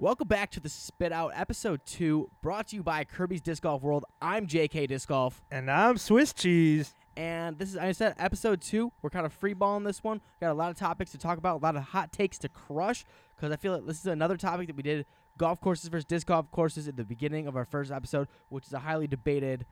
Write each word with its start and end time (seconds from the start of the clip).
Welcome 0.00 0.28
back 0.28 0.52
to 0.52 0.60
the 0.60 0.68
Spit 0.68 1.10
Out 1.10 1.32
episode 1.34 1.80
two, 1.84 2.30
brought 2.40 2.68
to 2.68 2.76
you 2.76 2.84
by 2.84 3.02
Kirby's 3.02 3.40
Disc 3.40 3.64
Golf 3.64 3.82
World. 3.82 4.04
I'm 4.22 4.46
JK 4.46 4.86
Disc 4.86 5.08
Golf, 5.08 5.42
And 5.50 5.68
I'm 5.68 5.98
Swiss 5.98 6.32
cheese. 6.32 6.94
and 7.16 7.58
this 7.58 7.70
is 7.70 7.76
I 7.76 7.90
said 7.90 8.14
episode 8.16 8.60
two. 8.60 8.92
We're 9.02 9.10
kind 9.10 9.26
of 9.26 9.38
freeballing 9.38 9.84
this 9.84 10.04
one. 10.04 10.20
Got 10.40 10.52
a 10.52 10.54
lot 10.54 10.70
of 10.70 10.76
topics 10.76 11.10
to 11.12 11.18
talk 11.18 11.36
about, 11.36 11.60
a 11.60 11.64
lot 11.64 11.74
of 11.74 11.82
hot 11.82 12.12
takes 12.12 12.38
to 12.38 12.48
crush, 12.48 13.04
because 13.34 13.50
I 13.50 13.56
feel 13.56 13.72
like 13.72 13.86
this 13.86 13.98
is 13.98 14.06
another 14.06 14.36
topic 14.36 14.68
that 14.68 14.76
we 14.76 14.84
did 14.84 15.04
golf 15.36 15.60
courses 15.60 15.88
versus 15.88 16.04
disc 16.04 16.28
golf 16.28 16.48
courses 16.52 16.86
at 16.86 16.96
the 16.96 17.04
beginning 17.04 17.48
of 17.48 17.56
our 17.56 17.64
first 17.64 17.90
episode, 17.90 18.28
which 18.50 18.66
is 18.66 18.72
a 18.72 18.78
highly 18.78 19.08
debated. 19.08 19.66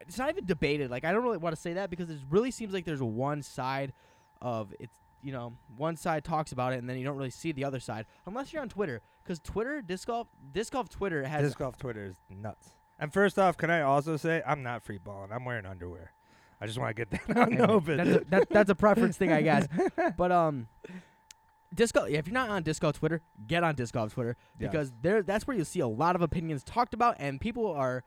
It's 0.00 0.18
not 0.18 0.28
even 0.28 0.44
debated. 0.44 0.90
Like 0.90 1.04
I 1.04 1.12
don't 1.12 1.22
really 1.22 1.38
want 1.38 1.54
to 1.54 1.60
say 1.62 1.74
that 1.74 1.88
because 1.88 2.10
it 2.10 2.18
really 2.30 2.50
seems 2.50 2.74
like 2.74 2.84
there's 2.84 3.02
one 3.02 3.42
side 3.42 3.92
of 4.42 4.74
it's. 4.80 4.96
You 5.22 5.32
know, 5.32 5.54
one 5.76 5.96
side 5.96 6.22
talks 6.22 6.52
about 6.52 6.72
it, 6.72 6.78
and 6.78 6.88
then 6.88 6.98
you 6.98 7.04
don't 7.04 7.16
really 7.16 7.30
see 7.30 7.50
the 7.50 7.64
other 7.64 7.80
side 7.80 8.06
unless 8.26 8.52
you're 8.52 8.62
on 8.62 8.68
Twitter. 8.68 9.00
Because 9.26 9.40
Twitter, 9.40 9.82
disc 9.82 10.06
golf, 10.06 10.28
disc 10.52 10.72
golf 10.72 10.88
Twitter 10.88 11.24
has 11.24 11.42
Disc 11.42 11.58
golf 11.58 11.76
Twitter 11.76 12.04
is 12.04 12.16
nuts. 12.30 12.70
And 12.98 13.12
first 13.12 13.38
off, 13.38 13.56
can 13.56 13.70
I 13.70 13.82
also 13.82 14.16
say 14.16 14.40
I'm 14.46 14.62
not 14.62 14.84
free 14.84 14.98
balling. 14.98 15.32
I'm 15.32 15.44
wearing 15.44 15.66
underwear. 15.66 16.12
I 16.60 16.66
just 16.66 16.78
want 16.78 16.96
to 16.96 17.04
get 17.04 17.10
that 17.10 17.36
out 17.36 17.50
in 17.50 17.58
the 17.58 17.68
open. 17.68 17.96
That's 17.96 18.10
a, 18.10 18.24
that, 18.30 18.50
that's 18.50 18.70
a 18.70 18.74
preference 18.76 19.16
thing, 19.16 19.32
I 19.32 19.42
guess. 19.42 19.66
But 20.16 20.30
um, 20.30 20.68
disc 21.74 21.94
golf. 21.94 22.08
If 22.08 22.28
you're 22.28 22.34
not 22.34 22.50
on 22.50 22.62
disc 22.62 22.80
golf 22.80 22.98
Twitter, 22.98 23.20
get 23.46 23.64
on 23.64 23.74
disc 23.74 23.92
golf 23.92 24.14
Twitter 24.14 24.36
because 24.58 24.92
there 25.02 25.22
that's 25.22 25.46
where 25.46 25.56
you'll 25.56 25.66
see 25.66 25.80
a 25.80 25.88
lot 25.88 26.14
of 26.14 26.22
opinions 26.22 26.62
talked 26.62 26.94
about, 26.94 27.16
and 27.18 27.40
people 27.40 27.66
are. 27.72 28.04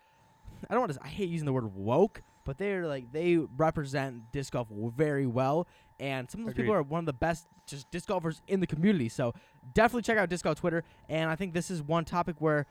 I 0.69 0.73
don't 0.73 0.81
want 0.81 0.93
to. 0.93 0.99
I 1.03 1.09
hate 1.09 1.29
using 1.29 1.45
the 1.45 1.53
word 1.53 1.73
woke, 1.75 2.23
but 2.45 2.57
they're 2.57 2.87
like 2.87 3.11
they 3.11 3.37
represent 3.37 4.31
disc 4.31 4.53
golf 4.53 4.67
very 4.71 5.27
well, 5.27 5.67
and 5.99 6.29
some 6.29 6.41
of 6.41 6.47
those 6.47 6.55
people 6.55 6.73
are 6.73 6.81
one 6.83 6.99
of 6.99 7.05
the 7.05 7.13
best 7.13 7.47
just 7.67 7.89
disc 7.91 8.07
golfers 8.07 8.41
in 8.47 8.59
the 8.59 8.67
community. 8.67 9.09
So 9.09 9.33
definitely 9.73 10.01
check 10.03 10.17
out 10.17 10.29
disc 10.29 10.43
golf 10.43 10.59
Twitter, 10.59 10.83
and 11.07 11.29
I 11.29 11.35
think 11.35 11.53
this 11.53 11.69
is 11.71 11.81
one 11.81 12.05
topic 12.05 12.35
where. 12.39 12.65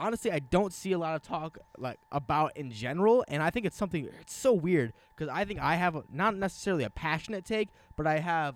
Honestly, 0.00 0.30
I 0.30 0.38
don't 0.38 0.72
see 0.72 0.92
a 0.92 0.98
lot 0.98 1.16
of 1.16 1.22
talk 1.22 1.58
like 1.76 1.98
about 2.12 2.56
in 2.56 2.70
general, 2.70 3.24
and 3.26 3.42
I 3.42 3.50
think 3.50 3.66
it's 3.66 3.76
something. 3.76 4.08
It's 4.20 4.32
so 4.32 4.52
weird 4.52 4.92
because 5.16 5.28
I 5.28 5.44
think 5.44 5.58
I 5.58 5.74
have 5.74 5.96
a, 5.96 6.04
not 6.08 6.36
necessarily 6.36 6.84
a 6.84 6.90
passionate 6.90 7.44
take, 7.44 7.70
but 7.96 8.06
I 8.06 8.20
have 8.20 8.54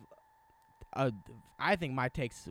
a. 0.93 1.13
I 1.59 1.75
think 1.75 1.95
my 1.95 2.09
takes. 2.09 2.49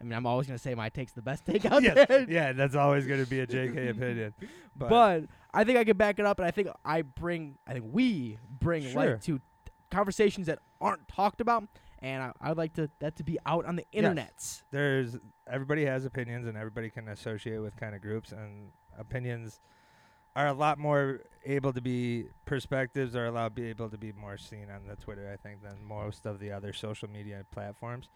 I 0.00 0.04
mean, 0.04 0.12
I'm 0.12 0.24
always 0.24 0.46
gonna 0.46 0.58
say 0.58 0.72
my 0.76 0.88
take's 0.88 1.14
the 1.14 1.22
best 1.22 1.44
take 1.46 1.64
out 1.64 1.82
Yes. 1.82 2.06
there. 2.06 2.26
yeah, 2.30 2.52
that's 2.52 2.76
always 2.76 3.08
going 3.08 3.24
to 3.24 3.28
be 3.28 3.40
a 3.40 3.46
JK 3.46 3.90
opinion. 3.96 4.34
But, 4.76 4.88
But, 4.88 5.24
I 5.52 5.64
think 5.64 5.78
I 5.78 5.82
can 5.84 5.96
back 5.96 6.20
it 6.20 6.24
up, 6.24 6.38
and 6.38 6.46
I 6.46 6.52
think 6.52 6.68
I 6.84 7.02
bring, 7.02 7.58
I 7.66 7.72
think 7.72 7.86
we 7.90 8.38
bring 8.48 8.84
Sure. 8.84 8.94
light 9.14 9.22
to 9.22 9.40
conversations 9.92 10.46
that 10.48 10.58
aren't 10.80 11.06
talked 11.06 11.40
about, 11.40 11.64
and 12.00 12.22
I, 12.22 12.32
I'd 12.40 12.56
like 12.56 12.72
to 12.74 12.90
that 12.98 13.16
to 13.16 13.24
be 13.24 13.38
out 13.46 13.64
on 13.64 13.76
the 13.76 13.86
internets. 13.94 14.62
there's 14.70 15.16
everybody 15.46 15.84
has 15.84 16.04
opinions 16.04 16.46
and 16.46 16.56
everybody 16.56 16.90
can 16.90 17.08
associate 17.08 17.58
with 17.58 17.76
kind 17.76 17.94
of 17.94 18.00
groups 18.00 18.32
and 18.32 18.70
opinions 18.98 19.60
are 20.34 20.46
a 20.46 20.52
lot 20.52 20.78
more 20.78 21.20
able 21.44 21.72
to 21.74 21.80
be 21.82 22.24
perspectives 22.46 23.14
are 23.14 23.26
allowed 23.26 23.54
to 23.54 23.62
be 23.62 23.68
able 23.68 23.90
to 23.90 23.98
be 23.98 24.12
more 24.12 24.38
seen 24.38 24.70
on 24.70 24.86
the 24.86 24.96
Twitter 24.96 25.30
I 25.32 25.36
think 25.36 25.62
than 25.62 25.84
most 25.84 26.26
of 26.26 26.38
the 26.40 26.50
other 26.50 26.72
social 26.72 27.08
media 27.08 27.44
platforms. 27.50 28.08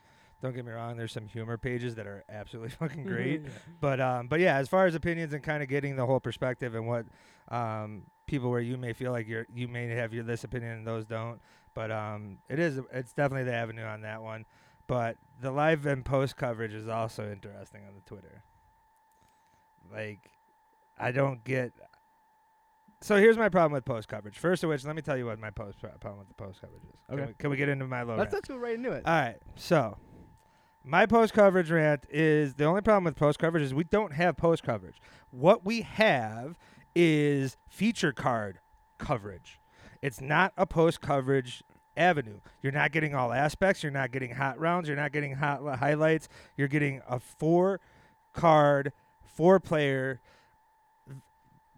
Don't 0.43 0.55
get 0.55 0.65
me 0.67 0.73
wrong, 0.73 0.97
there's 0.97 1.13
some 1.13 1.27
humor 1.27 1.57
pages 1.57 1.95
that 1.97 2.07
are 2.07 2.23
absolutely 2.29 2.71
fucking 2.81 3.05
great. 3.05 3.43
but 3.81 4.01
um 4.01 4.29
but 4.29 4.41
yeah, 4.41 4.57
as 4.57 4.69
far 4.69 4.87
as 4.87 4.95
opinions 4.95 5.33
and 5.35 5.43
kind 5.43 5.63
of 5.63 5.69
getting 5.69 5.97
the 5.97 6.07
whole 6.07 6.21
perspective 6.21 6.75
and 6.75 6.87
what 6.87 7.07
um 7.49 8.03
people 8.27 8.51
where 8.51 8.61
you 8.61 8.77
may 8.77 8.93
feel 8.93 9.13
like 9.13 9.29
you're 9.29 9.47
you 9.55 9.69
may 9.69 9.87
have 9.89 10.13
your 10.13 10.25
this 10.25 10.43
opinion 10.45 10.73
and 10.73 10.87
those 10.87 11.05
don't. 11.05 11.41
But 11.77 11.91
um 11.93 12.39
it 12.49 12.59
is 12.59 12.81
it's 12.91 13.13
definitely 13.13 13.45
the 13.45 13.53
avenue 13.55 13.85
on 13.85 14.01
that 14.01 14.23
one. 14.23 14.47
But 14.87 15.19
the 15.41 15.51
live 15.51 15.85
and 15.85 16.05
post 16.05 16.37
coverage 16.37 16.73
is 16.73 16.89
also 16.89 17.31
interesting 17.31 17.83
on 17.87 17.95
the 17.95 18.01
Twitter. 18.01 18.43
Like, 19.93 20.31
I 20.99 21.13
don't 21.13 21.45
get. 21.45 21.73
So 23.03 23.17
here's 23.17 23.37
my 23.37 23.51
problem 23.51 23.73
with 23.73 23.85
post 23.85 24.09
coverage. 24.09 24.39
First 24.39 24.65
of 24.65 24.71
which, 24.71 24.85
let 24.85 24.97
me 24.97 25.03
tell 25.03 25.19
you 25.19 25.27
what 25.27 25.39
my 25.39 25.51
post 25.51 25.79
problem 26.01 26.19
with 26.19 26.29
the 26.29 26.35
post 26.35 26.63
coverage 26.63 26.83
is. 26.85 26.99
Can 27.09 27.19
Okay. 27.19 27.27
we, 27.29 27.35
can 27.35 27.51
we 27.51 27.57
get 27.57 27.69
into 27.69 27.87
my 27.87 28.03
low? 28.03 28.17
let's 28.17 28.33
rant? 28.33 28.33
let's 28.33 28.49
go 28.49 28.57
right 28.57 28.75
into 28.75 28.93
it. 28.93 29.03
All 29.05 29.13
right. 29.15 29.37
So, 29.57 29.99
my 30.83 31.05
post 31.05 31.35
coverage 31.35 31.71
rant 31.71 32.07
is 32.09 32.55
the 32.55 32.65
only 32.65 32.81
problem 32.81 33.05
with 33.05 33.17
post 33.17 33.39
coverage 33.39 33.63
is 33.65 33.75
we 33.75 33.85
don't 33.85 34.15
have 34.15 34.39
post 34.39 34.63
coverage. 34.63 34.99
What 35.31 35.65
we 35.65 35.83
have 35.83 36.57
is 36.95 37.59
feature 37.69 38.13
card 38.13 38.61
coverage. 38.99 39.61
It's 40.01 40.21
not 40.21 40.53
a 40.57 40.67
post 40.67 41.01
coverage 41.01 41.63
avenue. 41.97 42.41
You're 42.63 42.73
not 42.73 42.93
getting 42.93 43.15
all 43.15 43.33
aspects. 43.33 43.83
You're 43.83 43.93
not 43.93 44.13
getting 44.13 44.35
hot 44.35 44.59
rounds. 44.59 44.89
You're 44.89 44.97
not 44.97 45.13
getting 45.13 45.35
hot 45.35 45.67
uh, 45.67 45.77
highlights. 45.77 46.29
You're 46.57 46.69
getting 46.69 47.01
a 47.09 47.19
four 47.21 47.81
card, 48.33 48.93
four 49.23 49.61
player 49.61 50.21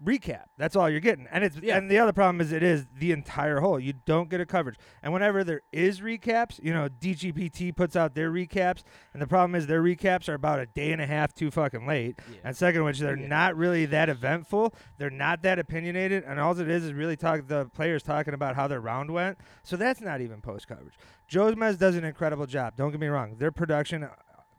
recap. 0.04 0.44
That's 0.56 0.76
all 0.76 0.88
you're 0.88 1.00
getting. 1.00 1.26
And 1.30 1.42
it's 1.44 1.56
Yeah. 1.56 1.76
and 1.76 1.90
the 1.90 1.98
other 1.98 2.12
problem 2.12 2.40
is 2.40 2.52
it 2.52 2.62
is 2.62 2.86
the 2.94 3.12
entire 3.12 3.60
whole. 3.60 3.80
You 3.80 3.92
don't 3.92 4.28
get 4.30 4.40
a 4.40 4.46
coverage. 4.46 4.76
And 5.02 5.12
whenever 5.12 5.42
there 5.44 5.62
is 5.72 6.00
recaps, 6.00 6.62
you 6.62 6.72
know, 6.72 6.88
DGPT 6.88 7.74
puts 7.74 7.96
out 7.96 8.14
their 8.14 8.30
recaps, 8.30 8.82
and 9.12 9.20
the 9.20 9.26
problem 9.26 9.54
is 9.54 9.66
their 9.66 9.82
recaps 9.82 10.28
are 10.28 10.34
about 10.34 10.60
a 10.60 10.66
day 10.66 10.92
and 10.92 11.00
a 11.00 11.06
half 11.06 11.34
too 11.34 11.50
fucking 11.50 11.86
late. 11.86 12.18
Yeah. 12.30 12.38
And 12.44 12.56
second, 12.56 12.84
which 12.84 12.98
they're 13.00 13.16
Yeah. 13.18 13.28
not 13.28 13.56
really 13.56 13.86
that 13.86 14.08
eventful. 14.08 14.74
They're 14.98 15.10
not 15.10 15.42
that 15.42 15.58
opinionated, 15.58 16.24
and 16.24 16.38
all 16.38 16.58
it 16.58 16.68
is 16.68 16.84
is 16.84 16.92
really 16.92 17.16
talk 17.16 17.46
the 17.46 17.66
players 17.66 18.02
talking 18.02 18.34
about 18.34 18.54
how 18.56 18.68
their 18.68 18.80
round 18.80 19.10
went. 19.10 19.38
So 19.62 19.76
that's 19.76 20.00
not 20.00 20.20
even 20.20 20.40
post 20.40 20.68
coverage. 20.68 20.98
Jomez 21.28 21.78
does 21.78 21.96
an 21.96 22.04
incredible 22.04 22.46
job. 22.46 22.76
Don't 22.76 22.90
get 22.90 23.00
me 23.00 23.08
wrong. 23.08 23.36
Their 23.36 23.52
production 23.52 24.08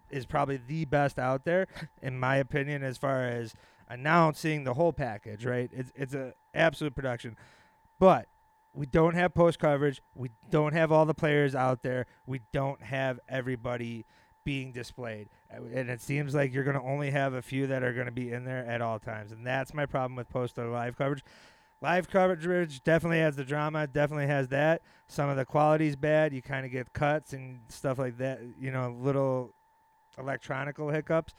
is 0.09 0.25
probably 0.25 0.57
the 0.57 0.85
best 0.85 1.19
out 1.19 1.45
there, 1.45 1.67
in 2.01 2.19
my 2.19 2.35
opinion, 2.38 2.83
as 2.83 2.97
far 2.97 3.23
as 3.25 3.53
announcing 3.89 4.63
the 4.63 4.75
whole 4.75 4.94
package. 4.94 5.45
Right? 5.45 5.69
It's 5.73 5.91
it's 5.95 6.13
a 6.13 6.33
absolute 6.53 6.95
production, 6.95 7.38
but. 8.00 8.27
We 8.72 8.85
don't 8.85 9.16
have 9.16 9.33
post 9.33 9.57
coverage. 9.57 10.00
We 10.13 10.29
don't 10.51 10.73
have 10.73 10.91
all 10.91 11.07
the 11.07 11.16
players 11.16 11.55
out 11.55 11.81
there. 11.81 12.05
We 12.27 12.41
don't 12.53 12.83
have 12.83 13.19
everybody 13.27 14.05
being 14.45 14.72
displayed. 14.72 15.29
Uh, 15.51 15.63
And 15.73 15.89
it 15.89 16.01
seems 16.01 16.35
like 16.35 16.53
you're 16.53 16.63
going 16.63 16.77
to 16.77 16.83
only 16.83 17.09
have 17.09 17.33
a 17.33 17.41
few 17.41 17.66
that 17.66 17.81
are 17.83 17.94
going 17.94 18.05
to 18.05 18.11
be 18.11 18.31
in 18.31 18.45
there 18.45 18.63
at 18.63 18.79
all 18.79 19.00
times. 19.00 19.31
And 19.31 19.45
that's 19.45 19.73
my 19.73 19.88
problem 19.88 20.16
with 20.16 20.29
post 20.29 20.59
or 20.59 20.69
live 20.69 20.95
coverage. 20.95 21.23
Live 21.81 22.09
coverage 22.09 22.83
definitely 22.83 23.19
has 23.19 23.35
the 23.35 23.44
drama, 23.44 23.88
definitely 23.88 24.27
has 24.27 24.50
that. 24.50 24.83
Some 25.07 25.29
of 25.29 25.35
the 25.35 25.45
quality's 25.45 25.95
bad. 25.95 26.31
You 26.31 26.44
kind 26.44 26.63
of 26.63 26.71
get 26.71 26.94
cuts 26.94 27.33
and 27.33 27.61
stuff 27.69 27.97
like 27.97 28.19
that, 28.19 28.39
you 28.57 28.69
know, 28.69 28.95
little 29.00 29.56
electronical 30.17 30.89
hiccups. 30.89 31.33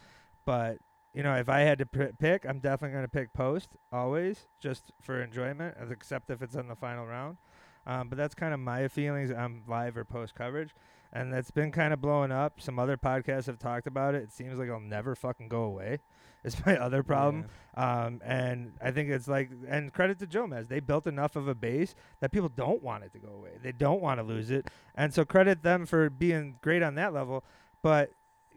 But, 0.44 0.78
you 1.14 1.22
know, 1.22 1.34
if 1.36 1.48
I 1.48 1.60
had 1.60 1.78
to 1.78 1.86
p- 1.86 2.12
pick, 2.18 2.44
I'm 2.46 2.60
definitely 2.60 2.92
going 2.94 3.04
to 3.04 3.08
pick 3.08 3.32
post 3.32 3.76
always, 3.92 4.46
just 4.60 4.92
for 5.00 5.22
enjoyment, 5.22 5.76
except 5.90 6.30
if 6.30 6.42
it's 6.42 6.56
on 6.56 6.68
the 6.68 6.76
final 6.76 7.06
round. 7.06 7.38
Um, 7.86 8.08
but 8.08 8.18
that's 8.18 8.34
kind 8.34 8.54
of 8.54 8.60
my 8.60 8.88
feelings 8.88 9.30
on 9.30 9.62
live 9.66 9.96
or 9.96 10.04
post 10.04 10.34
coverage 10.34 10.74
and 11.12 11.32
that's 11.32 11.50
been 11.50 11.72
kind 11.72 11.92
of 11.92 12.00
blowing 12.00 12.30
up. 12.30 12.60
Some 12.60 12.78
other 12.78 12.96
podcasts 12.96 13.46
have 13.46 13.58
talked 13.58 13.86
about 13.86 14.14
it. 14.14 14.22
It 14.22 14.32
seems 14.32 14.58
like 14.58 14.68
it'll 14.68 14.80
never 14.80 15.14
fucking 15.14 15.48
go 15.48 15.62
away. 15.62 16.00
It's 16.42 16.64
my 16.64 16.78
other 16.78 17.02
problem. 17.02 17.48
Um, 17.74 18.22
and 18.24 18.72
I 18.80 18.92
think 18.92 19.10
it's 19.10 19.28
like, 19.28 19.50
and 19.68 19.92
credit 19.92 20.18
to 20.20 20.26
Jomez, 20.26 20.68
they 20.68 20.80
built 20.80 21.06
enough 21.06 21.36
of 21.36 21.48
a 21.48 21.54
base 21.54 21.94
that 22.20 22.32
people 22.32 22.48
don't 22.48 22.82
want 22.82 23.04
it 23.04 23.12
to 23.12 23.18
go 23.18 23.28
away. 23.28 23.58
They 23.62 23.72
don't 23.72 24.00
want 24.00 24.20
to 24.20 24.22
lose 24.22 24.50
it, 24.50 24.70
and 24.94 25.12
so 25.12 25.26
credit 25.26 25.62
them 25.62 25.84
for 25.84 26.08
being 26.08 26.56
great 26.62 26.82
on 26.82 26.94
that 26.94 27.12
level. 27.12 27.44
But 27.82 28.12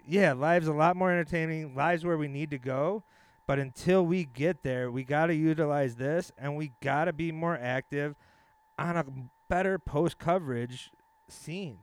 yeah, 0.06 0.34
live's 0.34 0.68
a 0.68 0.74
lot 0.74 0.96
more 0.96 1.12
entertaining. 1.12 1.75
Live's 1.75 2.06
where 2.06 2.18
we 2.18 2.28
need 2.28 2.52
to 2.52 2.59
go. 2.59 3.03
But 3.46 3.59
until 3.59 4.06
we 4.06 4.24
get 4.24 4.64
there, 4.64 4.90
we 4.90 5.03
got 5.03 5.25
to 5.25 5.36
utilize 5.36 5.96
this, 5.96 6.31
and 6.38 6.56
we 6.56 6.72
got 6.81 7.06
to 7.06 7.14
be 7.14 7.31
more 7.34 7.58
active 7.62 8.16
on 8.80 8.96
a 8.96 9.06
better 9.50 9.78
post 9.78 10.18
coverage 10.18 10.92
scene 11.28 11.80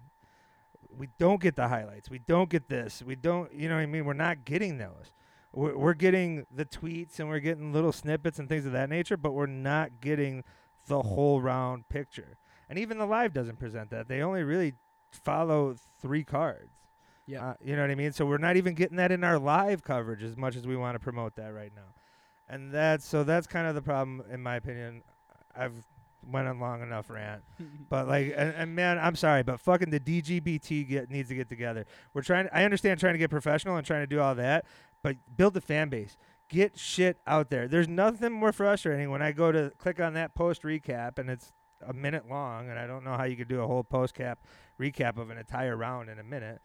we 0.96 1.08
don't 1.18 1.40
get 1.40 1.56
the 1.56 1.68
highlights. 1.68 2.10
We 2.10 2.18
don't 2.18 2.50
get 2.50 2.68
this. 2.68 3.02
We 3.02 3.16
don't, 3.16 3.52
you 3.52 3.68
know 3.68 3.76
what 3.76 3.82
I 3.82 3.86
mean? 3.86 4.04
We're 4.04 4.12
not 4.12 4.44
getting 4.44 4.78
those. 4.78 5.12
We're, 5.52 5.76
we're 5.76 5.94
getting 5.94 6.46
the 6.50 6.64
tweets 6.64 7.18
and 7.18 7.28
we're 7.28 7.40
getting 7.40 7.72
little 7.72 7.92
snippets 7.92 8.38
and 8.38 8.48
things 8.48 8.66
of 8.66 8.72
that 8.72 8.90
nature, 8.90 9.16
but 9.16 9.32
we're 9.32 9.46
not 9.46 10.00
getting 10.00 10.44
the 10.86 11.02
whole 11.02 11.40
round 11.40 11.88
picture. 11.88 12.38
And 12.68 12.78
even 12.78 12.98
the 12.98 13.06
live 13.06 13.32
doesn't 13.32 13.58
present 13.58 13.90
that. 13.90 14.08
They 14.08 14.22
only 14.22 14.42
really 14.42 14.74
follow 15.10 15.74
three 16.00 16.24
cards. 16.24 16.79
Yeah. 17.30 17.50
Uh, 17.50 17.54
you 17.64 17.76
know 17.76 17.82
what 17.82 17.90
I 17.90 17.94
mean? 17.94 18.12
So 18.12 18.26
we're 18.26 18.38
not 18.38 18.56
even 18.56 18.74
getting 18.74 18.96
that 18.96 19.12
in 19.12 19.22
our 19.22 19.38
live 19.38 19.84
coverage 19.84 20.22
as 20.24 20.36
much 20.36 20.56
as 20.56 20.66
we 20.66 20.76
want 20.76 20.96
to 20.96 20.98
promote 20.98 21.36
that 21.36 21.54
right 21.54 21.72
now. 21.74 21.94
And 22.48 22.72
that's 22.72 23.06
so 23.06 23.22
that's 23.22 23.46
kind 23.46 23.68
of 23.68 23.76
the 23.76 23.82
problem 23.82 24.24
in 24.30 24.42
my 24.42 24.56
opinion. 24.56 25.02
I've 25.54 25.86
went 26.26 26.48
on 26.48 26.58
long 26.58 26.82
enough 26.82 27.08
rant. 27.08 27.42
But 27.88 28.06
like, 28.06 28.32
and, 28.36 28.54
and 28.56 28.76
man, 28.76 28.98
I'm 28.98 29.16
sorry, 29.16 29.42
but 29.42 29.58
fucking 29.58 29.90
the 29.90 29.98
DGPT 29.98 30.88
get 30.88 31.10
needs 31.10 31.28
to 31.28 31.34
get 31.34 31.48
together. 31.48 31.86
We're 32.14 32.22
trying. 32.22 32.48
I 32.52 32.64
understand 32.64 33.00
trying 33.00 33.14
to 33.14 33.18
get 33.18 33.30
professional 33.30 33.76
and 33.76 33.86
trying 33.86 34.02
to 34.02 34.06
do 34.06 34.20
all 34.20 34.34
that, 34.36 34.64
but 35.02 35.16
build 35.36 35.54
the 35.54 35.60
fan 35.60 35.88
base. 35.88 36.16
Get 36.48 36.78
shit 36.78 37.18
out 37.26 37.50
there. 37.50 37.68
There's 37.68 37.88
nothing 37.88 38.32
more 38.32 38.52
frustrating 38.52 39.10
when 39.10 39.22
I 39.22 39.32
go 39.32 39.52
to 39.52 39.72
click 39.78 40.00
on 40.00 40.14
that 40.14 40.34
post 40.34 40.62
recap 40.62 41.18
and 41.18 41.30
it's 41.30 41.52
a 41.86 41.92
minute 41.92 42.28
long, 42.28 42.68
and 42.70 42.78
I 42.78 42.86
don't 42.86 43.04
know 43.04 43.16
how 43.16 43.24
you 43.24 43.36
could 43.36 43.48
do 43.48 43.60
a 43.60 43.66
whole 43.66 43.84
post 43.84 44.14
cap 44.14 44.40
recap 44.80 45.18
of 45.18 45.30
an 45.30 45.38
entire 45.38 45.76
round 45.76 46.08
in 46.08 46.18
a 46.18 46.24
minute. 46.24 46.60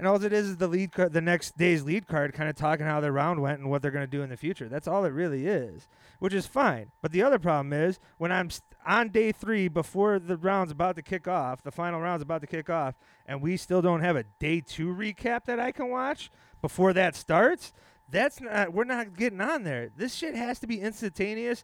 And 0.00 0.08
all 0.08 0.24
it 0.24 0.32
is 0.32 0.48
is 0.48 0.56
the 0.56 0.66
lead 0.66 0.92
card, 0.92 1.12
the 1.12 1.20
next 1.20 1.58
day's 1.58 1.82
lead 1.82 2.06
card, 2.06 2.32
kind 2.32 2.48
of 2.48 2.56
talking 2.56 2.86
how 2.86 3.00
their 3.00 3.12
round 3.12 3.42
went 3.42 3.60
and 3.60 3.68
what 3.68 3.82
they're 3.82 3.90
going 3.90 4.02
to 4.02 4.10
do 4.10 4.22
in 4.22 4.30
the 4.30 4.36
future. 4.38 4.66
That's 4.66 4.88
all 4.88 5.04
it 5.04 5.12
really 5.12 5.46
is, 5.46 5.88
which 6.20 6.32
is 6.32 6.46
fine. 6.46 6.90
But 7.02 7.12
the 7.12 7.22
other 7.22 7.38
problem 7.38 7.74
is 7.74 8.00
when 8.16 8.32
I'm 8.32 8.48
on 8.86 9.10
day 9.10 9.30
three 9.30 9.68
before 9.68 10.18
the 10.18 10.38
round's 10.38 10.72
about 10.72 10.96
to 10.96 11.02
kick 11.02 11.28
off, 11.28 11.62
the 11.62 11.70
final 11.70 12.00
round's 12.00 12.22
about 12.22 12.40
to 12.40 12.46
kick 12.46 12.70
off, 12.70 12.94
and 13.26 13.42
we 13.42 13.58
still 13.58 13.82
don't 13.82 14.00
have 14.00 14.16
a 14.16 14.24
day 14.38 14.62
two 14.62 14.86
recap 14.86 15.44
that 15.44 15.60
I 15.60 15.70
can 15.70 15.90
watch 15.90 16.30
before 16.62 16.94
that 16.94 17.14
starts. 17.14 17.74
That's 18.08 18.40
not. 18.40 18.72
We're 18.72 18.84
not 18.84 19.18
getting 19.18 19.42
on 19.42 19.64
there. 19.64 19.90
This 19.94 20.14
shit 20.14 20.34
has 20.34 20.58
to 20.60 20.66
be 20.66 20.80
instantaneous. 20.80 21.62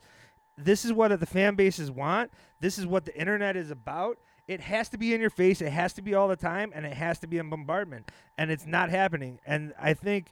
This 0.58 0.84
is 0.84 0.92
what 0.92 1.18
the 1.18 1.24
fan 1.24 1.54
bases 1.54 1.90
want. 1.90 2.32
This 2.60 2.78
is 2.78 2.86
what 2.86 3.06
the 3.06 3.18
internet 3.18 3.56
is 3.56 3.70
about. 3.70 4.18
It 4.46 4.60
has 4.60 4.88
to 4.90 4.98
be 4.98 5.12
in 5.12 5.20
your 5.20 5.30
face. 5.30 5.60
It 5.60 5.72
has 5.72 5.92
to 5.94 6.02
be 6.02 6.14
all 6.14 6.28
the 6.28 6.36
time, 6.36 6.72
and 6.74 6.86
it 6.86 6.94
has 6.94 7.18
to 7.20 7.26
be 7.26 7.38
in 7.38 7.50
bombardment. 7.50 8.10
And 8.38 8.50
it's 8.50 8.66
not 8.66 8.90
happening. 8.90 9.40
And 9.46 9.74
I 9.80 9.94
think 9.94 10.30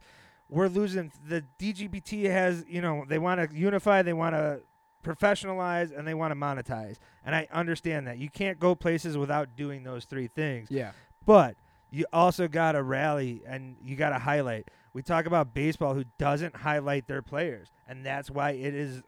we're 0.48 0.68
losing. 0.68 1.10
The 1.26 1.44
DGPT 1.58 2.30
has, 2.30 2.64
you 2.68 2.80
know, 2.80 3.04
they 3.08 3.18
want 3.18 3.50
to 3.50 3.56
unify. 3.56 4.02
They 4.02 4.12
want 4.12 4.34
to 4.34 4.60
professionalize 5.04 5.96
and 5.96 6.08
they 6.08 6.14
want 6.14 6.32
to 6.32 6.34
monetize. 6.34 6.96
And 7.24 7.34
I 7.34 7.46
understand 7.52 8.06
that. 8.08 8.18
You 8.18 8.30
can't 8.30 8.58
go 8.58 8.74
places 8.74 9.16
without 9.16 9.54
doing 9.54 9.84
those 9.84 10.06
three 10.06 10.28
things. 10.28 10.70
Yeah. 10.70 10.92
But 11.24 11.56
you 11.90 12.06
also 12.12 12.48
got 12.48 12.72
to 12.72 12.82
rally 12.82 13.42
and 13.46 13.76
you 13.80 13.94
got 13.94 14.10
to 14.10 14.18
highlight. 14.18 14.70
We 14.92 15.02
talk 15.02 15.26
about 15.26 15.54
baseball 15.54 15.94
who 15.94 16.04
doesn't 16.18 16.56
highlight 16.56 17.06
their 17.06 17.22
players, 17.22 17.70
and 17.86 18.04
that's 18.06 18.30
why 18.30 18.52
it 18.52 18.74
is 18.74 19.02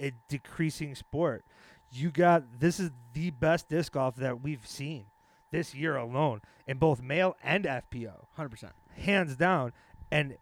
a 0.00 0.12
decreasing 0.28 0.94
sport. 0.94 1.44
You 1.90 2.10
got 2.10 2.58
this 2.60 2.78
is 2.80 2.90
the 3.12 3.30
best 3.30 3.68
disc 3.68 3.92
golf 3.92 4.16
that 4.16 4.42
we've 4.42 4.66
seen 4.66 5.06
this 5.50 5.74
year 5.74 5.96
alone 5.96 6.40
in 6.66 6.78
both 6.78 7.00
male 7.00 7.36
and 7.42 7.64
FPO, 7.64 8.26
Hundred 8.32 8.50
percent. 8.50 8.72
hands 8.96 9.36
down. 9.36 9.72
And 10.10 10.36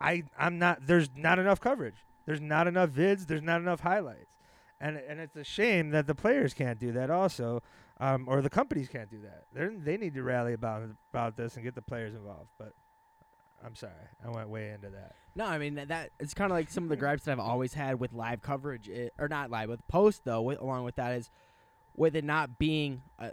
I 0.00 0.24
I'm 0.38 0.58
not 0.58 0.86
there's 0.86 1.10
not 1.16 1.38
enough 1.38 1.60
coverage. 1.60 2.04
There's 2.26 2.40
not 2.40 2.66
enough 2.66 2.90
vids. 2.90 3.26
There's 3.26 3.42
not 3.42 3.60
enough 3.60 3.80
highlights, 3.80 4.34
and 4.80 4.96
and 4.96 5.20
it's 5.20 5.36
a 5.36 5.44
shame 5.44 5.90
that 5.90 6.06
the 6.06 6.14
players 6.14 6.52
can't 6.54 6.78
do 6.78 6.92
that 6.92 7.08
also, 7.10 7.62
um, 8.00 8.26
or 8.28 8.42
the 8.42 8.50
companies 8.50 8.88
can't 8.88 9.08
do 9.10 9.20
that. 9.22 9.44
They 9.54 9.68
they 9.92 9.96
need 9.96 10.14
to 10.14 10.22
rally 10.22 10.52
about 10.52 10.82
about 11.12 11.36
this 11.36 11.54
and 11.54 11.64
get 11.64 11.74
the 11.76 11.82
players 11.82 12.14
involved. 12.14 12.50
But 12.58 12.72
I'm 13.64 13.74
sorry, 13.74 13.92
I 14.24 14.30
went 14.30 14.48
way 14.48 14.70
into 14.70 14.90
that. 14.90 15.14
No, 15.34 15.44
I 15.46 15.58
mean 15.58 15.74
that, 15.74 15.88
that 15.88 16.10
it's 16.20 16.34
kind 16.34 16.50
of 16.50 16.56
like 16.56 16.70
some 16.70 16.84
of 16.84 16.90
the 16.90 16.96
gripes 16.96 17.24
that 17.24 17.32
I've 17.32 17.40
always 17.40 17.74
had 17.74 17.98
with 18.00 18.12
live 18.12 18.42
coverage, 18.42 18.88
i 18.90 19.10
or 19.18 19.28
not 19.28 19.50
live 19.50 19.68
with 19.68 19.86
post 19.88 20.22
though. 20.24 20.42
With, 20.42 20.60
along 20.60 20.84
with 20.84 20.96
that 20.96 21.12
is 21.12 21.30
with 21.94 22.14
it 22.14 22.24
not 22.24 22.58
being 22.58 23.02
a, 23.18 23.32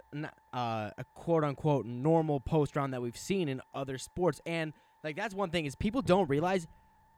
uh, 0.52 0.90
a 0.96 1.04
quote 1.14 1.44
unquote 1.44 1.86
normal 1.86 2.40
post 2.40 2.76
round 2.76 2.92
that 2.94 3.02
we've 3.02 3.16
seen 3.16 3.48
in 3.48 3.60
other 3.74 3.98
sports, 3.98 4.40
and 4.46 4.72
like 5.02 5.16
that's 5.16 5.34
one 5.34 5.50
thing 5.50 5.66
is 5.66 5.74
people 5.74 6.02
don't 6.02 6.28
realize 6.28 6.66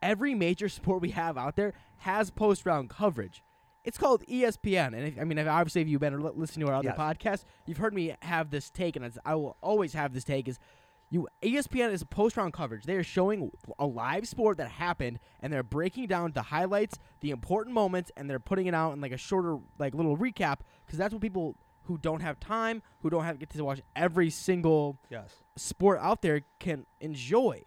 every 0.03 0.35
major 0.35 0.69
sport 0.69 1.01
we 1.01 1.11
have 1.11 1.39
out 1.39 1.57
there 1.57 1.73
has 1.99 2.31
post 2.31 2.67
round 2.67 2.91
coverage. 2.91 3.43
It's 3.85 3.99
called 3.99 4.25
ESPN, 4.27 4.89
and 4.89 5.07
if, 5.07 5.19
I 5.21 5.23
mean, 5.23 5.39
if, 5.39 5.47
obviously, 5.47 5.81
if 5.81 5.87
you've 5.87 6.01
been 6.01 6.21
listening 6.21 6.67
to 6.67 6.73
our 6.73 6.79
other 6.81 6.89
Yes. 6.89 6.99
podcasts, 6.99 7.45
you've 7.67 7.79
heard 7.79 7.95
me 7.95 8.17
have 8.23 8.51
this 8.51 8.69
take, 8.69 8.97
and 8.97 9.05
it's, 9.05 9.17
I 9.25 9.37
will 9.37 9.57
always 9.61 9.93
have 9.93 10.13
this 10.13 10.25
take: 10.25 10.49
is 10.49 10.59
you 11.11 11.29
ESPN 11.43 11.93
is 11.93 12.03
a 12.03 12.07
post 12.07 12.37
round 12.37 12.53
coverage. 12.53 12.85
They 12.85 12.97
are 12.97 13.05
showing 13.05 13.51
a 13.79 13.87
live 13.87 14.27
sport 14.27 14.59
that 14.59 14.69
happened, 14.71 15.19
and 15.41 15.53
they're 15.53 15.63
breaking 15.63 16.07
down 16.09 16.33
the 16.33 16.43
highlights, 16.43 16.99
the 17.21 17.31
important 17.31 17.75
moments, 17.75 18.11
and 18.17 18.29
they're 18.29 18.41
putting 18.41 18.67
it 18.67 18.75
out 18.75 18.93
in 18.93 19.01
like 19.01 19.13
a 19.13 19.17
shorter, 19.17 19.59
like 19.79 19.95
little 19.95 20.17
recap, 20.17 20.59
because 20.85 20.99
that's 20.99 21.13
what 21.13 21.23
people 21.23 21.57
who 21.85 21.97
don't 21.99 22.21
have 22.21 22.41
time, 22.41 22.83
who 23.03 23.11
don't 23.11 23.25
have 23.25 23.39
get 23.39 23.49
to 23.51 23.65
watch 23.65 23.81
every 23.95 24.29
single 24.31 24.99
Yes. 25.09 25.37
sport 25.55 26.01
out 26.03 26.23
there 26.23 26.43
can 26.59 26.85
enjoy. 27.01 27.63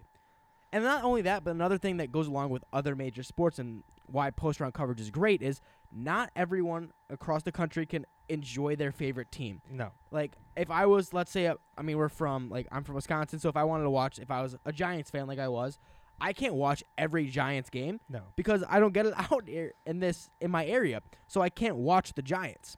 And 0.74 0.84
not 0.84 1.04
only 1.04 1.22
that, 1.22 1.44
but 1.46 1.52
another 1.52 1.78
thing 1.78 1.98
that 1.98 2.12
goes 2.12 2.28
along 2.28 2.50
with 2.50 2.64
other 2.74 2.96
major 2.96 3.24
sports 3.24 3.58
and 3.58 3.84
why 4.12 4.32
post 4.32 4.60
round 4.60 4.74
coverage 4.74 5.00
is 5.00 5.10
great 5.12 5.42
is 5.42 5.62
not 5.92 6.30
everyone 6.36 6.92
across 7.10 7.44
the 7.44 7.52
country 7.52 7.86
can 7.86 8.06
enjoy 8.28 8.76
their 8.76 8.92
favorite 8.92 9.32
team. 9.32 9.62
No. 9.70 9.90
Like 10.12 10.36
if 10.56 10.70
I 10.70 10.86
was, 10.86 11.14
let's 11.14 11.32
say, 11.32 11.48
uh, 11.48 11.56
I 11.78 11.82
mean, 11.82 11.98
we're 11.98 12.10
from 12.10 12.50
like 12.50 12.68
I'm 12.72 12.84
from 12.84 12.96
Wisconsin, 12.96 13.40
so 13.40 13.50
if 13.50 13.58
I 13.58 13.64
wanted 13.64 13.84
to 13.84 13.90
watch, 13.90 14.20
if 14.20 14.30
I 14.32 14.42
was 14.42 14.56
a 14.66 14.72
Giants 14.72 15.10
fan 15.10 15.28
like 15.28 15.40
I 15.40 15.48
was, 15.48 15.80
I 16.22 16.34
can't 16.34 16.54
watch 16.54 16.84
every 16.98 17.28
Giants 17.28 17.70
game 17.70 18.00
No. 18.10 18.22
because 18.36 18.64
I 18.70 18.80
don't 18.80 18.94
get 18.94 19.06
it 19.06 19.14
out 19.32 19.48
here 19.48 19.74
in 19.86 20.00
this 20.00 20.30
in 20.42 20.52
my 20.52 20.66
area, 20.66 21.02
so 21.28 21.42
I 21.42 21.50
can't 21.50 21.78
watch 21.78 22.14
the 22.14 22.22
Giants. 22.22 22.78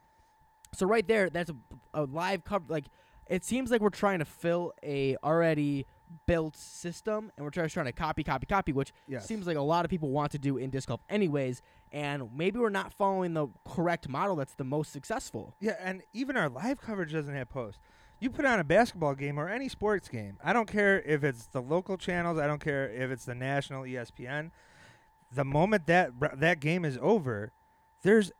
So 0.74 0.86
right 0.86 1.06
there, 1.06 1.28
that's 1.28 1.50
a, 1.50 1.56
a 1.92 2.04
live 2.04 2.44
cover. 2.44 2.64
Like 2.68 2.86
it 3.26 3.44
seems 3.44 3.70
like 3.70 3.80
we're 3.82 3.90
trying 3.90 4.20
to 4.20 4.24
fill 4.24 4.72
a 4.82 5.16
already 5.22 5.86
built 6.26 6.56
system, 6.56 7.30
and 7.36 7.44
we're 7.44 7.50
trying 7.50 7.68
trying 7.68 7.86
to 7.86 7.92
copy, 7.92 8.22
copy, 8.24 8.46
copy, 8.46 8.72
which 8.72 8.92
Yes. 9.06 9.26
seems 9.26 9.46
like 9.46 9.56
a 9.56 9.60
lot 9.62 9.84
of 9.84 9.90
people 9.90 10.10
want 10.10 10.32
to 10.32 10.38
do 10.38 10.56
in 10.58 10.70
disc 10.70 10.88
golf, 10.88 11.00
anyways. 11.08 11.62
And 11.90 12.30
maybe 12.34 12.58
we're 12.58 12.70
not 12.70 12.92
following 12.92 13.34
the 13.34 13.48
correct 13.66 14.08
model 14.08 14.36
that's 14.36 14.54
the 14.54 14.64
most 14.64 14.92
successful. 14.92 15.54
Yeah, 15.60 15.76
and 15.80 16.02
even 16.12 16.36
our 16.36 16.48
live 16.48 16.80
coverage 16.80 17.12
doesn't 17.12 17.34
have 17.34 17.48
post. 17.48 17.78
You 18.18 18.30
put 18.30 18.44
on 18.44 18.60
a 18.60 18.64
basketball 18.64 19.14
game 19.14 19.38
or 19.38 19.48
any 19.48 19.68
sports 19.68 20.08
game. 20.08 20.38
I 20.44 20.52
don't 20.52 20.68
care 20.70 21.02
if 21.02 21.24
it's 21.24 21.46
the 21.46 21.60
local 21.60 21.96
channels. 21.98 22.38
I 22.38 22.46
don't 22.46 22.60
care 22.62 22.88
if 22.88 23.10
it's 23.10 23.24
the 23.24 23.34
national 23.34 23.82
ESPN. 23.82 24.52
The 25.30 25.44
moment 25.44 25.86
that 25.86 26.12
that 26.38 26.60
game 26.60 26.84
is 26.84 26.98
over, 27.02 27.52
there's 28.02 28.30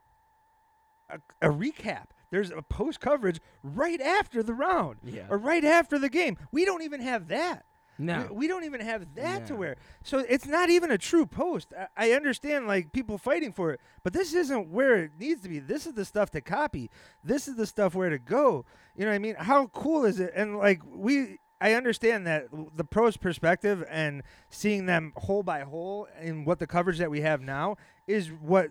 a, 1.10 1.18
a 1.40 1.48
recap. 1.48 2.06
There's 2.32 2.50
a 2.50 2.62
post 2.62 2.98
coverage 2.98 3.40
right 3.62 4.00
after 4.00 4.42
the 4.42 4.54
round 4.54 4.96
Yeah. 5.04 5.26
or 5.28 5.36
right 5.36 5.64
after 5.64 5.98
the 5.98 6.08
game. 6.08 6.38
We 6.50 6.64
don't 6.64 6.82
even 6.82 7.00
have 7.02 7.28
that. 7.28 7.66
No. 7.98 8.26
We, 8.30 8.36
we 8.36 8.48
don't 8.48 8.64
even 8.64 8.80
have 8.80 9.14
that 9.16 9.46
to 9.48 9.54
wear. 9.54 9.76
So 10.02 10.20
it's 10.20 10.46
not 10.46 10.70
even 10.70 10.90
a 10.90 10.96
true 10.96 11.26
post. 11.26 11.74
I, 11.78 12.08
I 12.08 12.12
understand 12.12 12.66
like 12.66 12.90
people 12.92 13.18
fighting 13.18 13.52
for 13.52 13.70
it, 13.70 13.80
but 14.02 14.14
this 14.14 14.32
isn't 14.32 14.68
where 14.70 14.96
it 14.96 15.10
needs 15.18 15.42
to 15.42 15.50
be. 15.50 15.58
This 15.58 15.86
is 15.86 15.92
the 15.92 16.06
stuff 16.06 16.30
to 16.30 16.40
copy. 16.40 16.90
This 17.22 17.46
is 17.46 17.56
the 17.56 17.66
stuff 17.66 17.94
where 17.94 18.08
to 18.08 18.18
go. 18.18 18.64
You 18.96 19.04
know 19.04 19.10
what 19.10 19.16
I 19.16 19.18
mean? 19.18 19.34
How 19.38 19.66
cool 19.66 20.06
is 20.06 20.18
it? 20.18 20.32
And 20.34 20.56
like 20.56 20.80
we 20.86 21.38
I 21.60 21.74
understand 21.74 22.26
that 22.26 22.46
the 22.74 22.82
pros 22.84 23.18
perspective 23.18 23.84
and 23.90 24.22
seeing 24.48 24.86
them 24.86 25.12
hole 25.16 25.42
by 25.42 25.60
hole 25.60 26.08
in 26.20 26.46
what 26.46 26.60
the 26.60 26.66
coverage 26.66 26.96
that 26.98 27.10
we 27.10 27.20
have 27.20 27.42
now 27.42 27.76
is 28.06 28.28
what 28.32 28.70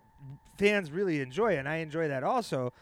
fans 0.58 0.92
really 0.92 1.22
enjoy 1.22 1.58
and 1.58 1.70
I 1.70 1.78
enjoy 1.78 2.08
that 2.08 2.24
also. 2.24 2.74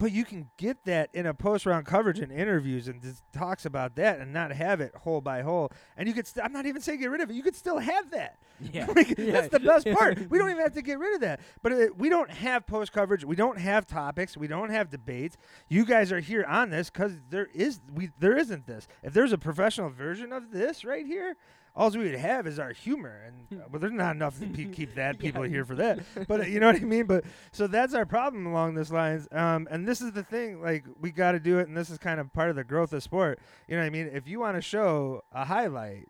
But 0.00 0.12
you 0.12 0.24
can 0.24 0.48
get 0.56 0.84
that 0.84 1.10
in 1.12 1.26
a 1.26 1.34
post 1.34 1.66
round 1.66 1.84
coverage 1.84 2.20
and 2.20 2.30
interviews 2.30 2.86
and 2.86 3.02
just 3.02 3.24
talks 3.32 3.66
about 3.66 3.96
that 3.96 4.20
and 4.20 4.32
not 4.32 4.52
have 4.52 4.80
it 4.80 4.94
hole 4.94 5.20
by 5.20 5.42
hole. 5.42 5.72
And 5.96 6.06
you 6.06 6.14
could, 6.14 6.24
st- 6.26 6.44
I'm 6.44 6.52
not 6.52 6.66
even 6.66 6.80
saying 6.80 7.00
get 7.00 7.10
rid 7.10 7.20
of 7.20 7.30
it. 7.30 7.34
You 7.34 7.42
could 7.42 7.56
still 7.56 7.78
have 7.78 8.10
that. 8.12 8.38
Yeah. 8.60 8.86
Like, 8.94 9.18
Yeah. 9.18 9.32
That's 9.32 9.48
the 9.48 9.58
best 9.58 9.90
part. 9.90 10.18
We 10.30 10.38
don't 10.38 10.50
even 10.50 10.62
have 10.62 10.74
to 10.74 10.82
get 10.82 11.00
rid 11.00 11.14
of 11.16 11.20
that. 11.22 11.40
But 11.62 11.72
uh 11.72 11.86
we 11.96 12.08
don't 12.08 12.30
have 12.30 12.64
post 12.66 12.92
coverage. 12.92 13.24
We 13.24 13.34
don't 13.34 13.58
have 13.58 13.86
topics. 13.86 14.36
We 14.36 14.46
don't 14.46 14.70
have 14.70 14.88
debates. 14.88 15.36
You 15.68 15.84
guys 15.84 16.12
are 16.12 16.20
here 16.20 16.44
on 16.44 16.70
this 16.70 16.90
because 16.90 17.14
there 17.30 17.48
is 17.52 17.80
we 17.92 18.10
there 18.20 18.36
isn't 18.36 18.66
this. 18.68 18.86
If 19.02 19.12
there's 19.14 19.32
a 19.32 19.38
professional 19.38 19.90
version 19.90 20.32
of 20.32 20.52
this 20.52 20.84
right 20.84 21.06
here, 21.06 21.36
all 21.78 21.90
we 21.90 21.98
would 22.00 22.14
have 22.16 22.46
is 22.46 22.58
our 22.58 22.72
humor, 22.72 23.22
and 23.26 23.60
uh, 23.60 23.64
well, 23.70 23.80
there's 23.80 23.92
not 23.92 24.14
enough 24.16 24.38
to 24.40 24.46
pe- 24.46 24.66
keep 24.66 24.96
that 24.96 25.18
people 25.24 25.46
Yeah. 25.46 25.50
here 25.52 25.64
for 25.64 25.76
that. 25.76 26.00
But 26.28 26.40
uh, 26.40 26.44
you 26.44 26.60
know 26.60 26.66
what 26.66 26.76
I 26.76 26.80
mean. 26.80 27.06
But 27.06 27.24
so 27.52 27.66
that's 27.66 27.94
our 27.94 28.04
problem 28.04 28.44
along 28.46 28.74
this 28.74 28.90
lines. 28.90 29.26
Um, 29.32 29.66
and 29.70 29.86
this 29.88 30.00
is 30.02 30.12
the 30.12 30.22
thing. 30.24 30.60
Like 30.60 30.84
we 31.00 31.10
got 31.12 31.32
to 31.32 31.40
do 31.40 31.58
it, 31.60 31.68
and 31.68 31.76
this 31.76 31.88
is 31.88 31.96
kind 31.96 32.20
of 32.20 32.30
part 32.32 32.50
of 32.50 32.56
the 32.56 32.64
growth 32.64 32.92
of 32.92 33.02
sport. 33.02 33.38
You 33.68 33.76
know 33.76 33.82
what 33.82 33.86
I 33.86 33.90
mean? 33.90 34.10
If 34.12 34.28
you 34.28 34.40
want 34.40 34.56
to 34.56 34.60
show 34.62 35.22
a 35.32 35.44
highlight. 35.46 36.08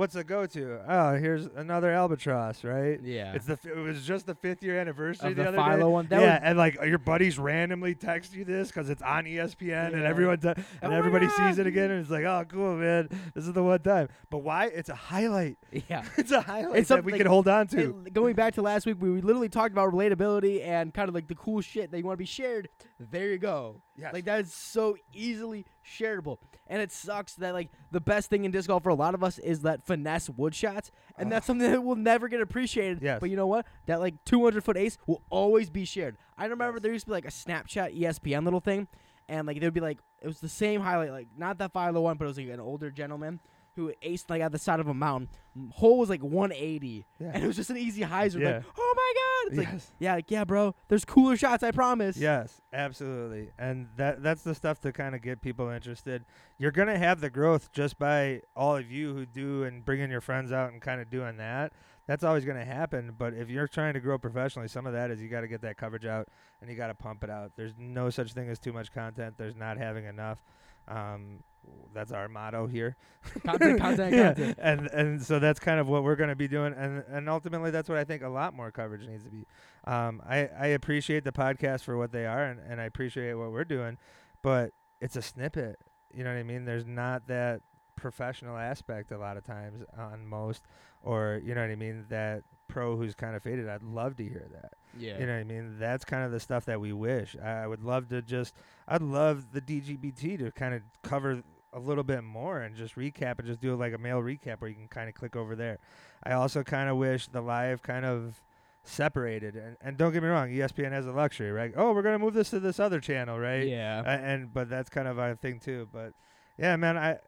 What's 0.00 0.14
the 0.14 0.24
go-to? 0.24 0.80
Oh, 0.88 1.14
here's 1.16 1.44
another 1.44 1.90
albatross, 1.90 2.64
right? 2.64 2.98
Yeah. 3.02 3.34
It's 3.34 3.44
the 3.44 3.52
f- 3.52 3.66
it 3.66 3.76
was 3.76 4.06
just 4.06 4.24
the 4.24 4.34
fifth 4.34 4.62
year 4.62 4.80
anniversary 4.80 5.32
of 5.32 5.36
the, 5.36 5.42
the 5.42 5.48
other 5.48 5.58
Philo 5.58 5.76
day. 5.76 5.84
one. 5.84 6.06
That 6.06 6.20
yeah, 6.22 6.32
was, 6.36 6.40
and 6.42 6.56
like 6.56 6.82
your 6.82 6.96
buddies 6.96 7.38
randomly 7.38 7.94
text 7.94 8.32
you 8.34 8.46
this 8.46 8.68
because 8.68 8.88
it's 8.88 9.02
on 9.02 9.26
ESPN 9.26 9.92
and 9.92 10.02
everyone 10.02 10.38
and 10.42 10.64
Oh 10.82 10.90
everybody 10.90 11.28
sees 11.28 11.58
it 11.58 11.66
again 11.66 11.90
and 11.90 12.00
it's 12.00 12.08
like, 12.08 12.24
oh, 12.24 12.46
cool, 12.48 12.76
man, 12.76 13.10
this 13.34 13.46
is 13.46 13.52
the 13.52 13.62
one 13.62 13.80
time. 13.80 14.08
But 14.30 14.38
why? 14.38 14.68
It's 14.68 14.88
a 14.88 14.94
highlight. 14.94 15.58
yeah. 15.70 16.02
It's 16.16 16.32
a 16.32 16.40
highlight 16.40 16.78
It's 16.78 16.88
that 16.88 17.04
we 17.04 17.12
can 17.12 17.26
hold 17.26 17.46
on 17.46 17.66
to. 17.66 17.78
And 17.78 18.14
going 18.14 18.34
back 18.34 18.54
to 18.54 18.62
last 18.62 18.86
week, 18.86 18.96
we 19.00 19.10
we 19.10 19.20
literally 19.20 19.50
talked 19.50 19.72
about 19.72 19.92
relatability 19.92 20.64
and 20.66 20.94
kind 20.94 21.10
of 21.10 21.14
like 21.14 21.28
the 21.28 21.34
cool 21.34 21.60
shit 21.60 21.90
that 21.90 21.98
you 21.98 22.04
want 22.04 22.14
to 22.14 22.22
be 22.22 22.24
shared. 22.24 22.70
There 23.02 23.28
you 23.28 23.38
go. 23.38 23.80
Yes. 23.96 24.12
Like 24.12 24.26
that 24.26 24.40
is 24.40 24.52
so 24.52 24.96
easily 25.12 25.64
shareable. 25.84 26.36
And 26.66 26.82
it 26.82 26.92
sucks 26.92 27.34
that 27.36 27.54
like 27.54 27.70
the 27.90 28.00
best 28.00 28.28
thing 28.28 28.44
in 28.44 28.50
disc 28.50 28.68
golf 28.68 28.82
for 28.82 28.90
a 28.90 28.94
lot 28.94 29.14
of 29.14 29.24
us 29.24 29.38
is 29.38 29.62
that 29.62 29.86
finesse 29.86 30.28
wood 30.28 30.54
shots, 30.54 30.90
and 31.16 31.32
that's 31.32 31.46
something 31.46 31.70
that 31.70 31.82
will 31.82 31.96
never 31.96 32.28
get 32.28 32.40
appreciated. 32.42 33.00
Yes. 33.00 33.18
But 33.20 33.30
you 33.30 33.36
know 33.36 33.46
what? 33.46 33.64
That 33.86 34.00
like 34.00 34.22
200 34.26 34.62
foot 34.62 34.76
ace 34.76 34.98
will 35.06 35.22
always 35.30 35.70
be 35.70 35.84
shared. 35.86 36.18
I 36.36 36.44
remember 36.44 36.76
Yes. 36.76 36.82
there 36.82 36.92
used 36.92 37.04
to 37.06 37.10
be 37.10 37.14
like 37.14 37.24
a 37.24 37.28
Snapchat 37.28 37.98
ESPN 37.98 38.44
little 38.44 38.60
thing, 38.60 38.86
and 39.28 39.46
like 39.46 39.60
there'd 39.60 39.72
be 39.74 39.80
like 39.80 39.98
it 40.20 40.26
was 40.26 40.40
the 40.40 40.48
same 40.48 40.82
highlight, 40.82 41.10
like 41.12 41.28
not 41.34 41.56
that 41.58 41.72
Philo 41.72 42.02
one, 42.02 42.18
but 42.18 42.26
it 42.26 42.28
was 42.28 42.38
like 42.38 42.48
an 42.48 42.60
older 42.60 42.90
gentleman 42.90 43.40
who 43.86 43.92
aced 44.02 44.30
like 44.30 44.42
at 44.42 44.52
the 44.52 44.58
side 44.58 44.80
of 44.80 44.88
a 44.88 44.94
mountain. 44.94 45.28
Hole 45.72 45.98
was 45.98 46.08
like 46.08 46.22
180, 46.22 47.06
Yeah. 47.18 47.30
and 47.34 47.42
it 47.42 47.46
was 47.46 47.56
just 47.56 47.70
an 47.70 47.76
easy 47.76 48.02
hyzer. 48.02 48.40
Yeah. 48.40 48.56
Like, 48.58 48.64
oh 48.78 48.94
my 48.96 49.12
god! 49.14 49.58
It's 49.58 49.72
like, 49.72 49.82
yeah, 49.98 50.14
like, 50.14 50.30
yeah, 50.30 50.44
bro. 50.44 50.74
There's 50.88 51.04
cooler 51.04 51.36
shots, 51.36 51.62
I 51.62 51.72
promise. 51.72 52.16
Yes, 52.16 52.60
absolutely. 52.72 53.50
And 53.58 53.88
that 53.96 54.22
that's 54.22 54.42
the 54.42 54.54
stuff 54.54 54.80
to 54.80 54.92
kind 54.92 55.14
of 55.14 55.22
get 55.22 55.40
people 55.40 55.68
interested. 55.68 56.24
You're 56.58 56.70
to 56.70 56.98
have 56.98 57.20
the 57.20 57.30
growth 57.30 57.72
just 57.72 57.98
by 57.98 58.42
all 58.54 58.76
of 58.76 58.90
you 58.90 59.14
who 59.14 59.26
do 59.26 59.64
and 59.64 59.84
bringing 59.84 60.10
your 60.10 60.20
friends 60.20 60.52
out 60.52 60.72
and 60.72 60.80
kind 60.80 61.00
of 61.00 61.10
doing 61.10 61.36
that. 61.38 61.72
That's 62.06 62.24
always 62.24 62.44
going 62.44 62.56
to 62.58 62.64
happen, 62.64 63.14
but 63.16 63.34
if 63.34 63.48
you're 63.50 63.68
trying 63.68 63.94
to 63.94 64.00
grow 64.00 64.18
professionally, 64.18 64.66
some 64.66 64.84
of 64.84 64.92
that 64.94 65.12
is 65.12 65.20
you 65.22 65.28
got 65.28 65.42
to 65.42 65.48
get 65.48 65.60
that 65.62 65.76
coverage 65.76 66.04
out 66.04 66.26
and 66.60 66.68
you 66.68 66.74
got 66.76 66.88
to 66.88 66.94
pump 66.94 67.22
it 67.22 67.30
out. 67.30 67.52
There's 67.56 67.74
no 67.78 68.10
such 68.10 68.32
thing 68.32 68.48
as 68.48 68.58
too 68.58 68.72
much 68.72 68.92
content. 68.92 69.36
There's 69.38 69.54
not 69.54 69.78
having 69.78 70.06
enough. 70.06 70.42
Um, 70.88 71.44
that's 71.92 72.12
our 72.12 72.28
motto 72.28 72.66
here. 72.66 72.96
Content, 73.44 73.80
content, 73.80 74.14
Yeah, 74.14 74.34
content. 74.34 74.58
And 74.60 74.86
and 74.88 75.22
so 75.22 75.38
that's 75.38 75.60
kind 75.60 75.80
of 75.80 75.88
what 75.88 76.02
we're 76.02 76.16
going 76.16 76.30
to 76.30 76.36
be 76.36 76.48
doing, 76.48 76.72
and 76.76 77.04
and 77.08 77.28
ultimately 77.28 77.70
that's 77.70 77.88
what 77.88 77.98
I 77.98 78.04
think 78.04 78.22
a 78.22 78.28
lot 78.28 78.54
more 78.54 78.70
coverage 78.70 79.06
needs 79.06 79.24
to 79.24 79.30
be. 79.30 79.46
Um, 79.84 80.22
I 80.28 80.48
I 80.58 80.66
appreciate 80.68 81.24
the 81.24 81.32
podcast 81.32 81.82
for 81.82 81.96
what 81.96 82.12
they 82.12 82.26
are, 82.26 82.44
and 82.44 82.60
and 82.60 82.80
I 82.80 82.84
appreciate 82.84 83.34
what 83.34 83.50
we're 83.52 83.64
doing, 83.64 83.98
but 84.42 84.72
it's 85.00 85.16
a 85.16 85.22
snippet. 85.22 85.78
You 86.12 86.24
know 86.24 86.32
what 86.32 86.38
I 86.38 86.44
mean? 86.44 86.64
There's 86.64 86.86
not 86.86 87.26
that 87.28 87.60
professional 87.96 88.56
aspect 88.56 89.12
a 89.12 89.18
lot 89.18 89.36
of 89.36 89.44
times 89.44 89.82
on 89.96 90.26
most, 90.26 90.62
or 91.02 91.40
you 91.44 91.54
know 91.54 91.60
what 91.60 91.70
I 91.70 91.76
mean? 91.76 92.06
That 92.08 92.44
pro 92.70 92.96
who's 92.96 93.14
kind 93.14 93.36
of 93.36 93.42
faded. 93.42 93.68
I'd 93.68 93.82
love 93.82 94.16
to 94.16 94.22
hear 94.24 94.46
that. 94.52 94.72
Yeah. 94.98 95.18
You 95.18 95.26
know 95.26 95.34
what 95.34 95.40
I 95.40 95.44
mean? 95.44 95.76
That's 95.78 96.04
kind 96.04 96.24
of 96.24 96.32
the 96.32 96.40
stuff 96.40 96.64
that 96.66 96.80
we 96.80 96.92
wish. 96.92 97.36
I, 97.42 97.62
I 97.62 97.66
would 97.66 97.82
love 97.82 98.08
to 98.08 98.22
just, 98.22 98.54
I'd 98.88 99.02
love 99.02 99.52
the 99.52 99.60
DGPT 99.60 100.38
to 100.38 100.50
kind 100.52 100.74
of 100.74 100.82
cover 101.02 101.42
a 101.72 101.78
little 101.78 102.02
bit 102.04 102.24
more 102.24 102.60
and 102.60 102.74
just 102.74 102.96
recap 102.96 103.38
and 103.38 103.46
just 103.46 103.60
do 103.60 103.74
like 103.76 103.92
a 103.94 103.98
mail 103.98 104.20
recap 104.20 104.60
where 104.60 104.68
you 104.68 104.74
can 104.76 104.88
kind 104.88 105.08
of 105.08 105.14
click 105.14 105.36
over 105.36 105.54
there. 105.54 105.78
I 106.22 106.32
also 106.32 106.62
kind 106.64 106.88
of 106.90 106.96
wish 106.96 107.28
the 107.28 107.40
live 107.40 107.82
kind 107.82 108.04
of 108.04 108.42
separated. 108.82 109.56
And, 109.56 109.76
and 109.80 109.96
don't 109.96 110.12
get 110.12 110.22
me 110.22 110.28
wrong, 110.28 110.48
ESPN 110.50 110.90
has 110.92 111.06
a 111.06 111.12
luxury, 111.12 111.52
right? 111.52 111.72
Oh, 111.76 111.92
we're 111.92 112.02
going 112.02 112.18
to 112.18 112.24
move 112.24 112.34
this 112.34 112.50
to 112.50 112.60
this 112.60 112.80
other 112.80 113.00
channel, 113.00 113.38
right? 113.38 113.66
Yeah. 113.68 114.00
A- 114.00 114.20
and 114.24 114.52
but 114.52 114.68
that's 114.68 114.88
kind 114.90 115.06
of 115.06 115.18
a 115.18 115.36
thing 115.36 115.60
too. 115.60 115.88
But 115.92 116.14
yeah, 116.58 116.76
man, 116.76 116.96
I 116.98 117.18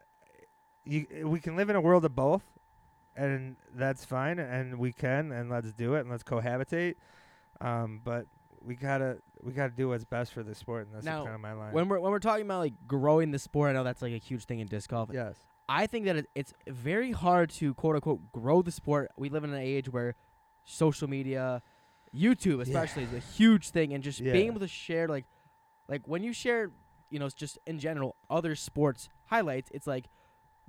you 0.84 1.06
we 1.28 1.38
can 1.40 1.56
live 1.56 1.70
in 1.70 1.76
a 1.76 1.80
world 1.80 2.04
of 2.04 2.14
both, 2.16 2.42
and 3.16 3.56
that's 3.74 4.04
fine, 4.04 4.38
and 4.38 4.78
we 4.78 4.92
can, 4.92 5.32
and 5.32 5.50
let's 5.50 5.72
do 5.72 5.94
it, 5.94 6.00
and 6.00 6.10
let's 6.10 6.22
cohabitate. 6.22 6.94
Um, 7.60 8.00
but 8.02 8.26
we 8.60 8.74
gotta 8.76 9.18
we 9.42 9.52
gotta 9.52 9.72
do 9.72 9.88
what's 9.88 10.04
best 10.04 10.32
for 10.32 10.42
the 10.42 10.54
sport, 10.54 10.86
and 10.86 10.94
that's 10.94 11.04
Now, 11.04 11.24
kind 11.24 11.34
of 11.34 11.40
my 11.40 11.52
line. 11.52 11.72
when 11.72 11.88
we're 11.88 12.00
when 12.00 12.10
we're 12.12 12.18
talking 12.18 12.44
about 12.44 12.60
like 12.60 12.74
growing 12.86 13.30
the 13.30 13.38
sport, 13.38 13.70
I 13.70 13.72
know 13.72 13.84
that's 13.84 14.02
like 14.02 14.12
a 14.12 14.18
huge 14.18 14.44
thing 14.44 14.60
in 14.60 14.66
disc 14.66 14.90
golf. 14.90 15.10
yes, 15.12 15.36
I 15.68 15.86
think 15.86 16.06
that 16.06 16.16
it, 16.16 16.26
it's 16.34 16.52
very 16.68 17.12
hard 17.12 17.50
to 17.50 17.74
quote 17.74 17.96
unquote 17.96 18.32
grow 18.32 18.62
the 18.62 18.72
sport. 18.72 19.10
We 19.16 19.28
live 19.28 19.44
in 19.44 19.52
an 19.52 19.60
age 19.60 19.88
where 19.88 20.14
social 20.64 21.08
media, 21.08 21.62
YouTube 22.14 22.60
especially, 22.60 23.04
is 23.04 23.12
a 23.12 23.18
huge 23.18 23.70
thing, 23.70 23.92
and 23.92 24.02
just 24.02 24.20
Yeah. 24.20 24.32
being 24.32 24.46
able 24.48 24.60
to 24.60 24.68
share 24.68 25.08
like, 25.08 25.26
like 25.88 26.06
when 26.06 26.22
you 26.22 26.32
share, 26.32 26.70
you 27.10 27.18
know, 27.18 27.26
it's 27.26 27.34
just 27.34 27.58
in 27.66 27.78
general 27.78 28.16
other 28.30 28.54
sports 28.54 29.08
highlights. 29.26 29.70
It's 29.72 29.86
like, 29.86 30.06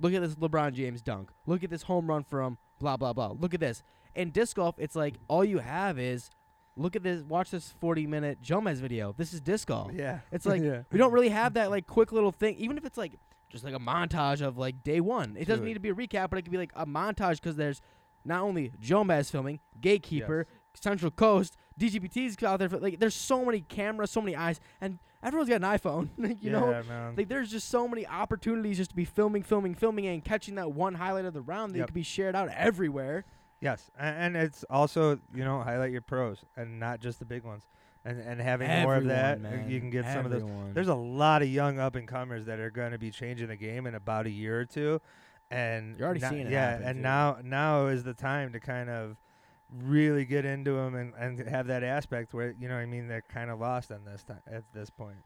look 0.03 0.13
at 0.13 0.22
this 0.22 0.36
LeBron 0.36 0.74
James 0.74 1.01
dunk. 1.01 1.31
Look 1.48 1.63
at 1.63 1.69
this 1.72 1.83
home 1.83 2.07
run 2.07 2.24
from 2.24 2.57
blah 2.79 2.98
blah 2.98 3.13
blah. 3.13 3.33
Look 3.39 3.53
at 3.55 3.60
this. 3.60 3.81
In 4.13 4.29
disc 4.29 4.57
golf, 4.57 4.75
it's 4.77 4.95
like 4.95 5.15
all 5.27 5.43
you 5.43 5.57
have 5.57 5.98
is, 5.98 6.29
look 6.75 6.95
at 6.95 7.01
this. 7.01 7.24
Watch 7.24 7.50
this 7.50 7.74
40 7.79 8.05
minute 8.05 8.41
Jomez 8.43 8.75
video. 8.75 9.15
This 9.17 9.33
is 9.33 9.41
disc 9.41 9.69
golf. 9.69 9.91
yeah, 9.93 10.19
It's 10.31 10.45
like 10.53 10.62
yeah. 10.62 10.83
we 10.91 11.00
don't 11.00 11.12
really 11.13 11.29
have 11.29 11.55
that 11.55 11.72
like 11.72 11.88
quick 11.88 12.12
little 12.12 12.31
thing. 12.31 12.55
Even 12.57 12.77
if 12.77 12.86
it's 12.86 12.98
like 12.98 13.17
just 13.50 13.63
like 13.63 13.74
a 13.74 13.79
montage 13.79 14.41
of 14.41 14.57
like 14.57 14.83
day 14.83 15.00
one, 15.00 15.36
it 15.39 15.48
doesn't 15.48 15.65
need 15.65 15.75
to 15.75 15.79
be 15.79 15.89
a 15.89 15.95
recap, 15.95 16.29
but 16.29 16.38
it 16.38 16.43
could 16.43 16.51
be 16.51 16.57
like 16.57 16.74
a 16.75 16.86
montage 16.86 17.36
because 17.36 17.55
there's 17.55 17.81
not 18.25 18.41
only 18.41 18.72
Jomez 18.81 19.31
filming, 19.31 19.60
Gatekeeper, 19.79 20.48
Central 20.75 21.12
Coast, 21.12 21.55
DGPT's 21.79 22.41
out 22.43 22.60
there. 22.60 22.69
For, 22.69 22.79
like 22.79 23.00
there's 23.00 23.15
so 23.15 23.43
many 23.45 23.62
cameras, 23.62 24.12
so 24.12 24.22
many 24.22 24.36
eyes, 24.36 24.60
and 24.81 25.00
everyone's 25.23 25.49
got 25.49 25.55
an 25.63 25.79
iPhone. 25.79 26.09
like, 26.17 26.43
you 26.43 26.51
yeah, 26.51 26.59
know, 26.59 26.83
man. 26.87 27.13
like 27.15 27.27
there's 27.29 27.49
just 27.51 27.69
so 27.69 27.87
many 27.87 28.05
opportunities 28.07 28.77
just 28.77 28.89
to 28.91 28.95
be 28.95 29.05
filming, 29.05 29.43
filming, 29.43 29.73
filming, 29.75 30.05
and 30.07 30.23
catching 30.23 30.55
that 30.55 30.71
one 30.71 30.95
highlight 30.95 31.25
of 31.25 31.33
the 31.33 31.41
round 31.41 31.73
that 31.73 31.79
Yep. 31.79 31.87
could 31.87 31.93
be 31.95 32.03
shared 32.03 32.35
out 32.35 32.49
everywhere. 32.49 33.25
yes, 33.61 33.89
and, 33.97 34.35
and 34.35 34.43
it's 34.45 34.63
also 34.69 35.19
you 35.33 35.43
know 35.45 35.61
highlight 35.61 35.91
your 35.91 36.01
pros 36.01 36.43
and 36.57 36.79
not 36.79 36.99
just 36.99 37.19
the 37.19 37.25
big 37.25 37.43
ones, 37.43 37.63
and 38.05 38.19
and 38.19 38.41
having 38.41 38.69
more 38.83 38.95
of 38.95 39.05
that, 39.05 39.37
uh, 39.37 39.41
man. 39.41 39.69
you 39.69 39.79
can 39.79 39.89
get 39.89 40.05
some 40.05 40.25
of 40.25 40.31
those. 40.31 40.43
There's 40.73 40.87
a 40.89 40.95
lot 40.95 41.41
of 41.41 41.47
young 41.47 41.79
up 41.79 41.95
and 41.95 42.07
comers 42.07 42.45
that 42.45 42.59
are 42.59 42.69
going 42.71 42.91
to 42.91 42.97
be 42.99 43.09
changing 43.11 43.47
the 43.47 43.55
game 43.55 43.87
in 43.87 43.95
about 43.95 44.25
a 44.25 44.29
year 44.31 44.59
or 44.59 44.65
two, 44.65 44.99
and 45.51 45.97
You're 45.97 46.05
already 46.07 46.19
no- 46.21 46.29
seeing 46.29 46.47
it 46.47 46.51
Yeah, 46.51 46.79
and 46.83 46.97
too. 46.97 47.01
now 47.03 47.37
now 47.43 47.85
is 47.87 48.03
the 48.03 48.13
time 48.13 48.51
to 48.53 48.59
kind 48.59 48.89
of 48.89 49.17
really 49.81 50.25
get 50.25 50.45
into 50.45 50.73
them 50.73 50.95
and, 50.95 51.13
and 51.17 51.39
have 51.47 51.67
that 51.67 51.83
aspect 51.83 52.33
where 52.33 52.53
you 52.59 52.67
know 52.67 52.75
I 52.75 52.85
mean 52.85 53.07
they're 53.07 53.23
kind 53.23 53.49
of 53.49 53.59
lost 53.59 53.91
on 53.91 54.05
this 54.05 54.23
time 54.23 54.41
at 54.51 54.63
this 54.73 54.89
point. 54.89 55.17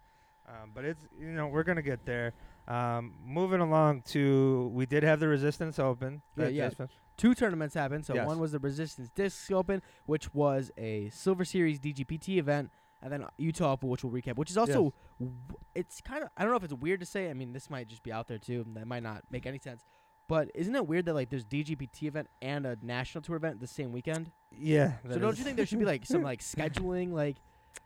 Um, 0.47 0.71
but 0.73 0.85
it's 0.85 1.05
you 1.19 1.27
know 1.27 1.47
we're 1.47 1.63
gonna 1.63 1.81
get 1.81 2.05
there. 2.05 2.33
Um, 2.67 3.15
moving 3.25 3.59
along 3.61 4.01
to 4.07 4.69
we 4.73 4.85
did 4.85 5.03
have 5.03 5.19
the 5.19 5.27
Resistance 5.27 5.79
Open. 5.79 6.21
Yeah, 6.35 6.47
yeah. 6.47 6.69
two 7.17 7.33
tournaments 7.35 7.75
happened. 7.75 8.05
So 8.05 8.13
Yes. 8.15 8.27
one 8.27 8.39
was 8.39 8.51
the 8.53 8.59
Resistance 8.59 9.09
Disc 9.09 9.51
Open, 9.51 9.81
which 10.05 10.33
was 10.33 10.71
a 10.77 11.09
Silver 11.09 11.43
Series 11.45 11.79
DGPT 11.79 12.37
event, 12.37 12.71
and 13.01 13.11
then 13.11 13.25
Utah 13.37 13.73
Open, 13.73 13.89
which 13.89 14.03
we'll 14.03 14.13
recap. 14.13 14.35
Which 14.37 14.49
is 14.51 14.57
also, 14.57 14.93
w- 15.19 15.35
it's 15.75 15.99
kind 16.01 16.23
of 16.23 16.29
I 16.37 16.43
don't 16.43 16.51
know 16.51 16.57
if 16.57 16.63
it's 16.63 16.73
weird 16.73 16.99
to 17.01 17.05
say. 17.05 17.29
I 17.29 17.33
mean, 17.33 17.51
this 17.53 17.69
might 17.69 17.87
just 17.89 18.03
be 18.03 18.11
out 18.13 18.27
there 18.27 18.37
too. 18.39 18.63
and 18.65 18.75
That 18.77 18.87
might 18.87 19.03
not 19.03 19.23
make 19.29 19.45
any 19.45 19.59
sense. 19.59 19.83
But 20.27 20.49
isn't 20.53 20.75
it 20.75 20.85
weird 20.87 21.05
that 21.05 21.13
like 21.13 21.29
there's 21.29 21.45
DGPT 21.45 22.03
event 22.03 22.27
and 22.41 22.65
a 22.65 22.77
national 22.81 23.21
tour 23.21 23.37
event 23.37 23.59
the 23.61 23.67
same 23.67 23.91
weekend? 23.91 24.31
Yeah. 24.51 24.93
so 25.09 25.17
don't 25.19 25.31
is- 25.33 25.39
you 25.39 25.45
think 25.45 25.57
there 25.57 25.65
should 25.65 25.79
be 25.79 25.85
like 25.85 26.05
some 26.05 26.21
like 26.23 26.39
scheduling 26.41 27.11
like. 27.13 27.37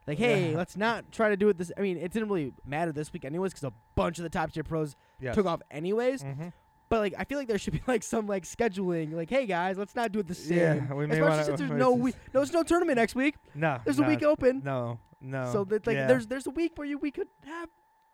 Like 0.07 0.17
hey, 0.17 0.55
let's 0.55 0.77
not 0.77 1.11
try 1.11 1.29
to 1.29 1.37
do 1.37 1.49
it 1.49 1.57
this. 1.57 1.71
I 1.77 1.81
mean, 1.81 1.97
it 1.97 2.11
didn't 2.11 2.29
really 2.29 2.53
matter 2.65 2.91
this 2.91 3.11
week 3.13 3.23
anyways 3.25 3.51
because 3.51 3.65
a 3.65 3.73
bunch 3.93 4.17
of 4.17 4.23
the 4.23 4.29
top 4.29 4.51
tier 4.51 4.63
pros 4.63 4.95
Yes. 5.19 5.35
took 5.35 5.45
off 5.45 5.61
anyways. 5.69 6.23
Mhm. 6.23 6.53
But 6.89 6.99
like, 7.01 7.13
I 7.19 7.25
feel 7.25 7.37
like 7.37 7.47
there 7.49 7.57
should 7.59 7.73
be 7.73 7.81
like 7.87 8.01
some 8.01 8.25
like 8.25 8.43
scheduling. 8.45 9.13
Like, 9.13 9.29
hey 9.29 9.45
guys, 9.45 9.77
let's 9.77 9.93
not 9.93 10.11
do 10.11 10.19
it 10.19 10.27
the 10.27 10.33
same. 10.33 10.57
Yeah, 10.57 10.93
we 10.93 11.05
may 11.05 11.15
Especially 11.15 11.21
wanna- 11.29 11.43
since 11.43 11.59
there's 11.59 11.71
no 11.79 11.91
week, 11.91 12.15
no, 12.33 12.39
there's 12.39 12.53
no 12.53 12.63
tournament 12.63 12.95
next 12.97 13.15
week. 13.15 13.35
No. 13.53 13.79
There's 13.83 13.99
no, 13.99 14.05
a 14.05 14.07
week 14.07 14.23
open, 14.23 14.61
No. 14.63 14.97
No. 15.19 15.49
so 15.51 15.65
that 15.65 15.85
like 15.85 15.95
yeah. 15.97 16.07
there's 16.07 16.25
there's 16.27 16.47
a 16.47 16.51
week 16.51 16.71
where 16.77 16.87
you 16.87 16.97
we 16.97 17.11
could 17.11 17.27
have 17.45 17.69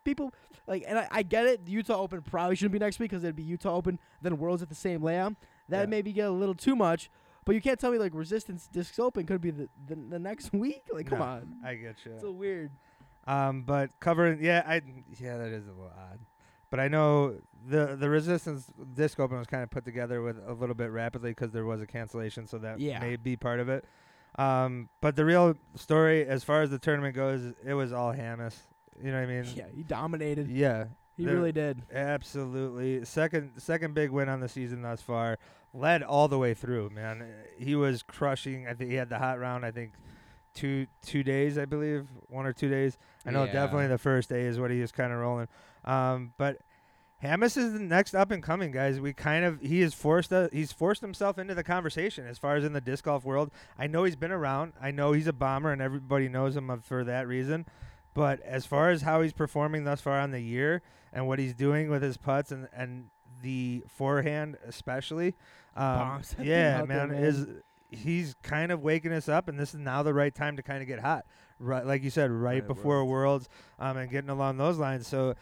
people 0.08 0.34
like, 0.68 0.84
and 0.88 0.98
I, 1.00 1.08
I 1.12 1.24
get 1.24 1.46
it. 1.46 1.62
Utah 1.68 1.98
Open 2.02 2.22
probably 2.22 2.56
shouldn't 2.56 2.74
be 2.74 2.80
next 2.80 3.00
week 3.00 3.12
because 3.12 3.24
it'd 3.24 3.36
be 3.36 3.44
Utah 3.44 3.76
Open 3.76 4.00
then 4.22 4.38
Worlds 4.38 4.62
at 4.64 4.70
the 4.70 4.76
same 4.76 5.04
layout. 5.04 5.36
That 5.70 5.82
Yeah. 5.82 5.86
maybe 5.86 6.12
get 6.14 6.28
a 6.28 6.32
little 6.32 6.56
too 6.56 6.76
much. 6.76 7.10
But 7.46 7.56
you 7.56 7.62
can't 7.62 7.80
tell 7.80 7.92
me 7.92 7.98
like 7.98 8.14
Resistance 8.14 8.68
Discs 8.68 9.00
Open 9.00 9.26
could 9.26 9.40
be 9.42 9.52
the 9.52 9.70
the, 9.86 9.96
the 9.96 10.20
next 10.20 10.52
week. 10.64 10.84
Like, 10.92 11.08
come 11.08 11.20
No, 11.20 11.26
on, 11.26 11.56
I 11.64 11.76
get 11.76 11.98
you. 12.06 12.14
it's 12.14 12.22
so 12.22 12.32
weird. 12.32 12.72
Um, 13.26 13.64
but 13.64 13.92
covering, 14.00 14.44
yeah, 14.44 14.64
I 14.66 14.82
yeah, 15.20 15.38
that 15.38 15.50
is 15.50 15.66
a 15.68 15.72
little 15.72 15.92
odd. 16.12 16.20
But 16.70 16.80
I 16.82 16.88
know 16.90 17.36
the 17.66 17.96
the 17.96 18.10
resistance 18.10 18.68
disc 18.94 19.20
open 19.20 19.38
was 19.38 19.48
kind 19.48 19.64
of 19.64 19.70
put 19.70 19.86
together 19.86 20.22
with 20.22 20.38
a 20.46 20.54
little 20.54 20.76
bit 20.76 20.92
rapidly 20.92 21.32
because 21.32 21.52
there 21.52 21.66
was 21.66 21.82
a 21.82 21.88
cancellation, 21.88 22.48
so 22.48 22.58
that 22.60 22.80
Yeah. 22.80 23.00
may 23.00 23.16
be 23.16 23.36
part 23.38 23.60
of 23.62 23.70
it. 23.70 23.86
Um, 24.38 24.90
but 25.02 25.16
the 25.16 25.24
real 25.26 25.56
story, 25.76 26.26
as 26.28 26.44
far 26.44 26.62
as 26.62 26.70
the 26.70 26.78
tournament 26.78 27.16
goes, 27.16 27.54
it 27.66 27.74
was 27.74 27.92
all 27.94 28.12
Hammes. 28.14 28.56
You 29.04 29.12
know 29.12 29.20
what 29.20 29.30
I 29.30 29.42
mean? 29.42 29.46
Yeah, 29.56 29.66
he 29.76 29.84
dominated. 29.84 30.48
Yeah, 30.50 30.86
He 31.16 31.26
really 31.26 31.52
did. 31.52 31.84
absolutely. 31.94 33.06
Second 33.06 33.52
second 33.58 33.94
big 33.94 34.10
win 34.12 34.30
on 34.30 34.40
the 34.40 34.50
season 34.50 34.82
thus 34.82 35.02
far. 35.02 35.38
Led 35.74 36.02
all 36.02 36.28
the 36.28 36.38
way 36.40 36.54
through, 36.54 36.90
man. 36.90 37.28
He 37.58 37.76
was 37.76 38.02
crushing. 38.02 38.68
I 38.68 38.74
think 38.74 38.90
he 38.90 38.96
had 38.96 39.10
the 39.10 39.20
hot 39.20 39.40
round. 39.40 39.66
I 39.66 39.72
think 39.72 39.94
two 40.54 40.88
two 41.06 41.24
days, 41.24 41.58
I 41.58 41.66
believe, 41.66 42.08
one 42.28 42.46
or 42.46 42.54
two 42.54 42.70
days. 42.70 42.98
I 43.26 43.32
know 43.32 43.44
Yeah. 43.44 43.54
definitely 43.54 43.88
the 43.88 43.98
first 43.98 44.30
day 44.30 44.44
is 44.44 44.60
what 44.60 44.72
he 44.72 44.82
was 44.82 44.92
kind 44.92 45.12
of 45.14 45.20
rolling. 45.20 45.48
Um, 45.86 46.34
but 46.38 46.60
Hammes 47.24 47.58
is 47.58 47.74
the 47.74 47.80
next 47.80 48.14
up 48.16 48.32
and 48.32 48.42
coming 48.42 48.72
guys. 48.72 49.00
We 49.00 49.14
kind 49.14 49.44
of 49.46 49.60
he 49.62 49.82
has 49.82 49.94
forced 49.94 50.32
uh, 50.32 50.50
he's 50.52 50.72
forced 50.72 51.02
himself 51.02 51.38
into 51.38 51.54
the 51.56 51.64
conversation 51.64 52.26
as 52.28 52.38
far 52.38 52.56
as 52.56 52.64
in 52.64 52.74
the 52.74 52.82
disc 52.82 53.04
golf 53.06 53.24
world. 53.26 53.52
I 53.78 53.88
know 53.88 54.04
he's 54.04 54.16
been 54.16 54.32
around. 54.32 54.74
I 54.82 54.92
know 54.92 55.12
he's 55.12 55.28
a 55.28 55.34
bomber 55.34 55.72
and 55.72 55.82
everybody 55.82 56.30
knows 56.30 56.56
him 56.56 56.82
for 56.84 57.04
that 57.04 57.28
reason. 57.28 57.66
But 58.18 58.42
as 58.42 58.66
far 58.66 58.90
as 58.90 59.04
how 59.04 59.22
he's 59.22 59.32
performing 59.32 59.84
thus 59.84 60.02
far 60.02 60.20
on 60.20 60.32
the 60.32 60.40
year 60.40 60.82
and 61.14 61.28
what 61.28 61.38
he's 61.38 61.54
doing 61.54 61.88
with 61.88 62.02
his 62.02 62.18
putts 62.18 62.52
and 62.52 62.68
and 62.74 63.12
the 63.44 63.84
forehand 63.88 64.58
especially, 64.66 65.36
um, 65.76 66.00
Bombs 66.00 66.30
that 66.30 66.38
thing 66.38 66.48
yeah, 66.48 66.78
there, 66.78 66.88
man, 66.88 67.12
is 67.12 67.46
he's 67.92 68.34
kind 68.42 68.72
of 68.72 68.82
waking 68.82 69.14
us 69.14 69.30
up, 69.30 69.48
and 69.48 69.60
this 69.60 69.76
is 69.76 69.80
now 69.80 70.02
the 70.02 70.16
right 70.16 70.34
time 70.34 70.56
to 70.58 70.64
kind 70.64 70.82
of 70.82 70.88
get 70.88 71.00
hot, 71.00 71.28
right? 71.60 71.86
Like 71.86 72.02
you 72.02 72.10
said, 72.10 72.32
right, 72.32 72.54
Right, 72.56 72.68
before 72.68 73.06
Worlds, 73.06 73.50
um, 73.78 73.98
and 73.98 74.10
getting 74.10 74.32
along 74.32 74.58
those 74.58 74.80
lines. 74.80 75.08
So. 75.08 75.36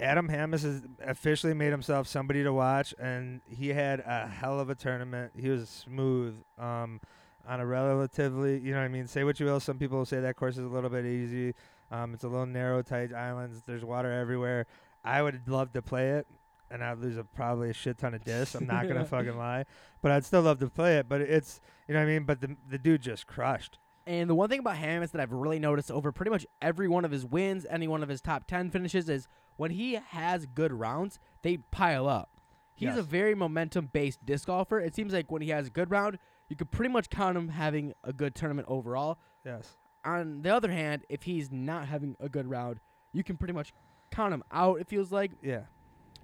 Adam 0.00 0.28
Hammes 0.28 0.62
has 0.62 0.82
officially 1.04 1.54
made 1.54 1.72
himself 1.72 2.06
somebody 2.06 2.44
to 2.44 2.52
watch, 2.52 2.94
and 3.00 3.40
he 3.48 3.70
had 3.70 3.98
a 4.06 4.28
hell 4.28 4.60
of 4.60 4.70
a 4.70 4.76
tournament. 4.76 5.32
He 5.34 5.48
was 5.48 5.68
smooth 5.68 6.36
um, 6.56 7.00
on 7.44 7.58
a 7.58 7.66
relatively, 7.66 8.60
you 8.60 8.70
know 8.70 8.78
what 8.78 8.84
I 8.84 8.88
mean? 8.88 9.08
Say 9.08 9.24
what 9.24 9.40
you 9.40 9.46
will. 9.46 9.58
Some 9.58 9.76
people 9.76 9.98
will 9.98 10.06
say 10.06 10.20
that 10.20 10.36
course 10.36 10.56
is 10.56 10.64
a 10.64 10.68
little 10.68 10.88
bit 10.88 11.04
easy. 11.04 11.52
Um, 11.90 12.14
it's 12.14 12.24
a 12.24 12.28
little 12.28 12.46
narrow, 12.46 12.82
tight 12.82 13.12
islands. 13.14 13.62
There's 13.66 13.84
water 13.84 14.12
everywhere. 14.12 14.66
I 15.04 15.22
would 15.22 15.48
love 15.48 15.72
to 15.72 15.82
play 15.82 16.10
it, 16.10 16.26
and 16.70 16.84
I'd 16.84 16.98
lose 16.98 17.16
a, 17.16 17.24
probably 17.24 17.70
a 17.70 17.72
shit 17.72 17.98
ton 17.98 18.14
of 18.14 18.24
discs. 18.24 18.54
I'm 18.54 18.66
not 18.66 18.86
gonna 18.88 19.04
fucking 19.06 19.36
lie, 19.36 19.64
but 20.02 20.12
I'd 20.12 20.24
still 20.24 20.42
love 20.42 20.58
to 20.60 20.68
play 20.68 20.98
it. 20.98 21.08
But 21.08 21.22
it's, 21.22 21.60
you 21.86 21.94
know 21.94 22.00
what 22.00 22.06
I 22.06 22.12
mean? 22.12 22.24
But 22.24 22.40
the 22.40 22.56
the 22.68 22.78
dude 22.78 23.02
just 23.02 23.26
crushed. 23.26 23.78
And 24.06 24.28
the 24.30 24.34
one 24.34 24.48
thing 24.48 24.60
about 24.60 24.76
Hammes 24.76 25.10
that 25.10 25.20
I've 25.20 25.32
really 25.32 25.58
noticed 25.58 25.90
over 25.90 26.12
pretty 26.12 26.30
much 26.30 26.46
every 26.62 26.88
one 26.88 27.04
of 27.04 27.10
his 27.10 27.26
wins, 27.26 27.66
any 27.68 27.86
one 27.86 28.02
of 28.02 28.08
his 28.08 28.22
top 28.22 28.46
10 28.46 28.70
finishes, 28.70 29.06
is 29.10 29.28
when 29.56 29.70
he 29.70 30.00
has 30.12 30.46
good 30.46 30.72
rounds, 30.72 31.18
they 31.42 31.58
pile 31.58 32.08
up. 32.08 32.30
He's 32.74 32.96
a 32.96 33.02
very 33.02 33.34
momentum 33.34 33.90
based 33.92 34.24
disc 34.24 34.46
golfer. 34.46 34.80
It 34.80 34.94
seems 34.94 35.12
like 35.12 35.30
when 35.30 35.42
he 35.42 35.50
has 35.50 35.66
a 35.66 35.70
good 35.70 35.90
round, 35.90 36.18
you 36.48 36.56
could 36.56 36.70
pretty 36.70 36.90
much 36.90 37.10
count 37.10 37.36
him 37.36 37.48
having 37.48 37.92
a 38.02 38.12
good 38.14 38.34
tournament 38.34 38.66
overall. 38.70 39.18
Yes. 39.44 39.76
On 40.04 40.42
the 40.42 40.54
other 40.54 40.70
hand, 40.70 41.04
if 41.08 41.24
he's 41.24 41.50
not 41.50 41.88
having 41.88 42.16
a 42.20 42.28
good 42.28 42.48
round, 42.48 42.80
you 43.12 43.22
can 43.24 43.36
pretty 43.36 43.54
much 43.54 43.72
count 44.10 44.32
him 44.32 44.42
out, 44.52 44.80
it 44.80 44.88
feels 44.88 45.10
like. 45.12 45.32
Yeah. 45.42 45.62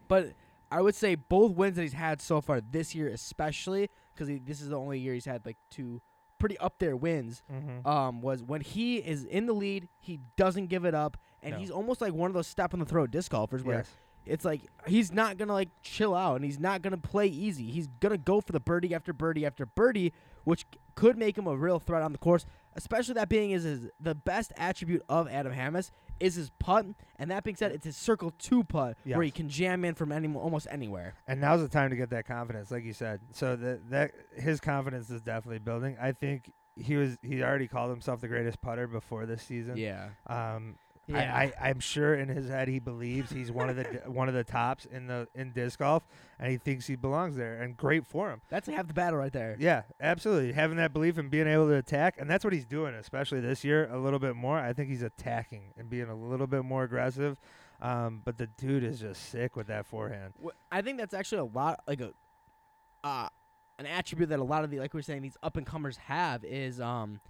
But 0.09 0.33
I 0.71 0.81
would 0.81 0.95
say 0.95 1.15
both 1.15 1.53
wins 1.53 1.77
that 1.77 1.83
he's 1.83 1.93
had 1.93 2.21
so 2.21 2.41
far 2.41 2.61
this 2.61 2.95
year, 2.95 3.09
especially 3.09 3.91
because 4.15 4.29
this 4.45 4.61
is 4.61 4.69
the 4.69 4.79
only 4.79 4.99
year 4.99 5.15
he's 5.15 5.25
had 5.25 5.45
like 5.45 5.57
two 5.71 6.01
pretty 6.39 6.59
up 6.59 6.79
there 6.79 6.97
wins, 6.97 7.43
Mm-hmm. 7.53 7.87
um, 7.89 8.21
was 8.21 8.43
when 8.43 8.61
he 8.61 8.99
is 8.99 9.25
in 9.25 9.47
the 9.47 9.53
lead, 9.53 9.89
he 9.99 10.21
doesn't 10.37 10.67
give 10.67 10.85
it 10.85 10.95
up, 10.95 11.17
and 11.43 11.53
No. 11.55 11.59
he's 11.59 11.71
almost 11.71 12.01
like 12.01 12.13
one 12.13 12.31
of 12.31 12.35
those 12.35 12.47
step 12.47 12.75
on 12.75 12.81
the 12.81 12.87
throat 12.87 13.11
disc 13.11 13.31
golfers 13.33 13.63
where 13.63 13.79
yes. 13.79 13.91
it's 14.27 14.45
like 14.45 14.63
he's 14.87 15.11
not 15.13 15.37
gonna 15.39 15.53
like 15.53 15.71
chill 15.83 16.15
out 16.15 16.37
and 16.37 16.45
he's 16.45 16.59
not 16.61 16.83
gonna 16.83 16.99
play 16.99 17.27
easy. 17.27 17.71
He's 17.71 17.87
gonna 18.01 18.19
go 18.19 18.41
for 18.41 18.53
the 18.53 18.61
birdie 18.61 18.95
after 18.95 19.13
birdie 19.13 19.47
after 19.47 19.65
birdie, 19.65 20.13
which 20.45 20.67
could 20.97 21.17
make 21.17 21.39
him 21.39 21.47
a 21.47 21.57
real 21.57 21.79
threat 21.79 22.03
on 22.03 22.13
the 22.13 22.19
course. 22.19 22.45
Especially 22.77 23.15
that 23.15 23.29
being 23.29 23.53
is 23.53 23.63
his 23.65 23.89
the 24.01 24.15
best 24.15 24.53
attribute 24.57 25.03
of 25.09 25.29
Adam 25.29 25.53
Hammes 25.53 25.91
is 26.21 26.35
his 26.37 26.51
putt, 26.59 26.87
and 27.19 27.31
that 27.31 27.45
being 27.45 27.57
said, 27.57 27.73
it's 27.73 27.85
his 27.85 27.97
circle 27.97 28.33
two 28.39 28.65
putt 28.65 28.97
where 29.17 29.25
he 29.25 29.31
can 29.31 29.49
jam 29.49 29.85
in 29.85 29.95
from 29.95 30.13
any 30.13 30.33
almost 30.35 30.67
anywhere. 30.71 31.15
And 31.27 31.41
now's 31.41 31.61
the 31.61 31.69
time 31.69 31.91
to 31.91 31.97
get 31.97 32.11
that 32.11 32.27
confidence, 32.27 32.71
like 32.71 32.85
you 32.85 32.93
said. 32.93 33.21
So 33.33 33.57
that 33.57 33.91
that 33.91 34.11
his 34.37 34.61
confidence 34.61 35.11
is 35.11 35.23
definitely 35.23 35.59
building. 35.59 35.97
I 36.01 36.13
think 36.13 36.53
he 36.77 36.97
was 36.97 37.17
he 37.23 37.43
already 37.43 37.69
called 37.69 37.91
himself 37.91 38.21
the 38.21 38.29
greatest 38.29 38.61
putter 38.61 38.87
before 38.87 39.27
this 39.27 39.43
season. 39.43 39.77
Yeah, 39.77 40.09
Um, 40.27 40.77
yeah. 41.07 41.35
I, 41.35 41.43
I 41.61 41.69
I'm 41.71 41.81
sure 41.81 42.15
in 42.15 42.29
his 42.29 42.49
head 42.49 42.69
he 42.69 42.79
believes 42.79 43.31
he's 43.31 43.51
one 43.51 43.69
of 43.69 43.77
the 43.77 43.85
one 44.07 44.29
of 44.29 44.35
the 44.35 44.45
tops 44.45 44.85
in 44.85 45.07
the 45.07 45.29
in 45.35 45.53
disc 45.53 45.79
golf, 45.79 46.07
and 46.39 46.51
he 46.51 46.59
thinks 46.59 46.87
he 46.87 46.97
belongs 46.97 47.37
there. 47.37 47.61
And 47.61 47.77
great 47.77 48.07
for 48.07 48.31
him. 48.31 48.41
That's 48.49 48.67
half 48.69 48.87
the 48.87 48.95
battle 48.95 49.19
right 49.19 49.33
there. 49.33 49.57
Yeah, 49.59 49.83
absolutely. 50.01 50.53
Having 50.53 50.79
that 50.79 50.93
belief 50.93 51.19
and 51.19 51.31
being 51.31 51.47
able 51.47 51.69
to 51.69 51.75
attack, 51.75 52.17
and 52.19 52.29
that's 52.29 52.45
what 52.45 52.53
he's 52.53 52.67
doing, 52.67 52.95
especially 52.95 53.41
this 53.41 53.65
year, 53.65 53.89
a 53.93 53.99
little 53.99 54.19
bit 54.19 54.37
more. 54.37 54.59
I 54.59 54.73
think 54.73 54.89
he's 54.89 55.03
attacking 55.03 55.73
and 55.77 55.91
being 55.91 56.09
a 56.09 56.17
little 56.17 56.47
bit 56.47 56.65
more 56.65 56.85
aggressive. 56.85 57.39
Um, 57.81 58.23
but 58.25 58.39
the 58.39 58.47
dude 58.47 58.85
is 58.85 59.01
just 59.01 59.31
sick 59.31 59.57
with 59.57 59.67
that 59.67 59.85
forehand. 59.85 60.35
I 60.71 60.81
think 60.81 60.97
that's 60.99 61.13
actually 61.13 61.39
a 61.39 61.45
lot 61.45 61.81
like 61.87 62.01
a 62.01 62.13
uh 63.03 63.29
an 63.79 63.87
attribute 63.87 64.29
that 64.31 64.39
a 64.39 64.45
lot 64.45 64.65
of 64.65 64.71
the 64.71 64.79
like 64.79 64.95
we 64.95 65.01
are 65.01 65.03
saying 65.03 65.23
these 65.23 65.37
up 65.43 65.57
and 65.57 65.67
comers 65.67 65.97
have 65.99 66.45
is 66.45 66.81
um 66.81 67.21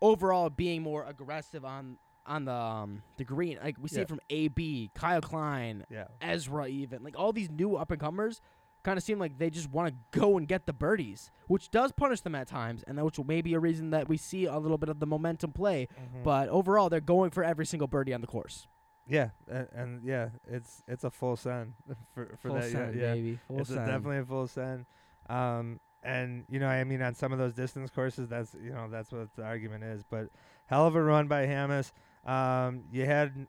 overall 0.00 0.48
being 0.48 0.82
more 0.82 1.04
aggressive 1.04 1.64
on 1.64 1.98
on 2.30 2.44
the 2.46 2.52
um 2.54 3.02
the 3.18 3.24
green. 3.24 3.58
Like 3.62 3.76
we 3.78 3.88
see 3.88 3.96
Yeah. 3.96 4.02
it 4.02 4.08
from 4.08 4.20
AB, 4.30 4.90
Kyle 4.94 5.20
Klein, 5.20 5.84
Yeah. 5.90 6.06
Ezra 6.22 6.66
even. 6.68 7.02
Like 7.02 7.18
all 7.18 7.32
these 7.32 7.50
new 7.50 7.76
up 7.76 7.90
and 7.90 8.00
comers 8.00 8.40
kind 8.82 8.96
of 8.96 9.02
seem 9.02 9.18
like 9.18 9.36
they 9.36 9.50
just 9.50 9.70
want 9.70 9.88
to 9.88 10.18
go 10.18 10.38
and 10.38 10.48
get 10.48 10.64
the 10.64 10.72
birdies, 10.72 11.30
which 11.48 11.70
does 11.70 11.92
punish 11.92 12.22
them 12.22 12.34
at 12.34 12.48
times 12.48 12.82
and 12.86 13.02
which 13.04 13.18
may 13.26 13.42
be 13.42 13.52
a 13.52 13.60
reason 13.60 13.90
that 13.90 14.08
we 14.08 14.16
see 14.16 14.46
a 14.46 14.56
little 14.58 14.78
bit 14.78 14.88
of 14.88 15.00
the 15.00 15.06
momentum 15.06 15.52
play, 15.52 15.86
Mm-hmm. 16.00 16.22
but 16.22 16.48
overall 16.48 16.88
they're 16.88 17.00
going 17.00 17.30
for 17.30 17.44
every 17.44 17.66
single 17.66 17.88
birdie 17.88 18.14
on 18.14 18.22
the 18.22 18.26
course. 18.26 18.66
Yeah, 19.06 19.30
and, 19.48 19.68
and 19.74 20.02
yeah, 20.04 20.28
it's 20.48 20.82
it's 20.86 21.04
a 21.04 21.10
full 21.10 21.36
send 21.36 21.74
for 22.14 22.36
for 22.38 22.48
Full 22.48 22.54
that. 22.60 22.70
send, 22.70 22.94
yeah, 22.94 23.12
baby. 23.14 23.38
Full 23.48 23.58
it's 23.60 23.70
a 23.70 23.74
definitely 23.76 24.18
a 24.18 24.24
full 24.24 24.46
send. 24.46 24.86
Um, 25.28 25.80
and 26.02 26.44
you 26.48 26.58
know, 26.60 26.68
I 26.68 26.84
mean, 26.84 27.02
on 27.02 27.14
some 27.14 27.32
of 27.32 27.38
those 27.38 27.52
distance 27.52 27.90
courses, 27.90 28.28
that's 28.28 28.54
you 28.54 28.70
know 28.72 28.88
that's 28.88 29.10
what 29.12 29.34
the 29.36 29.42
argument 29.44 29.84
is. 29.84 30.02
But 30.04 30.28
hell 30.66 30.86
of 30.86 30.94
a 30.94 31.02
run 31.02 31.26
by 31.28 31.46
Hammes. 31.46 31.92
Um, 32.24 32.84
you 32.90 33.06
had 33.06 33.46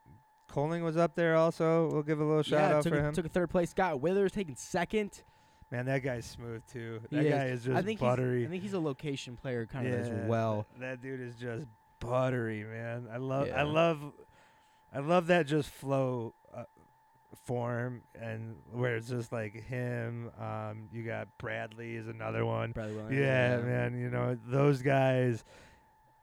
Coling 0.51 0.84
was 0.84 0.98
up 0.98 1.16
there 1.16 1.36
also. 1.36 1.90
We'll 1.92 2.04
give 2.04 2.20
a 2.20 2.24
little 2.24 2.44
shout 2.44 2.70
yeah, 2.70 2.78
out 2.78 2.84
took 2.84 2.94
for 2.94 3.00
a, 3.00 3.04
him. 3.04 3.13
took 3.13 3.25
a 3.25 3.30
third 3.30 3.50
place. 3.50 3.70
Scott 3.72 4.01
Withers 4.01 4.32
taking 4.32 4.56
second. 4.56 5.24
Man, 5.72 5.86
that 5.86 6.04
guy's 6.04 6.25
smooth 6.25 6.63
too. 6.68 7.00
That 7.12 7.30
guy 7.30 7.46
is 7.46 7.63
just 7.63 7.78
I 7.78 7.82
think 7.82 8.01
buttery. 8.01 8.46
I 8.46 8.50
think 8.50 8.62
he's 8.62 8.74
a 8.74 8.80
location 8.80 9.38
player 9.38 9.66
kind 9.66 9.88
of 9.88 9.94
as 9.94 10.28
well. 10.28 10.68
That, 10.80 11.01
dude 11.01 11.22
is 11.22 11.36
just 11.36 11.66
buttery, 12.00 12.66
man. 12.66 13.07
I 13.12 13.18
love, 13.18 13.48
Yeah. 13.48 13.62
I 13.62 13.64
love, 13.64 14.14
I 14.94 15.00
love 15.00 15.27
that 15.27 15.48
just 15.48 15.70
flow 15.70 16.36
uh, 16.53 16.64
form 17.46 18.01
and 18.14 18.57
where 18.74 18.98
it's 18.98 19.07
just 19.07 19.31
like 19.31 19.64
him. 19.64 20.31
Um, 20.38 20.90
you 20.92 21.03
got 21.03 21.29
Bradley 21.38 21.96
is 21.96 22.10
another 22.10 22.46
one. 22.46 22.74
Bradley 22.74 23.18
Yeah, 23.18 23.57
man. 23.60 23.98
You 23.98 24.10
know 24.10 24.38
those 24.46 24.81
guys 24.81 25.46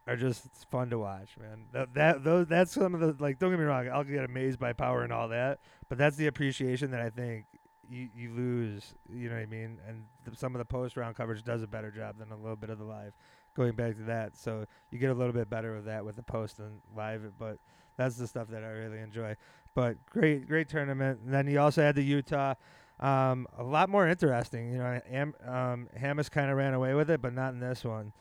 are 0.09 0.17
just 0.17 0.49
fun 0.71 0.91
to 0.91 0.99
watch, 0.99 1.37
man. 1.39 1.67
That, 1.73 1.95
that 1.95 2.25
those 2.25 2.47
that's 2.47 2.73
some 2.73 2.95
of 2.95 3.01
the 3.01 3.23
like. 3.23 3.39
Don't 3.39 3.51
get 3.51 3.59
me 3.59 3.67
wrong. 3.67 3.89
I'll 3.89 4.05
get 4.05 4.25
amazed 4.25 4.59
by 4.59 4.73
power 4.73 5.03
and 5.03 5.13
all 5.13 5.29
that, 5.29 5.61
but 5.89 5.99
that's 5.99 6.17
the 6.17 6.27
appreciation 6.27 6.91
that 6.93 7.01
I 7.01 7.11
think 7.11 7.45
you 7.89 8.09
you 8.15 8.33
lose. 8.33 8.95
You 9.09 9.29
know 9.29 9.37
what 9.37 9.43
I 9.43 9.47
mean? 9.47 9.79
And 9.87 10.05
th- 10.25 10.39
some 10.39 10.55
of 10.55 10.59
the 10.59 10.65
post 10.65 10.97
round 10.97 11.15
coverage 11.15 11.45
does 11.45 11.63
a 11.63 11.67
better 11.67 11.91
job 11.91 12.19
than 12.19 12.33
a 12.33 12.37
little 12.37 12.57
bit 12.57 12.71
of 12.71 12.79
the 12.79 12.85
live. 12.85 13.13
Going 13.55 13.73
back 13.73 13.97
to 13.97 14.05
that, 14.05 14.37
so 14.37 14.65
you 14.91 14.99
get 14.99 15.11
a 15.11 15.15
little 15.15 15.33
bit 15.33 15.51
better 15.51 15.75
with 15.75 15.85
that 15.87 16.05
with 16.05 16.17
the 16.17 16.23
post 16.23 16.59
and 16.59 16.81
live, 16.97 17.23
but 17.39 17.59
that's 17.97 18.17
the 18.17 18.27
stuff 18.27 18.49
that 18.49 18.63
I 18.63 18.69
really 18.69 18.99
enjoy. 18.99 19.37
But 19.75 20.05
great, 20.07 20.49
great 20.49 20.69
tournament. 20.69 21.21
And 21.25 21.35
then 21.35 21.49
you 21.49 21.61
also 21.61 21.83
had 21.83 21.97
the 21.97 22.05
Utah. 22.05 22.55
Um, 23.01 23.47
a 23.57 23.63
lot 23.63 23.89
more 23.89 24.09
interesting. 24.09 24.73
You 24.73 24.79
know, 24.79 25.01
Am, 25.11 25.35
um, 25.47 25.89
Hammes 25.97 26.29
kind 26.29 26.51
of 26.51 26.57
ran 26.57 26.75
away 26.75 26.95
with 26.95 27.11
it, 27.11 27.21
but 27.21 27.35
not 27.35 27.53
in 27.53 27.61
this 27.61 27.85
one. 27.85 28.13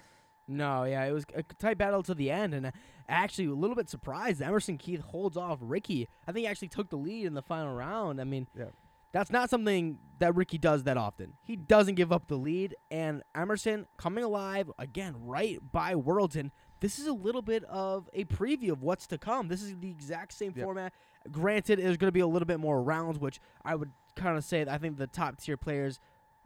No, 0.48 0.86
yeah, 0.86 1.04
it 1.06 1.12
was 1.12 1.26
a 1.36 1.44
tight 1.44 1.78
battle 1.78 2.02
to 2.04 2.14
the 2.16 2.32
end, 2.32 2.54
and 2.54 2.68
uh, 2.68 2.72
actually 3.10 3.48
a 3.48 3.54
little 3.54 3.76
bit 3.76 3.90
surprised 3.90 4.42
Emerson 4.42 4.78
Keith 4.78 5.02
holds 5.02 5.36
off 5.36 5.60
Ricky. 5.62 6.08
I 6.28 6.32
think 6.32 6.46
he 6.46 6.48
actually 6.48 6.70
took 6.70 6.90
the 6.90 6.96
lead 6.98 7.26
in 7.26 7.34
the 7.34 7.42
final 7.42 7.74
round. 7.76 8.22
I 8.22 8.24
mean, 8.24 8.48
Yeah. 8.58 8.66
that's 9.12 9.30
not 9.32 9.50
something 9.50 10.00
that 10.20 10.36
Ricky 10.36 10.58
does 10.58 10.84
that 10.84 10.96
often. 10.98 11.34
He 11.44 11.56
doesn't 11.58 11.96
give 11.96 12.12
up 12.14 12.28
the 12.28 12.38
lead, 12.38 12.76
and 12.90 13.24
Emerson 13.36 13.88
coming 13.98 14.24
alive 14.24 14.72
again 14.80 15.16
right 15.20 15.60
by 15.72 15.96
Worldton. 15.96 16.52
This 16.80 16.98
is 17.00 17.08
a 17.08 17.14
little 17.14 17.42
bit 17.42 17.64
of 17.66 18.08
a 18.14 18.24
preview 18.26 18.72
of 18.72 18.82
what's 18.82 19.08
to 19.08 19.18
come. 19.18 19.48
This 19.50 19.62
is 19.64 19.76
the 19.80 19.90
exact 19.90 20.32
same 20.32 20.54
Yep. 20.56 20.64
format. 20.64 20.94
Granted, 21.32 21.80
there's 21.80 21.98
going 21.98 22.08
to 22.08 22.12
be 22.14 22.20
a 22.22 22.28
little 22.28 22.46
bit 22.46 22.60
more 22.60 22.82
rounds, 22.82 23.20
which 23.20 23.40
I 23.66 23.76
would 23.76 23.92
kind 24.16 24.38
of 24.38 24.44
say 24.46 24.64
that 24.64 24.74
I 24.74 24.78
think 24.78 24.96
the 24.98 25.08
top 25.08 25.38
tier 25.38 25.58
players 25.58 26.00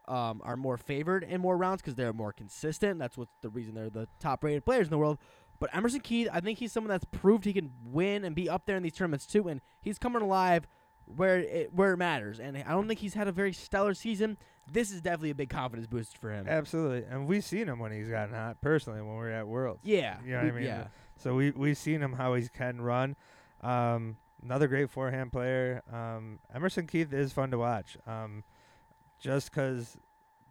um, 0.08 0.42
are 0.44 0.58
more 0.58 0.78
favored 0.78 1.24
in 1.24 1.42
more 1.42 1.58
rounds 1.58 1.82
because 1.82 1.96
they're 1.96 2.14
more 2.14 2.34
consistent. 2.34 3.00
That's 3.00 3.18
what's 3.18 3.34
the 3.42 3.50
reason 3.50 3.76
they're 3.76 3.90
the 3.90 4.08
top 4.20 4.44
rated 4.44 4.66
players 4.66 4.88
in 4.88 4.92
the 4.92 4.98
world. 4.98 5.18
But 5.60 5.76
Emerson 5.76 6.00
Keith, 6.00 6.28
I 6.34 6.40
think 6.40 6.58
he's 6.58 6.72
someone 6.72 6.90
that's 6.90 7.06
proved 7.06 7.46
he 7.46 7.54
can 7.54 7.72
win 7.86 8.26
and 8.26 8.36
be 8.36 8.50
up 8.50 8.66
there 8.66 8.76
in 8.78 8.84
these 8.84 8.96
tournaments 8.96 9.28
too, 9.28 9.48
and 9.48 9.62
he's 9.80 10.00
coming 10.00 10.22
alive 10.22 10.68
where 11.06 11.38
it 11.40 11.74
where 11.74 11.94
it 11.94 11.98
matters. 11.98 12.40
And 12.40 12.58
I 12.58 12.72
don't 12.72 12.88
think 12.88 13.00
he's 13.00 13.14
had 13.14 13.28
a 13.28 13.32
very 13.32 13.54
stellar 13.54 13.94
season. 13.94 14.38
This 14.72 14.92
is 14.92 15.02
definitely 15.02 15.32
a 15.32 15.36
big 15.36 15.50
confidence 15.50 15.88
boost 15.88 16.18
for 16.18 16.32
him. 16.32 16.48
Absolutely, 16.48 17.04
and 17.10 17.28
we've 17.28 17.44
seen 17.44 17.68
him 17.68 17.80
when 17.80 17.92
he's 17.92 18.08
gotten 18.08 18.34
hot. 18.34 18.62
Personally, 18.62 19.02
when 19.02 19.12
we 19.12 19.18
were 19.18 19.32
at 19.32 19.48
Worlds, 19.48 19.82
Yeah, 19.84 20.18
You 20.26 20.32
know 20.32 20.38
what 20.38 20.48
I 20.48 20.52
mean? 20.52 20.64
Yeah, 20.64 20.88
so 21.18 21.36
we 21.36 21.52
we've 21.52 21.78
seen 21.78 22.02
him 22.02 22.14
how 22.14 22.34
he 22.34 22.48
can 22.48 22.82
run. 22.82 23.16
Um, 23.62 24.18
another 24.44 24.68
great 24.68 24.90
forehand 24.90 25.32
player. 25.32 25.84
Um, 25.92 26.40
Emerson 26.54 26.88
Keith 26.88 27.14
is 27.14 27.32
fun 27.34 27.52
to 27.52 27.58
watch. 27.58 27.98
Um, 28.08 28.44
just 29.22 29.52
because 29.52 29.98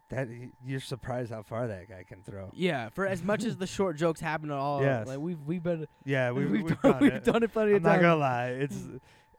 that 0.09 0.27
you're 0.65 0.79
surprised 0.81 1.31
how 1.31 1.41
far 1.43 1.67
that 1.67 1.87
guy 1.87 2.03
can 2.03 2.21
throw. 2.23 2.49
yeah. 2.53 2.89
For 2.89 3.05
as 3.05 3.23
much 3.23 3.43
as 3.45 3.55
the 3.57 3.67
short 3.77 3.95
jokes 3.97 4.19
happen 4.19 4.51
at 4.51 4.57
all, 4.57 4.81
Yes. 4.81 5.07
like 5.07 5.19
we've 5.19 5.39
we've 5.45 5.63
been 5.63 5.87
Yeah, 6.03 6.31
we, 6.33 6.45
we've, 6.45 6.63
we've, 6.63 6.81
done, 6.81 6.91
done, 6.93 7.01
we've 7.01 7.13
it. 7.13 7.23
done 7.23 7.43
it 7.43 7.53
plenty 7.53 7.71
I'm 7.71 7.77
of 7.77 7.83
not 7.83 8.01
gonna 8.01 8.15
lie, 8.17 8.47
it's 8.49 8.77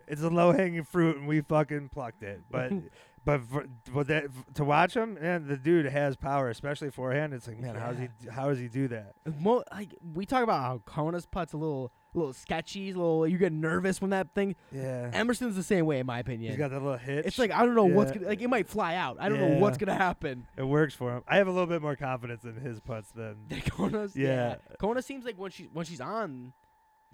it's 0.08 0.22
a 0.22 0.30
low 0.30 0.52
hanging 0.52 0.84
fruit, 0.84 1.16
and 1.16 1.26
we 1.28 1.40
fucking 1.42 1.88
plucked 1.90 2.22
it. 2.22 2.42
But 2.50 2.72
but 3.24 3.40
for, 3.42 3.66
but 3.94 4.08
that 4.08 4.24
to 4.54 4.64
watch 4.64 4.94
him, 4.94 5.14
man, 5.14 5.46
the 5.46 5.56
dude 5.56 5.86
has 5.86 6.16
power, 6.16 6.48
especially 6.50 6.90
forehand. 6.90 7.32
It's 7.34 7.46
like, 7.46 7.58
man, 7.60 7.76
how's 7.76 7.98
he 7.98 8.08
how 8.30 8.48
does 8.48 8.58
he 8.58 8.68
do 8.68 8.88
that? 8.88 9.12
Mo- 9.38 9.62
like 9.72 9.94
we 10.14 10.26
talk 10.26 10.42
about 10.42 10.60
how 10.60 10.78
Kona's 10.84 11.26
putt's 11.26 11.52
a 11.52 11.56
little 11.56 11.92
a 12.14 12.18
little 12.18 12.32
sketchy, 12.32 12.90
a 12.90 12.94
little 12.94 13.26
you 13.28 13.38
get 13.38 13.52
nervous 13.52 14.00
when 14.00 14.10
that 14.10 14.34
thing. 14.34 14.56
Yeah, 14.72 15.10
Emerson's 15.12 15.54
the 15.56 15.62
same 15.62 15.86
way 15.86 16.00
in 16.00 16.06
my 16.06 16.18
opinion. 16.18 16.50
he's 16.50 16.58
got 16.58 16.70
that 16.70 16.82
little 16.82 16.98
hitch. 16.98 17.26
it's 17.26 17.38
like 17.38 17.52
I 17.52 17.64
don't 17.64 17.74
know 17.76 17.84
what's 17.84 18.10
gonna, 18.10 18.26
like 18.26 18.42
it 18.42 18.48
might 18.48 18.68
fly 18.68 18.96
out. 18.96 19.18
I 19.20 19.28
don't 19.28 19.38
know 19.40 19.58
what's 19.58 19.78
gonna 19.78 19.94
happen. 19.94 20.46
it 20.56 20.64
works 20.64 20.94
for 20.94 21.12
him. 21.12 21.22
I 21.28 21.36
have 21.36 21.46
a 21.46 21.52
little 21.52 21.68
bit 21.68 21.80
more 21.80 21.94
confidence 21.96 22.44
in 22.44 22.56
his 22.56 22.80
putts 22.80 23.12
than 23.12 23.46
Kona's 23.70 24.16
Yeah. 24.16 24.56
Kona 24.80 25.00
seems 25.00 25.24
like 25.24 25.36
when 25.36 25.50
she 25.52 25.68
when 25.72 25.86
she's 25.86 26.00
on 26.00 26.52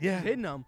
yeah. 0.01 0.21
hitting 0.21 0.43
them, 0.43 0.65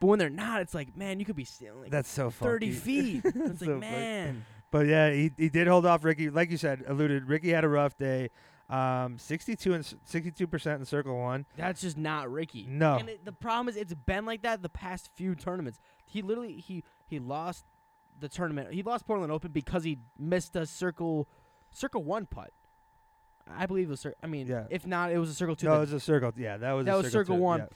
but 0.00 0.08
when 0.08 0.18
they're 0.18 0.30
not, 0.30 0.62
it's 0.62 0.74
like 0.74 0.96
man, 0.96 1.20
you 1.20 1.24
could 1.24 1.36
be 1.36 1.44
stealing 1.44 1.82
like 1.82 1.90
That's 1.92 2.10
so 2.10 2.28
thirty 2.30 2.72
feet. 2.72 3.22
it's 3.24 3.60
So 3.60 3.74
like 3.74 3.82
funky. 3.84 4.42
But 4.70 4.86
yeah, 4.86 5.10
he 5.10 5.30
he 5.36 5.48
did 5.48 5.66
hold 5.66 5.84
off 5.86 6.04
Ricky. 6.04 6.30
Like 6.30 6.50
you 6.50 6.56
said, 6.56 6.84
alluded. 6.86 7.28
Ricky 7.28 7.50
had 7.50 7.64
a 7.64 7.68
rough 7.68 7.96
day. 7.96 8.30
Um, 8.68 9.18
62 9.18 9.72
and 9.74 9.84
62 10.04 10.46
percent 10.46 10.78
in 10.78 10.86
circle 10.86 11.18
one. 11.18 11.44
that's 11.56 11.80
just 11.80 11.96
not 11.98 12.30
Ricky. 12.30 12.66
No. 12.68 12.98
and 12.98 13.08
it, 13.08 13.24
the 13.24 13.32
problem 13.32 13.68
is 13.68 13.76
it's 13.76 13.94
been 13.94 14.24
like 14.24 14.42
that 14.42 14.62
the 14.62 14.68
past 14.68 15.10
few 15.16 15.34
tournaments. 15.34 15.80
He 16.06 16.22
literally 16.22 16.54
he 16.60 16.84
he 17.04 17.18
lost 17.18 17.64
the 18.16 18.28
tournament. 18.28 18.72
He 18.72 18.84
lost 18.84 19.06
Portland 19.06 19.32
Open 19.32 19.50
because 19.50 19.82
he 19.82 19.98
missed 20.16 20.54
a 20.54 20.66
circle 20.66 21.26
circle 21.72 22.04
one 22.04 22.26
putt. 22.26 22.52
I 23.52 23.66
believe 23.66 23.88
it 23.88 23.90
was. 23.90 24.00
Cir- 24.00 24.14
I 24.22 24.28
mean, 24.28 24.46
Yeah. 24.46 24.66
if 24.70 24.86
not, 24.86 25.10
it 25.10 25.18
was 25.18 25.30
a 25.30 25.34
circle 25.34 25.56
two. 25.56 25.66
no, 25.66 25.74
it 25.78 25.80
was 25.80 25.92
a 25.92 25.98
circle. 25.98 26.32
Yeah, 26.36 26.56
that 26.58 26.70
was 26.72 26.86
That 26.86 26.94
a 26.94 26.98
was 26.98 27.10
circle 27.10 27.34
two, 27.36 27.42
one. 27.42 27.60
Yeah. 27.60 27.66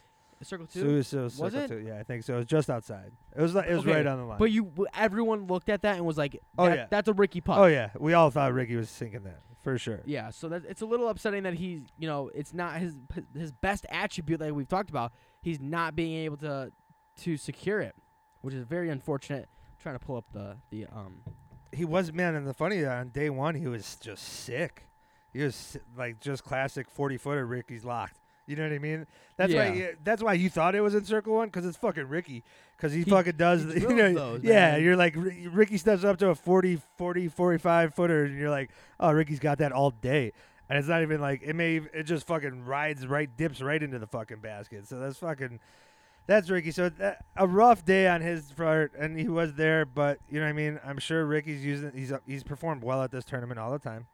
Circle 0.43 0.67
So 0.69 0.81
two. 0.83 0.91
it 0.91 0.95
was, 0.97 1.13
it 1.13 1.21
was 1.21 1.39
Was 1.39 1.53
circle 1.53 1.77
it? 1.77 1.81
two. 1.81 1.87
Yeah, 1.89 1.99
I 1.99 2.03
think 2.03 2.25
so. 2.25 2.35
It 2.35 2.37
was 2.39 2.47
just 2.47 2.71
outside. 2.71 3.13
It 3.37 3.41
was 3.41 3.55
like 3.55 3.67
it 3.69 3.75
was 3.75 3.83
Okay, 3.85 3.95
right 3.95 4.07
on 4.07 4.19
the 4.19 4.25
line. 4.25 4.39
But 4.39 4.51
you, 4.51 4.73
everyone 4.95 5.47
looked 5.47 5.69
at 5.69 5.83
that 5.83 5.97
and 5.97 6.05
was 6.07 6.19
like, 6.19 6.39
Oh, 6.59 6.67
that- 6.67 6.77
yeah. 6.77 6.87
that's 6.91 7.09
a 7.09 7.13
Ricky 7.13 7.41
putt. 7.41 7.59
oh 7.59 7.67
yeah, 7.67 7.91
we 7.99 8.15
all 8.15 8.31
thought 8.31 8.53
Ricky 8.53 8.77
was 8.77 8.89
sinking 8.91 9.23
that 9.25 9.41
for 9.63 9.79
sure. 9.79 10.01
Yeah, 10.05 10.31
so 10.31 10.49
that 10.51 10.65
it's 10.69 10.83
a 10.83 10.87
little 10.87 11.09
upsetting 11.09 11.43
that 11.45 11.55
he's, 11.55 11.83
you 11.99 12.07
know, 12.09 12.31
it's 12.35 12.53
not 12.53 12.77
his 12.79 12.97
his 13.37 13.53
best 13.53 13.87
attribute 13.91 14.41
that 14.41 14.55
we've 14.55 14.69
talked 14.69 14.91
about. 14.91 15.13
He's 15.41 15.61
not 15.61 15.95
being 15.97 16.25
able 16.25 16.37
to 16.39 16.73
to 17.23 17.37
secure 17.37 17.81
it, 17.81 17.95
which 18.43 18.55
is 18.55 18.65
very 18.65 18.91
unfortunate. 18.91 19.49
I'm 19.71 19.77
trying 19.83 19.95
to 19.99 20.05
pull 20.05 20.17
up 20.17 20.27
the 20.33 20.57
the 20.71 20.87
um. 20.87 21.23
He 21.73 21.85
was 21.85 22.13
man, 22.13 22.35
and 22.35 22.47
the 22.47 22.55
funny 22.55 22.85
on 22.85 23.09
day 23.09 23.31
one 23.31 23.55
he 23.55 23.67
was 23.67 23.97
just 23.97 24.23
sick. 24.23 24.89
He 25.33 25.43
was 25.43 25.77
like 25.97 26.21
just 26.21 26.45
classic 26.45 26.89
forty 26.89 27.17
footer. 27.17 27.45
Ricky's 27.47 27.85
locked. 27.85 28.21
You 28.47 28.57
know 28.57 28.65
what 28.65 28.73
I 28.73 28.79
mean? 28.79 29.07
That's 29.37 29.55
why. 29.55 29.73
Yeah. 29.73 29.87
That's 30.03 30.23
why 30.23 30.35
you 30.35 30.51
thought 30.51 30.75
it 30.75 30.81
was 30.81 30.95
in 30.95 31.05
circle 31.05 31.35
one 31.35 31.49
because 31.49 31.65
it's 31.65 31.77
fucking 31.79 32.09
Ricky. 32.09 32.45
Because 32.77 32.93
he, 32.93 33.03
He- 33.03 33.11
fucking 33.11 33.37
does. 33.37 33.65
the- 33.67 33.81
you 33.81 33.95
know, 33.95 34.13
those, 34.15 34.43
yeah, 34.45 34.73
man. 34.73 34.83
you're 34.83 34.97
like 34.97 35.15
Ricky 35.17 35.79
steps 35.79 36.05
up 36.05 36.19
to 36.19 36.29
a 36.29 36.35
40, 36.35 36.81
40, 36.97 37.29
45 37.29 37.95
footer, 37.95 38.25
and 38.25 38.39
you're 38.39 38.51
like, 38.51 38.71
oh, 39.01 39.13
Ricky's 39.13 39.39
got 39.41 39.59
that 39.59 39.73
all 39.73 39.91
day. 39.91 40.33
And 40.69 40.79
it's 40.79 40.89
not 40.89 41.03
even 41.03 41.21
like 41.21 41.43
it 41.43 41.55
may. 41.55 41.77
It 41.77 42.05
just 42.05 42.27
fucking 42.27 42.65
rides 42.65 43.07
right, 43.07 43.35
dips 43.37 43.61
right 43.61 43.83
into 43.83 43.99
the 43.99 44.07
fucking 44.07 44.41
basket. 44.41 44.87
So 44.89 44.99
that's 44.99 45.19
fucking. 45.19 45.61
That's 46.27 46.49
Ricky. 46.49 46.71
So 46.71 46.89
that, 46.89 47.27
a 47.37 47.47
rough 47.47 47.85
day 47.85 48.09
on 48.09 48.23
his 48.23 48.51
part, 48.53 48.93
and 48.99 49.19
he 49.19 49.29
was 49.29 49.53
there. 49.55 49.85
But 49.85 50.21
you 50.29 50.41
know 50.41 50.47
what 50.47 50.51
I 50.51 50.55
mean. 50.55 50.81
I'm 50.83 50.99
sure 50.99 51.27
Ricky's 51.27 51.63
using. 51.65 51.93
He's 51.95 52.13
he's 52.27 52.43
performed 52.43 52.83
well 52.83 53.03
at 53.03 53.11
this 53.11 53.27
tournament 53.27 53.61
all 53.61 53.73
the 53.73 53.79
time. 53.79 54.07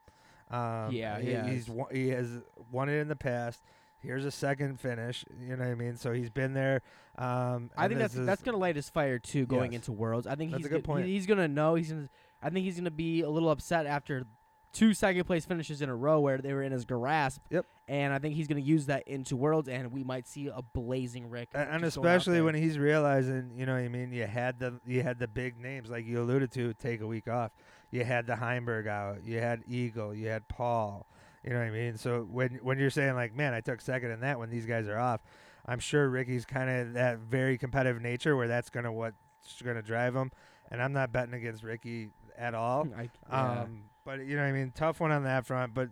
Um, 0.50 0.92
Yeah, 0.92 1.20
he, 1.20 1.52
he's 1.52 1.68
won, 1.70 1.86
he 1.92 2.08
has 2.08 2.28
won 2.72 2.88
it 2.88 2.98
in 2.98 3.06
the 3.06 3.14
past. 3.16 3.62
Here's 4.02 4.24
a 4.24 4.30
second 4.30 4.80
finish. 4.80 5.24
You 5.40 5.56
know 5.56 5.64
what 5.64 5.70
I 5.72 5.74
mean. 5.74 5.96
So 5.96 6.12
he's 6.12 6.30
been 6.30 6.54
there. 6.54 6.82
Um, 7.18 7.70
I 7.76 7.86
think 7.88 8.00
that's 8.00 8.14
is- 8.14 8.26
that's 8.26 8.42
gonna 8.42 8.56
light 8.58 8.76
his 8.76 8.88
fire 8.88 9.18
too 9.18 9.46
going 9.46 9.72
Yes. 9.72 9.80
into 9.80 9.92
Worlds. 9.92 10.26
I 10.26 10.34
think 10.36 10.50
That's 10.52 10.60
he's 10.62 10.66
a 10.66 10.70
good 10.70 10.82
go- 10.82 10.92
point. 10.94 11.06
he's 11.06 11.26
gonna 11.26 11.48
know. 11.48 11.74
He's 11.74 11.90
gonna. 11.92 12.08
I 12.42 12.48
think 12.50 12.64
he's 12.64 12.76
gonna 12.78 12.90
be 12.90 13.20
a 13.22 13.28
little 13.28 13.50
upset 13.50 13.84
after 13.86 14.24
two 14.72 14.94
second 14.94 15.24
place 15.24 15.44
finishes 15.44 15.82
in 15.82 15.88
a 15.88 15.96
row 15.96 16.20
where 16.20 16.38
they 16.38 16.52
were 16.54 16.62
in 16.62 16.70
his 16.72 16.84
grasp. 16.84 17.42
Yep. 17.50 17.66
And 17.88 18.12
I 18.14 18.20
think 18.20 18.36
he's 18.36 18.46
gonna 18.46 18.60
use 18.60 18.86
that 18.86 19.02
into 19.08 19.36
Worlds, 19.36 19.68
and 19.68 19.92
we 19.92 20.04
might 20.04 20.26
see 20.28 20.46
a 20.46 20.62
blazing 20.62 21.28
Rick. 21.28 21.50
And 21.54 21.66
going 21.68 21.82
out 21.82 21.88
especially 21.88 22.40
when 22.40 22.54
he's 22.54 22.78
realizing, 22.78 23.50
you 23.54 23.66
know 23.66 23.72
what 23.74 23.80
I 23.82 23.88
mean, 23.88 24.12
you 24.12 24.26
had 24.26 24.58
the 24.60 24.80
you 24.86 25.02
had 25.02 25.18
the 25.18 25.28
big 25.28 25.58
names 25.58 25.90
like 25.90 26.06
you 26.06 26.20
alluded 26.22 26.52
to 26.52 26.72
take 26.74 27.00
a 27.00 27.06
week 27.06 27.28
off. 27.28 27.50
You 27.90 28.04
had 28.04 28.26
the 28.28 28.34
Heimburg 28.34 28.86
out, 28.86 29.24
you 29.24 29.40
had 29.40 29.64
Eagle, 29.66 30.14
you 30.14 30.28
had 30.28 30.46
Paul. 30.48 31.06
You 31.44 31.50
know 31.50 31.58
what 31.58 31.68
I 31.68 31.70
mean? 31.70 31.96
So 31.96 32.26
when 32.30 32.60
when 32.62 32.78
you're 32.78 32.90
saying 32.90 33.14
like, 33.14 33.34
man, 33.34 33.54
I 33.54 33.60
took 33.60 33.80
second 33.80 34.10
in 34.10 34.20
that 34.20 34.38
when 34.38 34.50
these 34.50 34.66
guys 34.66 34.86
are 34.88 34.98
off, 34.98 35.22
I'm 35.66 35.78
sure 35.78 36.08
Ricky's 36.08 36.44
kind 36.44 36.68
of 36.70 36.92
that 36.94 37.18
very 37.18 37.56
competitive 37.56 38.02
nature 38.02 38.36
where 38.36 38.48
that's 38.48 38.70
gonna 38.70 38.92
what's 38.92 39.62
gonna 39.64 39.82
drive 39.82 40.14
him. 40.14 40.30
And 40.70 40.82
I'm 40.82 40.92
not 40.92 41.12
betting 41.12 41.34
against 41.34 41.64
Ricky 41.64 42.10
at 42.36 42.54
all. 42.54 42.86
I, 42.96 43.08
yeah. 43.28 43.62
Um, 43.62 43.84
but 44.04 44.20
you 44.20 44.36
know, 44.36 44.42
what 44.42 44.48
I 44.48 44.52
mean, 44.52 44.72
tough 44.74 45.00
one 45.00 45.12
on 45.12 45.24
that 45.24 45.46
front. 45.46 45.74
But 45.74 45.90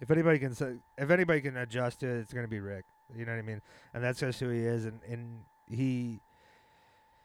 if 0.00 0.10
anybody 0.10 0.38
can, 0.38 0.52
if 0.98 1.10
anybody 1.10 1.40
can 1.40 1.56
adjust 1.56 2.00
to 2.00 2.08
it, 2.08 2.18
it's 2.20 2.32
going 2.32 2.44
to 2.44 2.50
be 2.50 2.60
Rick. 2.60 2.84
You 3.14 3.24
know 3.24 3.32
what 3.32 3.38
I 3.38 3.42
mean? 3.42 3.60
And 3.92 4.02
that's 4.02 4.20
just 4.20 4.40
who 4.40 4.48
he 4.48 4.60
is, 4.60 4.84
and 4.84 5.00
and 5.08 5.44
he 5.66 6.20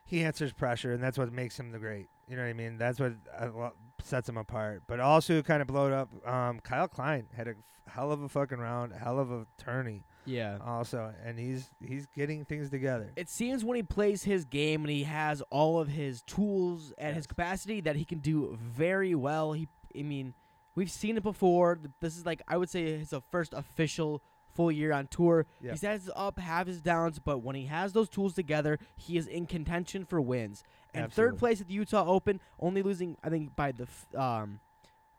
he 0.03 0.23
answers 0.23 0.53
pressure, 0.53 0.91
and 0.91 1.03
that's 1.03 1.17
what 1.17 1.31
makes 1.31 1.59
him 1.59 1.71
the 1.71 1.79
great. 1.79 2.09
You 2.29 2.35
know 2.35 2.43
what 2.43 2.49
I 2.49 2.53
mean? 2.53 2.77
That's 2.77 2.99
what 2.99 3.13
uh, 3.37 3.49
well, 3.53 3.73
sets 4.03 4.29
him 4.29 4.37
apart. 4.37 4.83
But 4.87 4.99
also 4.99 5.41
kind 5.41 5.61
of 5.61 5.67
blowed 5.67 5.91
up. 5.91 6.09
Um, 6.27 6.59
Kyle 6.59 6.87
Klein 6.87 7.27
had 7.35 7.47
a 7.47 7.55
hell 7.87 8.11
of 8.11 8.21
a 8.21 8.29
fucking 8.29 8.59
round, 8.59 8.93
hell 8.93 9.19
of 9.19 9.31
a 9.31 9.47
tourney 9.57 10.03
yeah. 10.29 10.57
also, 10.65 11.13
and 11.23 11.39
he's 11.39 11.69
he's 11.85 12.05
getting 12.07 12.45
things 12.45 12.69
together. 12.69 13.11
It 13.15 13.29
seems 13.29 13.65
when 13.65 13.75
he 13.75 13.83
plays 13.83 14.23
his 14.23 14.45
game 14.45 14.81
and 14.81 14.89
he 14.89 15.03
has 15.03 15.41
all 15.49 15.79
of 15.79 15.87
his 15.87 16.21
tools 16.23 16.93
at 16.97 17.13
his 17.13 17.27
capacity 17.27 17.81
that 17.81 17.95
he 17.95 18.05
can 18.05 18.19
do 18.19 18.57
very 18.61 19.15
well. 19.15 19.53
He, 19.53 19.67
I 19.97 20.03
mean, 20.03 20.33
we've 20.75 20.91
seen 20.91 21.17
it 21.17 21.23
before. 21.23 21.79
This 21.99 22.17
is 22.17 22.25
like 22.25 22.41
I 22.47 22.57
would 22.57 22.69
say 22.69 22.97
his 22.97 23.13
uh, 23.13 23.21
first 23.31 23.53
official 23.53 24.21
full 24.53 24.71
year 24.71 24.91
on 24.91 25.07
tour. 25.07 25.45
Yeah. 25.61 25.71
He's 25.71 25.81
had 25.81 26.01
his 26.01 26.11
up, 26.15 26.39
have 26.39 26.67
his 26.67 26.81
downs, 26.81 27.19
but 27.19 27.39
when 27.39 27.55
he 27.55 27.65
has 27.65 27.93
those 27.93 28.09
tools 28.09 28.33
together, 28.33 28.79
he 28.95 29.17
is 29.17 29.27
in 29.27 29.45
contention 29.45 30.05
for 30.05 30.19
wins. 30.21 30.63
And 30.93 31.05
Absolutely. 31.05 31.31
third 31.31 31.39
place 31.39 31.61
at 31.61 31.67
the 31.67 31.73
Utah 31.73 32.05
Open, 32.07 32.41
only 32.59 32.81
losing 32.81 33.15
I 33.23 33.29
think 33.29 33.55
by 33.55 33.71
the 33.71 33.83
f- 33.83 34.07
um 34.15 34.59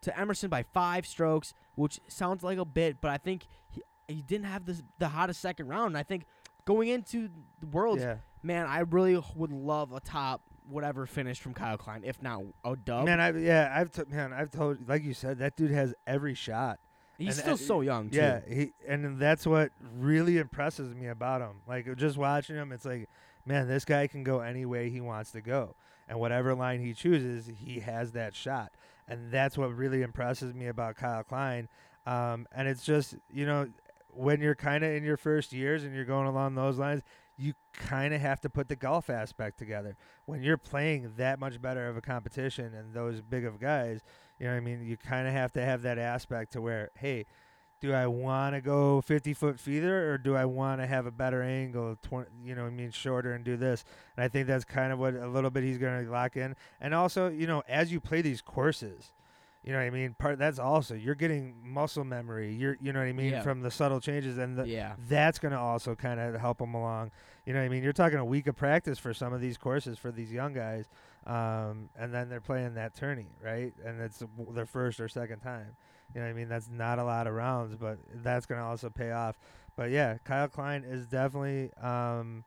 to 0.01 0.19
Emerson 0.19 0.49
by 0.49 0.63
five 0.63 1.05
strokes, 1.05 1.53
which 1.75 1.99
sounds 2.07 2.43
like 2.43 2.57
a 2.57 2.65
bit, 2.65 2.99
but 3.01 3.11
I 3.11 3.17
think 3.17 3.47
he, 3.69 3.83
he 4.07 4.21
didn't 4.21 4.47
have 4.47 4.65
this, 4.65 4.81
the 4.97 5.09
hottest 5.09 5.39
second 5.41 5.67
round. 5.67 5.87
And 5.87 5.97
I 5.97 6.03
think 6.03 6.25
going 6.65 6.89
into 6.89 7.29
the 7.59 7.67
Worlds, 7.67 8.01
Yeah, 8.01 8.17
man, 8.41 8.65
I 8.65 8.79
really 8.79 9.21
would 9.35 9.51
love 9.51 9.91
a 9.93 9.99
top 9.99 10.41
whatever 10.67 11.05
finish 11.05 11.39
from 11.39 11.53
Kyle 11.53 11.77
Klein, 11.77 12.03
if 12.03 12.21
not 12.21 12.41
a 12.63 12.75
dub. 12.75 13.05
man. 13.05 13.19
I 13.19 13.31
yeah, 13.37 13.71
I've 13.75 13.91
t- 13.91 14.03
man, 14.07 14.33
I've 14.33 14.51
told 14.51 14.87
like 14.87 15.03
you 15.03 15.13
said, 15.13 15.39
that 15.39 15.55
dude 15.55 15.71
has 15.71 15.93
every 16.07 16.33
shot. 16.33 16.79
He's 17.17 17.37
and, 17.37 17.43
still 17.43 17.53
uh, 17.53 17.57
so 17.57 17.81
young, 17.81 18.09
too. 18.09 18.17
Yeah, 18.17 18.39
he 18.47 18.73
and 18.87 19.19
that's 19.19 19.45
what 19.45 19.71
really 19.95 20.39
impresses 20.39 20.95
me 20.95 21.07
about 21.07 21.41
him. 21.41 21.61
Like 21.67 21.95
just 21.95 22.17
watching 22.17 22.55
him, 22.55 22.71
it's 22.71 22.85
like, 22.85 23.09
man, 23.45 23.67
this 23.67 23.85
guy 23.85 24.07
can 24.07 24.23
go 24.23 24.39
any 24.39 24.65
way 24.65 24.89
he 24.89 25.01
wants 25.01 25.31
to 25.31 25.41
go, 25.41 25.75
and 26.07 26.19
whatever 26.19 26.53
line 26.53 26.79
he 26.79 26.93
chooses, 26.93 27.49
he 27.57 27.79
has 27.79 28.11
that 28.13 28.35
shot, 28.35 28.71
and 29.07 29.31
that's 29.31 29.57
what 29.57 29.75
really 29.75 30.01
impresses 30.01 30.53
me 30.53 30.67
about 30.67 30.95
Kyle 30.95 31.23
Klein. 31.23 31.67
Um, 32.05 32.47
and 32.51 32.67
it's 32.67 32.83
just 32.83 33.15
you 33.29 33.45
know 33.45 33.69
when 34.13 34.41
you're 34.41 34.55
kind 34.55 34.83
of 34.83 34.91
in 34.91 35.03
your 35.03 35.17
first 35.17 35.53
years 35.53 35.83
and 35.83 35.95
you're 35.95 36.05
going 36.05 36.27
along 36.27 36.55
those 36.55 36.77
lines, 36.77 37.01
you 37.37 37.53
kind 37.73 38.13
of 38.13 38.21
have 38.21 38.39
to 38.41 38.49
put 38.49 38.67
the 38.67 38.75
golf 38.75 39.09
aspect 39.09 39.57
together. 39.57 39.95
When 40.25 40.43
you're 40.43 40.57
playing 40.57 41.13
that 41.17 41.39
much 41.39 41.61
better 41.61 41.87
of 41.87 41.97
a 41.97 42.01
competition 42.01 42.73
and 42.73 42.93
those 42.93 43.21
big 43.21 43.45
of 43.45 43.59
guys, 43.59 44.01
you 44.39 44.47
know 44.47 44.53
I 44.53 44.59
mean? 44.59 44.83
You 44.83 44.97
kind 44.97 45.27
of 45.27 45.33
have 45.33 45.51
to 45.53 45.63
have 45.63 45.81
that 45.83 45.97
aspect 45.97 46.53
to 46.53 46.61
where, 46.61 46.91
hey, 46.97 47.25
do 47.81 47.93
I 47.93 48.07
want 48.07 48.55
to 48.55 48.61
go 48.61 49.01
50 49.01 49.33
foot 49.33 49.59
feeder 49.59 50.13
or 50.13 50.17
do 50.17 50.35
I 50.35 50.45
want 50.45 50.79
to 50.81 50.87
have 50.87 51.05
a 51.07 51.11
better 51.11 51.41
angle, 51.41 51.97
20, 52.03 52.29
you 52.43 52.55
know, 52.55 52.65
I 52.65 52.69
mean, 52.69 52.91
shorter 52.91 53.33
and 53.33 53.43
do 53.43 53.57
this? 53.57 53.83
And 54.15 54.23
I 54.23 54.27
think 54.27 54.47
that's 54.47 54.63
kind 54.63 54.93
of 54.93 54.99
what 54.99 55.15
a 55.15 55.27
little 55.27 55.49
bit 55.49 55.63
he's 55.63 55.79
going 55.79 56.05
to 56.05 56.11
lock 56.11 56.37
in. 56.37 56.55
And 56.79 56.93
also, 56.93 57.27
you 57.27 57.47
know, 57.47 57.63
as 57.67 57.91
you 57.91 57.99
play 57.99 58.21
these 58.21 58.39
courses, 58.41 59.11
you 59.63 59.71
know 59.73 59.79
what 59.79 59.85
I 59.85 59.89
mean? 59.91 60.15
Part 60.17 60.39
that's 60.39 60.57
also 60.57 60.95
you're 60.95 61.13
getting 61.15 61.55
muscle 61.63 62.03
memory. 62.03 62.51
You're 62.53 62.77
you 62.81 62.93
know 62.93 62.99
what 62.99 63.07
I 63.07 63.13
mean 63.13 63.31
Yeah. 63.33 63.41
from 63.43 63.61
the 63.61 63.69
subtle 63.69 63.99
changes 63.99 64.39
and 64.39 64.57
the, 64.57 64.67
yeah. 64.67 64.93
that's 65.07 65.37
going 65.37 65.51
to 65.51 65.59
also 65.59 65.93
kind 65.93 66.19
of 66.19 66.33
help 66.41 66.57
them 66.57 66.73
along. 66.73 67.11
You 67.45 67.53
know 67.53 67.59
what 67.59 67.65
I 67.65 67.69
mean? 67.69 67.83
You're 67.83 67.93
talking 67.93 68.17
a 68.17 68.25
week 68.25 68.47
of 68.47 68.55
practice 68.55 68.97
for 68.97 69.13
some 69.13 69.33
of 69.33 69.41
these 69.41 69.57
courses 69.57 69.99
for 69.99 70.11
these 70.11 70.31
young 70.31 70.53
guys, 70.53 70.87
um, 71.27 71.89
and 71.95 72.11
then 72.11 72.27
they're 72.29 72.41
playing 72.41 72.73
that 72.75 72.95
tourney, 72.95 73.27
right? 73.43 73.73
And 73.85 74.01
it's 74.01 74.23
their 74.51 74.65
first 74.65 74.99
or 74.99 75.07
second 75.07 75.41
time. 75.41 75.75
You 76.13 76.21
know 76.21 76.27
what 76.27 76.31
I 76.31 76.35
mean? 76.35 76.49
That's 76.49 76.69
not 76.69 76.99
a 76.99 77.03
lot 77.03 77.27
of 77.27 77.33
rounds, 77.33 77.75
but 77.75 77.99
that's 78.15 78.45
going 78.45 78.59
to 78.59 78.65
also 78.65 78.89
pay 78.89 79.11
off. 79.11 79.37
But 79.75 79.91
yeah, 79.91 80.17
Kyle 80.23 80.47
Klein 80.47 80.83
is 80.83 81.07
definitely 81.07 81.71
um, 81.81 82.43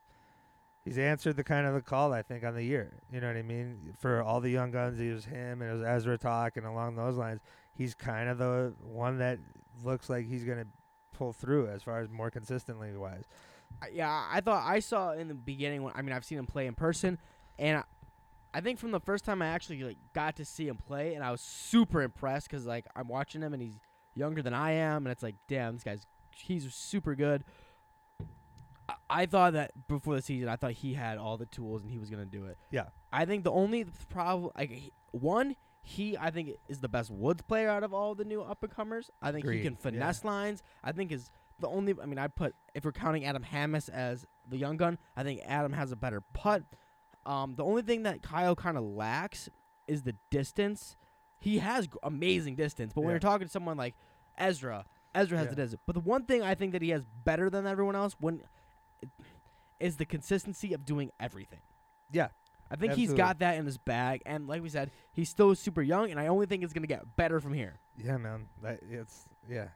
he's 0.85 0.99
answered 0.99 1.37
the 1.37 1.45
kind 1.45 1.67
of 1.67 1.75
the 1.75 1.81
call 1.81 2.13
I 2.13 2.23
think 2.23 2.45
on 2.45 2.55
the 2.55 2.63
year. 2.63 3.01
You 3.11 3.21
know 3.21 3.29
what 3.29 3.37
I 3.37 3.43
mean? 3.43 3.95
For 3.99 4.23
all 4.23 4.41
the 4.41 4.51
young 4.51 4.71
guns, 4.71 5.01
it 5.01 5.13
was 5.13 5.25
him 5.25 5.63
and 5.63 5.71
it 5.71 5.75
was 5.75 5.83
Ezra 5.83 6.19
talk 6.19 6.57
and 6.57 6.67
along 6.67 6.97
those 6.97 7.17
lines. 7.17 7.41
He's 7.73 7.95
kind 7.95 8.29
of 8.29 8.39
the 8.39 8.75
one 8.81 9.19
that 9.19 9.39
looks 9.83 10.09
like 10.09 10.27
he's 10.27 10.45
going 10.45 10.59
to 10.59 10.67
pull 11.13 11.33
through 11.33 11.69
as 11.69 11.83
far 11.83 12.01
as 12.01 12.11
more 12.11 12.31
consistently 12.31 12.95
wise. 12.97 13.25
Yeah, 13.93 14.25
I 14.31 14.41
thought 14.41 14.63
I 14.65 14.81
saw 14.81 15.13
in 15.13 15.29
the 15.29 15.35
beginning. 15.35 15.83
When, 15.83 15.93
I 15.97 16.03
mean, 16.03 16.15
I've 16.15 16.25
seen 16.25 16.39
him 16.39 16.47
play 16.47 16.67
in 16.67 16.75
person, 16.75 17.19
and 17.59 17.83
I, 18.55 18.61
think 18.61 18.79
from 18.79 18.91
the 18.91 19.01
first 19.01 19.25
time 19.25 19.43
I 19.43 19.47
actually 19.47 19.83
like 19.83 19.99
got 20.13 20.37
to 20.37 20.45
see 20.45 20.69
him 20.69 20.77
play, 20.77 21.15
and 21.15 21.25
I 21.25 21.31
was 21.31 21.41
super 21.41 22.03
impressed 22.03 22.49
because 22.49 22.67
like 22.67 22.87
I'm 22.97 23.09
watching 23.09 23.43
him 23.43 23.53
and 23.53 23.63
he's 23.63 23.79
younger 24.15 24.43
than 24.43 24.55
I 24.55 24.73
am, 24.73 25.07
and 25.07 25.13
it's 25.13 25.23
like, 25.23 25.37
damn, 25.49 25.75
this 25.75 25.85
guy's 25.85 26.07
he's 26.35 26.73
super 26.75 27.15
good. 27.15 27.45
I, 28.89 28.95
I 29.11 29.27
thought 29.27 29.55
that 29.55 29.73
before 29.89 30.15
the 30.17 30.23
season, 30.23 30.49
I 30.49 30.57
thought 30.57 30.73
he 30.73 30.95
had 30.95 31.19
all 31.19 31.37
the 31.37 31.47
tools 31.47 31.83
and 31.83 31.91
he 31.91 31.99
was 31.99 32.11
gonna 32.11 32.27
do 32.27 32.47
it. 32.47 32.59
Yeah. 32.71 32.87
I 33.13 33.25
think 33.25 33.45
the 33.45 33.53
only 33.53 33.87
problem, 34.09 34.51
like 34.57 34.71
he- 34.71 34.93
one, 35.11 35.57
he 35.83 36.17
I 36.17 36.31
think 36.31 36.57
is 36.69 36.81
the 36.81 36.89
best 36.89 37.11
woods 37.11 37.43
player 37.43 37.69
out 37.69 37.85
of 37.85 37.93
all 37.93 38.15
the 38.15 38.25
new 38.25 38.43
up 38.43 38.63
and 38.63 38.75
comers. 38.75 39.11
I 39.21 39.33
think 39.33 39.45
Agreed, 39.45 39.59
he 39.59 39.65
can 39.65 39.75
yeah. 39.75 39.81
finesse 39.81 40.25
lines. 40.25 40.63
I 40.83 40.93
think 40.93 41.13
is 41.13 41.31
the 41.59 41.69
only. 41.69 41.95
I 42.03 42.07
mean, 42.07 42.19
I 42.19 42.29
put 42.29 42.55
if 42.75 42.85
we're 42.85 42.93
counting 42.93 43.25
Adam 43.25 43.43
Hammes 43.43 43.89
as 43.89 44.27
the 44.49 44.57
young 44.57 44.77
gun, 44.77 44.99
I 45.17 45.23
think 45.23 45.43
Adam 45.47 45.73
has 45.73 45.93
a 45.93 45.97
better 45.97 46.23
putt. 46.33 46.65
Um, 47.27 47.55
the 47.57 47.65
only 47.65 47.83
thing 47.83 48.03
that 48.05 48.23
Kyle 48.23 48.55
kind 48.57 48.77
of 48.77 48.85
lacks 48.85 49.49
is 49.87 50.03
the 50.03 50.15
distance. 50.31 50.97
He 51.41 51.59
has 51.59 51.87
g- 51.87 51.99
amazing 52.03 52.57
distance, 52.57 52.93
but 52.95 53.03
when 53.03 53.09
Yeah. 53.11 53.15
you're 53.15 53.21
talking 53.21 53.47
to 53.47 53.51
someone 53.53 53.77
like 53.77 53.95
Ezra, 54.39 54.85
Ezra 55.15 55.39
has 55.39 55.47
Yeah. 55.47 55.51
the 55.51 55.57
distance. 55.57 55.83
But 55.87 55.95
the 55.95 56.01
one 56.01 56.25
thing 56.25 56.43
I 56.43 56.55
think 56.55 56.73
that 56.73 56.83
he 56.83 56.91
has 56.91 57.05
better 57.05 57.51
than 57.51 57.67
everyone 57.67 57.95
else 57.97 58.15
when 58.19 58.43
is 59.81 59.97
the 59.97 60.05
consistency 60.07 60.73
of 60.73 60.85
doing 60.85 61.11
everything. 61.21 61.61
Yeah. 62.11 62.29
I 62.71 62.77
think 62.77 62.95
he's 62.95 63.11
Absolutely. 63.11 63.17
got 63.19 63.39
that 63.41 63.59
in 63.59 63.67
his 63.67 63.77
bag, 63.79 64.23
and 64.25 64.47
like 64.49 64.63
we 64.63 64.71
said, 64.71 64.91
he's 65.13 65.29
still 65.29 65.55
super 65.55 65.83
young, 65.83 66.11
and 66.11 66.19
I 66.19 66.27
only 66.29 66.47
think 66.47 66.65
it's 66.65 66.73
gonna 66.73 66.87
get 66.87 67.15
better 67.17 67.39
from 67.41 67.53
here. 67.53 67.79
Yeah, 67.97 68.17
man. 68.17 68.49
That 68.63 68.81
it's 68.83 69.29
yeah. 69.49 69.69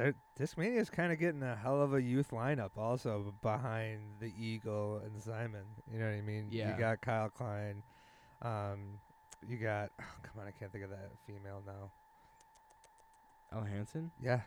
They're- 0.00 0.14
Discmania 0.38 0.78
is 0.78 0.90
kind 0.90 1.12
of 1.12 1.18
getting 1.18 1.42
a 1.42 1.54
hell 1.54 1.80
of 1.82 1.94
a 1.94 2.00
youth 2.02 2.30
lineup 2.30 2.70
also 2.76 3.34
behind 3.42 4.20
the 4.20 4.32
Eagle 4.36 4.98
and 5.04 5.20
Simon. 5.22 5.64
You 5.90 5.98
know 5.98 6.06
what 6.06 6.14
I 6.14 6.20
mean? 6.22 6.48
Yeah. 6.50 6.72
You 6.72 6.78
got 6.78 7.00
Kyle 7.00 7.28
Klein. 7.28 7.82
Um, 8.42 8.98
you 9.46 9.56
got 9.58 9.90
oh, 10.00 10.04
come 10.22 10.40
on, 10.40 10.46
I 10.48 10.52
can't 10.52 10.72
think 10.72 10.84
of 10.84 10.90
that 10.90 11.10
female 11.26 11.62
now. 11.66 11.90
Ella 13.52 13.66
Hansen. 13.66 14.10
Yeah. 14.22 14.40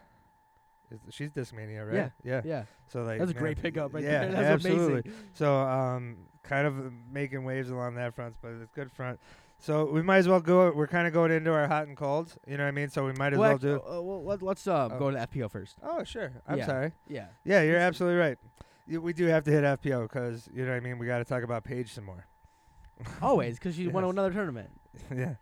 Is- 0.91 1.13
She's 1.13 1.29
Discmania, 1.31 1.85
right? 1.85 1.95
Yeah. 1.95 2.09
Yeah. 2.23 2.41
Yeah, 2.45 2.63
So 2.87 3.03
like 3.03 3.19
that's 3.19 3.31
a 3.31 3.33
man, 3.33 3.43
great 3.43 3.61
pickup 3.61 3.93
right 3.93 4.03
yeah, 4.03 4.25
there. 4.25 4.31
That's 4.31 4.45
absolutely. 4.65 5.01
amazing. 5.01 5.13
So 5.33 5.55
um, 5.59 6.17
kind 6.43 6.67
of 6.67 6.91
making 7.11 7.43
waves 7.43 7.69
along 7.69 7.95
that 7.95 8.13
front, 8.15 8.35
but 8.41 8.51
it's 8.61 8.71
good 8.71 8.91
front. 8.91 9.19
So 9.63 9.85
we 9.85 10.01
might 10.01 10.17
as 10.17 10.27
well 10.27 10.41
go. 10.41 10.73
We're 10.75 10.87
kind 10.87 11.07
of 11.07 11.13
going 11.13 11.31
into 11.31 11.53
our 11.53 11.69
hot 11.69 11.87
and 11.87 11.95
colds. 11.95 12.37
You 12.45 12.57
know 12.57 12.63
what 12.63 12.67
I 12.67 12.71
mean? 12.71 12.89
So 12.89 13.05
we 13.05 13.13
might 13.13 13.31
as 13.31 13.39
well, 13.39 13.51
Well, 13.51 13.57
do. 13.57 13.75
uh, 13.77 14.01
well, 14.01 14.21
let, 14.41 14.43
us 14.57 14.67
uh, 14.67 14.89
Oh. 14.91 14.99
go 14.99 15.09
to 15.09 15.17
FPO 15.17 15.49
first. 15.49 15.77
Oh 15.81 16.03
sure. 16.03 16.33
I'm 16.45 16.57
Yeah. 16.57 16.65
sorry. 16.65 16.91
Yeah. 17.07 17.27
Yeah, 17.45 17.61
you're 17.61 17.77
absolutely 17.77 18.19
right. 18.19 18.37
We 18.87 19.13
do 19.13 19.25
have 19.27 19.45
to 19.45 19.51
hit 19.51 19.63
FPO 19.63 20.01
because 20.03 20.49
you 20.53 20.65
know 20.65 20.71
what 20.71 20.77
I 20.77 20.79
mean. 20.81 20.97
We 20.99 21.07
got 21.07 21.19
to 21.19 21.23
talk 21.25 21.43
about 21.43 21.63
Paige 21.63 21.93
some 21.93 22.03
more. 22.03 22.27
Always, 23.21 23.55
because 23.57 23.75
she 23.75 23.87
won 23.87 24.03
another 24.03 24.31
tournament. 24.33 24.69
yeah, 25.15 25.35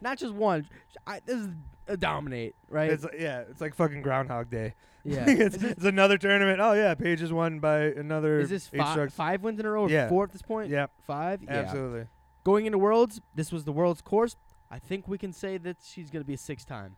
Not 0.00 0.18
just 0.18 0.32
one. 0.32 0.68
I, 1.04 1.20
this 1.26 1.36
is 1.40 1.48
a 1.88 1.96
dominate, 1.96 2.54
right? 2.68 2.90
it's 2.92 3.02
like- 3.02 3.16
yeah, 3.18 3.40
it's 3.50 3.60
like 3.60 3.74
fucking 3.74 4.02
Groundhog 4.02 4.48
Day. 4.48 4.74
yeah. 5.04 5.24
it's, 5.28 5.56
it's 5.56 5.84
another 5.84 6.18
tournament. 6.18 6.60
Oh 6.60 6.72
yeah, 6.72 6.94
Paige 6.94 7.20
is 7.22 7.32
won 7.32 7.58
by 7.58 7.78
another. 7.80 8.38
is 8.38 8.48
this 8.50 8.68
fi- 8.68 9.08
five 9.08 9.42
wins 9.42 9.58
in 9.58 9.66
a 9.66 9.70
row? 9.70 9.88
Yeah. 9.88 10.08
Four 10.08 10.22
at 10.24 10.30
this 10.32 10.42
point. 10.42 10.70
Yeah. 10.70 10.86
Five. 11.02 11.42
Yeah. 11.42 11.72
Going 12.46 12.66
into 12.66 12.78
Worlds, 12.78 13.20
this 13.34 13.50
was 13.50 13.64
the 13.64 13.72
Worlds 13.72 14.00
course. 14.00 14.36
I 14.70 14.78
think 14.78 15.08
we 15.08 15.18
can 15.18 15.32
say 15.32 15.58
that 15.58 15.78
she's 15.82 16.10
gonna 16.10 16.24
be 16.24 16.34
a 16.34 16.38
six-time. 16.38 16.94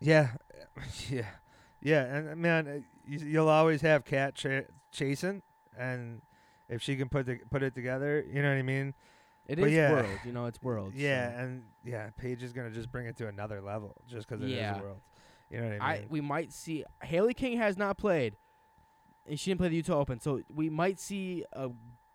Yeah, 0.00 0.30
yeah, 1.08 1.26
yeah. 1.80 2.02
And 2.12 2.30
uh, 2.30 2.34
man, 2.34 2.66
uh, 2.66 2.72
you, 3.06 3.20
you'll 3.24 3.48
always 3.48 3.82
have 3.82 4.04
Cat 4.04 4.34
ch- 4.34 4.66
chasing, 4.90 5.42
and 5.78 6.22
if 6.68 6.82
she 6.82 6.96
can 6.96 7.08
put 7.08 7.26
the, 7.26 7.38
put 7.52 7.62
it 7.62 7.76
together, 7.76 8.24
you 8.28 8.42
know 8.42 8.48
what 8.48 8.58
I 8.58 8.62
mean. 8.62 8.94
It 9.46 9.60
But 9.60 9.68
is 9.68 9.74
yeah. 9.74 9.92
Worlds. 9.92 10.20
You 10.24 10.32
know, 10.32 10.46
it's 10.46 10.60
world. 10.60 10.92
Yeah, 10.96 11.30
so. 11.30 11.38
and 11.44 11.62
yeah, 11.84 12.10
Paige 12.16 12.42
is 12.42 12.52
gonna 12.52 12.72
just 12.72 12.90
bring 12.90 13.06
it 13.06 13.16
to 13.18 13.28
another 13.28 13.60
level 13.60 13.94
just 14.08 14.26
because 14.26 14.42
it 14.42 14.50
is 14.50 14.56
Yeah. 14.56 14.80
a 14.80 14.82
world. 14.82 15.00
You 15.50 15.60
know 15.60 15.68
what 15.68 15.80
I 15.82 15.86
I 15.94 15.98
mean? 16.00 16.06
we 16.08 16.20
might 16.20 16.52
see 16.52 16.84
Haley 17.00 17.34
King 17.34 17.58
has 17.58 17.76
not 17.78 17.96
played, 17.96 18.34
and 19.24 19.38
she 19.38 19.52
didn't 19.52 19.60
play 19.60 19.68
the 19.68 19.76
Utah 19.76 20.00
Open, 20.00 20.18
so 20.18 20.40
we 20.52 20.68
might 20.68 20.98
see 20.98 21.44
a 21.52 21.70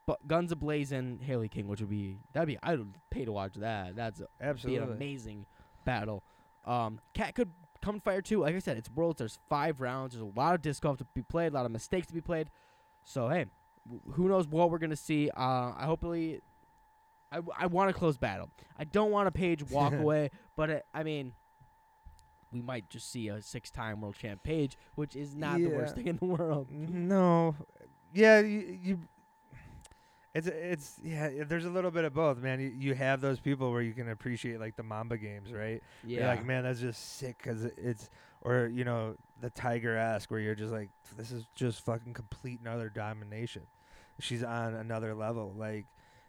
bu- 0.09 0.27
guns 0.27 0.53
ablazing 0.53 1.21
Haley 1.21 1.49
King, 1.49 1.67
which 1.67 1.79
would 1.81 1.89
be 1.89 2.17
that'd 2.33 2.47
be 2.47 2.57
I 2.63 2.75
would 2.75 2.95
pay 3.11 3.25
to 3.25 3.31
watch 3.31 3.53
that. 3.55 3.95
That's 3.95 4.19
a, 4.19 4.27
be 4.67 4.75
an 4.77 4.83
amazing 4.95 5.45
battle. 5.85 6.23
Um, 6.65 6.99
Cat 7.13 7.35
could 7.35 7.51
come 7.81 7.99
fire 7.99 8.21
too. 8.21 8.41
Like 8.41 8.55
I 8.55 8.59
said, 8.59 8.77
it's 8.77 8.89
worlds. 8.89 9.19
There's 9.19 9.39
five 9.49 9.81
rounds. 9.81 10.13
There's 10.13 10.21
a 10.23 10.39
lot 10.39 10.55
of 10.55 10.61
disc 10.61 10.81
golf 10.83 10.97
to 10.97 11.05
be 11.13 11.21
played. 11.21 11.51
A 11.53 11.55
lot 11.55 11.65
of 11.65 11.71
mistakes 11.71 12.07
to 12.07 12.13
be 12.13 12.21
played. 12.21 12.49
So 13.03 13.29
hey, 13.29 13.45
w- 13.87 14.01
who 14.13 14.27
knows 14.29 14.47
what 14.47 14.69
we're 14.71 14.77
gonna 14.79 14.95
see? 14.95 15.29
Uh, 15.29 15.73
I 15.77 15.83
hopefully. 15.85 16.41
I, 17.31 17.35
w- 17.35 17.53
I 17.55 17.67
want 17.67 17.91
a 17.91 17.93
close 17.93 18.17
battle. 18.17 18.49
I 18.77 18.85
don't 18.85 19.11
want 19.11 19.27
a 19.27 19.31
Paige 19.31 19.63
walk 19.69 19.93
away, 19.99 20.31
but 20.55 20.69
it, 20.71 20.85
I 20.95 21.03
mean, 21.03 21.33
we 22.51 22.59
might 22.59 22.89
just 22.89 23.11
see 23.11 23.27
a 23.27 23.39
six-time 23.39 24.01
world 24.01 24.15
champ 24.15 24.41
Paige, 24.41 24.75
which 24.95 25.15
is 25.15 25.35
not 25.35 25.59
the 25.59 25.67
worst 25.77 25.93
thing 25.95 26.07
in 26.07 26.17
the 26.17 26.25
world. 26.25 26.67
No, 26.71 27.55
yeah, 28.11 28.39
you, 28.39 28.79
you. 28.81 28.99
It's 30.39 30.47
it's 30.47 30.99
yeah. 31.03 31.29
There's 31.47 31.65
a 31.65 31.69
little 31.69 31.91
bit 31.91 32.03
of 32.05 32.13
both, 32.13 32.37
man. 32.39 32.59
You, 32.59 32.69
you 32.69 32.93
have 32.95 33.21
those 33.21 33.39
people 33.39 33.71
where 33.71 33.81
you 33.81 33.93
can 33.93 34.09
appreciate 34.09 34.59
like 34.59 34.75
the 34.75 34.83
Mamba 34.83 35.17
games, 35.17 35.51
right? 35.53 35.81
You're 36.03 36.21
Yeah, 36.21 36.27
like, 36.27 36.45
man, 36.45 36.63
that's 36.63 36.79
just 36.79 37.17
sick 37.17 37.37
because 37.37 37.63
it's, 37.65 38.09
or 38.41 38.67
you 38.67 38.83
know, 38.83 39.15
the 39.39 39.49
Tiger 39.49 39.95
ask 39.95 40.29
where 40.31 40.39
you're 40.39 40.55
just 40.55 40.71
like, 40.71 40.89
this 41.17 41.31
is 41.31 41.45
just 41.55 41.85
fucking 41.85 42.13
complete 42.13 42.59
another 42.61 42.89
domination. 42.89 43.63
She's 44.19 44.43
on 44.43 44.73
another 44.73 45.15
level, 45.15 45.53
like, 45.57 45.87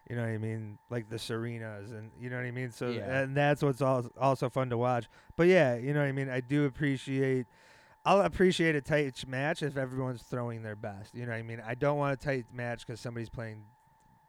you 0.09 0.15
know 0.17 0.23
what 0.23 0.29
I 0.31 0.39
mean, 0.39 0.79
like 0.91 1.09
the 1.09 1.17
Serenas, 1.17 1.91
and 1.91 2.11
you 2.19 2.31
know 2.31 2.37
what 2.37 2.45
I 2.47 2.51
mean. 2.53 2.71
So 2.71 2.91
Yeah. 2.91 3.21
and 3.21 3.37
that's 3.37 3.63
what's 3.63 3.83
al- 3.83 4.11
also 4.19 4.49
fun 4.49 4.71
to 4.71 4.79
watch. 4.79 5.09
But 5.37 5.49
yeah, 5.49 5.77
you 5.77 5.93
know 5.93 6.01
what 6.01 6.09
I 6.09 6.13
mean. 6.13 6.29
I 6.29 6.41
do 6.41 6.65
appreciate. 6.67 7.47
I'll 8.05 8.23
appreciate 8.23 8.75
a 8.77 8.81
tight 8.81 9.27
match 9.29 9.63
if 9.63 9.77
everyone's 9.77 10.23
throwing 10.23 10.63
their 10.63 10.75
best. 10.77 11.15
You 11.15 11.27
know 11.27 11.33
what 11.33 11.39
I 11.39 11.43
mean. 11.43 11.63
I 11.67 11.75
don't 11.75 11.99
want 11.99 12.15
a 12.15 12.17
tight 12.17 12.47
match 12.53 12.87
because 12.87 12.99
somebody's 13.01 13.29
playing 13.29 13.65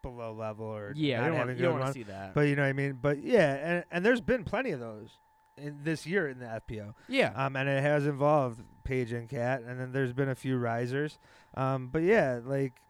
below 0.02 0.34
level 0.34 0.66
or 0.66 0.94
yeah. 0.96 1.20
You 1.26 1.30
don't, 1.32 1.48
want, 1.48 1.58
don't 1.60 1.80
want 1.80 1.86
to 1.88 1.94
see 1.94 2.04
that. 2.04 2.34
But 2.34 2.42
you 2.42 2.56
know 2.56 2.64
what 2.64 2.70
I 2.70 2.74
mean. 2.74 3.00
But 3.02 3.24
yeah, 3.24 3.54
and 3.54 3.84
and 3.92 4.06
there's 4.06 4.22
been 4.22 4.44
plenty 4.44 4.72
of 4.72 4.80
those 4.80 5.18
in 5.58 5.84
this 5.84 6.06
year 6.06 6.30
in 6.30 6.40
the 6.40 6.46
FPO. 6.46 6.94
yeah, 7.08 7.32
Um, 7.36 7.56
and 7.56 7.68
it 7.70 7.82
has 7.82 8.06
involved 8.06 8.62
Paige 8.84 9.12
and 9.12 9.30
Cat, 9.30 9.62
and 9.62 9.80
then 9.80 9.92
there's 9.92 10.14
been 10.14 10.30
a 10.30 10.36
few 10.36 10.58
risers. 10.58 11.20
Um, 11.56 11.90
but 11.92 12.02
yeah, 12.04 12.40
like, 12.44 12.82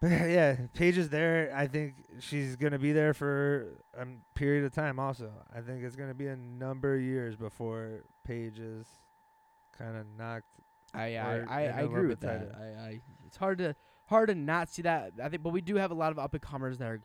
but 0.00 0.10
yeah, 0.10 0.56
Paige 0.74 0.98
is 0.98 1.08
there. 1.10 1.52
I 1.54 1.66
think 1.66 2.04
she's 2.20 2.56
gonna 2.56 2.78
be 2.78 2.92
there 2.92 3.14
for 3.14 3.82
a 3.96 4.06
period 4.34 4.64
of 4.64 4.72
time. 4.72 4.98
Also, 4.98 5.30
I 5.54 5.60
think 5.60 5.84
it's 5.84 5.96
gonna 5.96 6.14
be 6.14 6.26
a 6.26 6.36
number 6.36 6.96
of 6.96 7.02
years 7.02 7.36
before 7.36 8.04
Paige 8.24 8.58
is 8.58 8.86
kind 9.76 9.96
of 9.96 10.06
knocked. 10.18 10.46
I 10.94 11.16
I, 11.16 11.44
I, 11.48 11.60
I 11.62 11.80
agree 11.82 12.08
with 12.08 12.20
that. 12.20 12.50
I, 12.54 12.64
I 12.88 13.00
it's 13.26 13.36
hard 13.36 13.58
to 13.58 13.74
hard 14.12 14.28
to 14.28 14.34
not 14.34 14.68
see 14.68 14.82
that. 14.82 15.14
I 15.22 15.28
think, 15.28 15.42
but 15.42 15.50
we 15.50 15.60
do 15.60 15.76
have 15.76 15.90
a 15.90 15.94
lot 15.94 16.12
of 16.12 16.18
up 16.18 16.32
and 16.34 16.42
comers 16.42 16.78
that 16.78 16.88
are, 16.88 17.00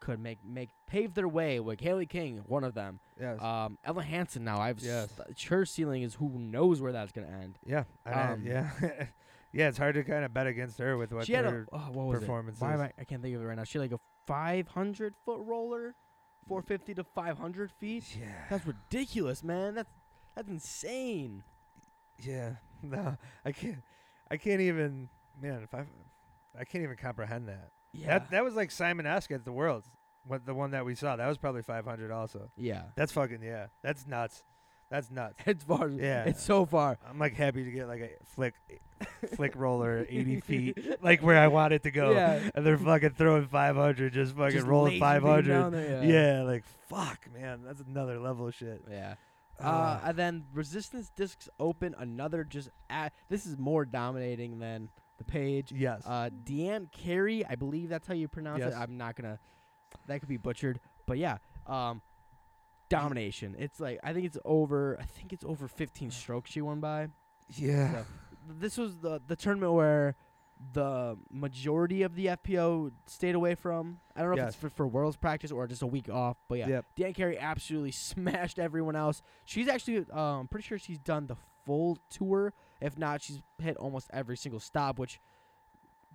could 0.00 0.18
make 0.18 0.38
make 0.44 0.70
pave 0.86 1.14
their 1.14 1.28
way. 1.28 1.60
Like 1.60 1.80
Haley 1.80 2.06
King, 2.06 2.42
one 2.46 2.64
of 2.64 2.74
them. 2.74 2.98
Yes. 3.20 3.40
Um, 3.42 3.78
Ella 3.84 4.02
Hansen. 4.02 4.42
Now 4.44 4.60
I've 4.60 4.80
Yes. 4.80 5.10
s- 5.28 5.42
her 5.44 5.64
ceiling 5.64 6.02
is 6.02 6.14
who 6.14 6.30
knows 6.38 6.80
where 6.80 6.92
that's 6.92 7.12
gonna 7.12 7.28
end. 7.28 7.58
yeah. 7.64 7.84
um, 8.06 8.42
yeah. 8.44 8.70
yeah. 9.52 9.68
It's 9.68 9.78
hard 9.78 9.94
to 9.94 10.02
kind 10.02 10.24
of 10.24 10.32
bet 10.34 10.46
against 10.46 10.78
her 10.78 10.96
with 10.96 11.12
what 11.12 11.26
she 11.26 11.34
had 11.34 11.44
a 11.44 11.50
her 11.50 11.66
oh, 11.72 11.78
what 11.92 12.22
it? 12.22 12.28
Why 12.58 12.72
am 12.74 12.80
I, 12.80 12.92
I 12.98 13.04
can't 13.04 13.22
think 13.22 13.36
of 13.36 13.42
it 13.42 13.44
right 13.44 13.56
now. 13.56 13.64
She 13.64 13.78
had 13.78 13.90
like 13.90 13.92
a 13.92 14.00
500 14.26 15.14
foot 15.24 15.40
roller, 15.40 15.94
450 16.48 16.94
to 16.94 17.04
500 17.04 17.70
feet. 17.70 18.16
yeah. 18.18 18.26
That's 18.50 18.66
ridiculous, 18.66 19.44
man. 19.44 19.74
That's 19.74 19.90
that's 20.34 20.48
insane. 20.48 21.44
Yeah, 22.18 22.54
no, 22.82 23.16
I 23.44 23.52
can't. 23.52 23.82
I 24.30 24.36
can't 24.36 24.60
even. 24.60 25.08
Man, 25.40 25.62
if 25.62 25.74
I, 26.58 26.64
can't 26.64 26.84
even 26.84 26.96
comprehend 26.96 27.48
that. 27.48 27.70
Yeah. 27.92 28.18
That 28.18 28.30
that 28.30 28.44
was 28.44 28.54
like 28.54 28.70
Simon 28.70 29.06
Ask 29.06 29.30
at 29.30 29.44
the 29.44 29.52
Worlds. 29.52 29.90
What 30.24 30.46
the 30.46 30.54
one 30.54 30.70
that 30.70 30.84
we 30.84 30.94
saw? 30.94 31.16
That 31.16 31.26
was 31.26 31.38
probably 31.38 31.62
500 31.62 32.10
also. 32.10 32.50
yeah. 32.56 32.84
That's 32.96 33.12
fucking 33.12 33.42
yeah. 33.42 33.66
That's 33.82 34.06
nuts. 34.06 34.44
That's 34.90 35.10
nuts. 35.10 35.36
It's 35.46 35.64
far. 35.64 35.88
Yeah. 35.88 36.24
It's 36.24 36.42
so 36.42 36.66
far. 36.66 36.98
I'm 37.08 37.18
like 37.18 37.34
happy 37.34 37.64
to 37.64 37.70
get 37.70 37.88
like 37.88 38.00
a 38.00 38.10
flick, 38.26 38.54
flick 39.36 39.56
roller 39.56 40.06
80 40.08 40.40
feet, 40.40 41.02
like 41.02 41.22
where 41.22 41.38
I 41.38 41.48
want 41.48 41.72
it 41.72 41.82
to 41.84 41.90
go. 41.90 42.12
Yeah. 42.12 42.40
And 42.54 42.64
they're 42.64 42.78
fucking 42.78 43.14
throwing 43.14 43.46
500, 43.46 44.12
just 44.12 44.36
fucking 44.36 44.52
Just 44.52 44.66
rolling 44.66 45.00
500. 45.00 45.46
down 45.46 45.72
there, 45.72 46.04
yeah. 46.04 46.42
like 46.42 46.64
fuck, 46.88 47.26
man. 47.32 47.62
That's 47.64 47.80
another 47.80 48.20
level 48.20 48.46
of 48.48 48.54
shit. 48.54 48.84
Yeah. 48.90 49.14
Uh, 49.58 50.00
and 50.04 50.16
then 50.16 50.44
Resistance 50.52 51.10
Discs 51.14 51.48
Open, 51.60 51.94
another 51.98 52.44
just 52.44 52.68
a 52.90 53.10
this 53.28 53.46
is 53.46 53.56
more 53.58 53.84
dominating 53.84 54.58
than 54.58 54.88
the 55.26 55.32
Paige. 55.32 55.72
yes. 55.72 56.02
Uh, 56.06 56.30
Deanne 56.44 56.90
Carey, 56.92 57.44
I 57.48 57.54
believe 57.56 57.88
that's 57.88 58.06
how 58.06 58.14
you 58.14 58.28
pronounce 58.28 58.60
Yes. 58.60 58.72
it. 58.72 58.76
I'm 58.76 58.96
not 58.96 59.16
gonna, 59.16 59.38
that 60.06 60.20
could 60.20 60.28
be 60.28 60.36
butchered, 60.36 60.80
but 61.06 61.18
yeah, 61.18 61.38
um, 61.66 62.02
domination. 62.88 63.54
It's 63.58 63.80
like 63.80 63.98
I 64.02 64.12
think 64.12 64.26
it's 64.26 64.38
over. 64.44 64.98
I 65.00 65.04
think 65.04 65.32
it's 65.32 65.44
over 65.44 65.68
15 65.68 66.10
strokes 66.10 66.50
she 66.50 66.60
won 66.60 66.80
by. 66.80 67.08
yeah. 67.48 67.92
So, 67.92 68.04
this 68.58 68.76
was 68.76 68.98
the 68.98 69.20
the 69.26 69.36
tournament 69.36 69.72
where 69.72 70.16
the 70.72 71.16
majority 71.30 72.02
of 72.02 72.14
the 72.14 72.26
FPO 72.26 72.92
stayed 73.06 73.34
away 73.34 73.54
from. 73.56 73.98
I 74.14 74.22
don't 74.22 74.36
know 74.36 74.42
if 74.42 74.48
it's 74.48 74.56
for, 74.56 74.68
for 74.70 74.86
Worlds 74.86 75.16
practice 75.16 75.50
or 75.50 75.66
just 75.66 75.82
a 75.82 75.86
week 75.88 76.08
off, 76.08 76.36
but 76.48 76.58
yeah, 76.58 76.68
Yep. 76.68 76.84
Dan 76.96 77.12
Carey 77.14 77.38
absolutely 77.38 77.90
smashed 77.92 78.58
everyone 78.60 78.94
else. 78.94 79.22
She's 79.44 79.66
actually, 79.68 80.04
um, 80.12 80.46
pretty 80.46 80.64
sure 80.66 80.78
she's 80.78 80.98
done 81.00 81.26
the 81.26 81.34
full 81.64 81.98
tour. 82.10 82.52
If 82.82 82.98
not, 82.98 83.22
she's 83.22 83.40
hit 83.58 83.76
almost 83.76 84.10
every 84.12 84.36
single 84.36 84.60
stop, 84.60 84.98
which 84.98 85.20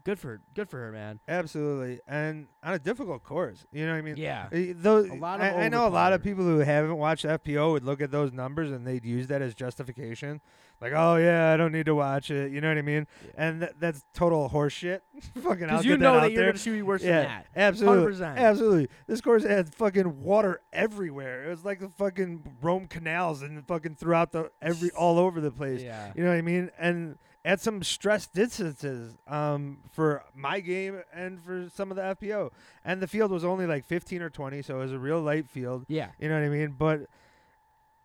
good 0.03 0.19
for 0.19 0.41
good 0.53 0.69
for 0.69 0.79
her, 0.79 0.91
man. 0.91 1.19
Absolutely, 1.27 1.99
and 2.07 2.47
on 2.63 2.73
a 2.73 2.79
difficult 2.79 3.23
course. 3.23 3.65
You 3.71 3.85
know 3.85 3.93
what 3.93 3.97
I 3.97 4.01
mean? 4.01 4.17
Yeah, 4.17 4.47
Those, 4.51 5.09
A 5.09 5.13
lot 5.15 5.41
I, 5.41 5.65
I 5.65 5.69
know 5.69 5.87
a 5.87 5.89
lot 5.89 6.13
of 6.13 6.23
people 6.23 6.43
who 6.43 6.59
haven't 6.59 6.97
watched 6.97 7.25
FPO 7.25 7.71
would 7.73 7.83
look 7.83 8.01
at 8.01 8.11
those 8.11 8.31
numbers 8.31 8.71
and 8.71 8.85
they'd 8.85 9.05
use 9.05 9.27
that 9.27 9.41
as 9.41 9.53
justification. 9.53 10.41
Like, 10.79 10.93
oh 10.95 11.15
yeah, 11.15 11.51
I 11.53 11.57
don't 11.57 11.71
need 11.71 11.87
to 11.87 11.95
watch 11.95 12.29
it. 12.29 12.51
You 12.51 12.61
know 12.61 12.67
what 12.67 12.77
I 12.77 12.81
mean? 12.83 13.07
Yeah. 13.25 13.31
And 13.37 13.61
th- 13.61 13.73
that's 13.79 14.05
total 14.13 14.47
horseshit. 14.49 15.01
fucking, 15.41 15.63
I'll 15.63 15.77
because 15.79 15.85
you 15.85 15.97
know 15.97 16.13
that, 16.13 16.19
that, 16.19 16.23
out 16.25 16.31
you're 16.31 16.41
there. 16.43 16.51
gonna 16.51 16.59
shoot 16.59 16.85
worse 16.85 17.03
yeah, 17.03 17.19
than 17.19 17.27
that. 17.27 17.47
absolutely, 17.55 18.13
100%. 18.15 18.37
absolutely. 18.37 18.87
This 19.07 19.21
course 19.21 19.43
had 19.43 19.73
fucking 19.73 20.21
water 20.21 20.61
everywhere. 20.71 21.45
It 21.45 21.49
was 21.49 21.65
like 21.65 21.79
the 21.79 21.89
fucking 21.89 22.57
Rome 22.61 22.87
canals 22.87 23.41
and 23.41 23.65
fucking 23.67 23.95
throughout 23.95 24.31
the 24.31 24.51
every 24.61 24.91
all 24.91 25.17
over 25.17 25.41
the 25.41 25.51
place. 25.51 25.81
Yeah, 25.81 26.11
You 26.15 26.23
know 26.23 26.29
what 26.29 26.37
I 26.37 26.41
mean? 26.41 26.69
And 26.77 27.17
at 27.43 27.61
some 27.61 27.81
stress 27.81 28.27
distances 28.27 29.17
um, 29.25 29.79
for 29.91 30.23
my 30.35 30.59
game 30.59 31.01
and 31.13 31.41
for 31.41 31.69
some 31.73 31.89
of 31.91 31.95
the 31.97 32.03
FPO. 32.03 32.51
And 32.83 33.01
the 33.01 33.07
field 33.07 33.31
was 33.31 33.45
only 33.45 33.65
like 33.65 33.85
15 33.85 34.21
or 34.21 34.29
20, 34.29 34.61
so 34.61 34.75
it 34.75 34.79
was 34.83 34.91
a 34.91 34.99
real 34.99 35.21
light 35.21 35.47
field. 35.49 35.85
yeah, 35.87 36.09
You 36.19 36.27
know 36.27 36.35
what 36.35 36.45
I 36.45 36.49
mean? 36.49 36.75
But 36.77 37.07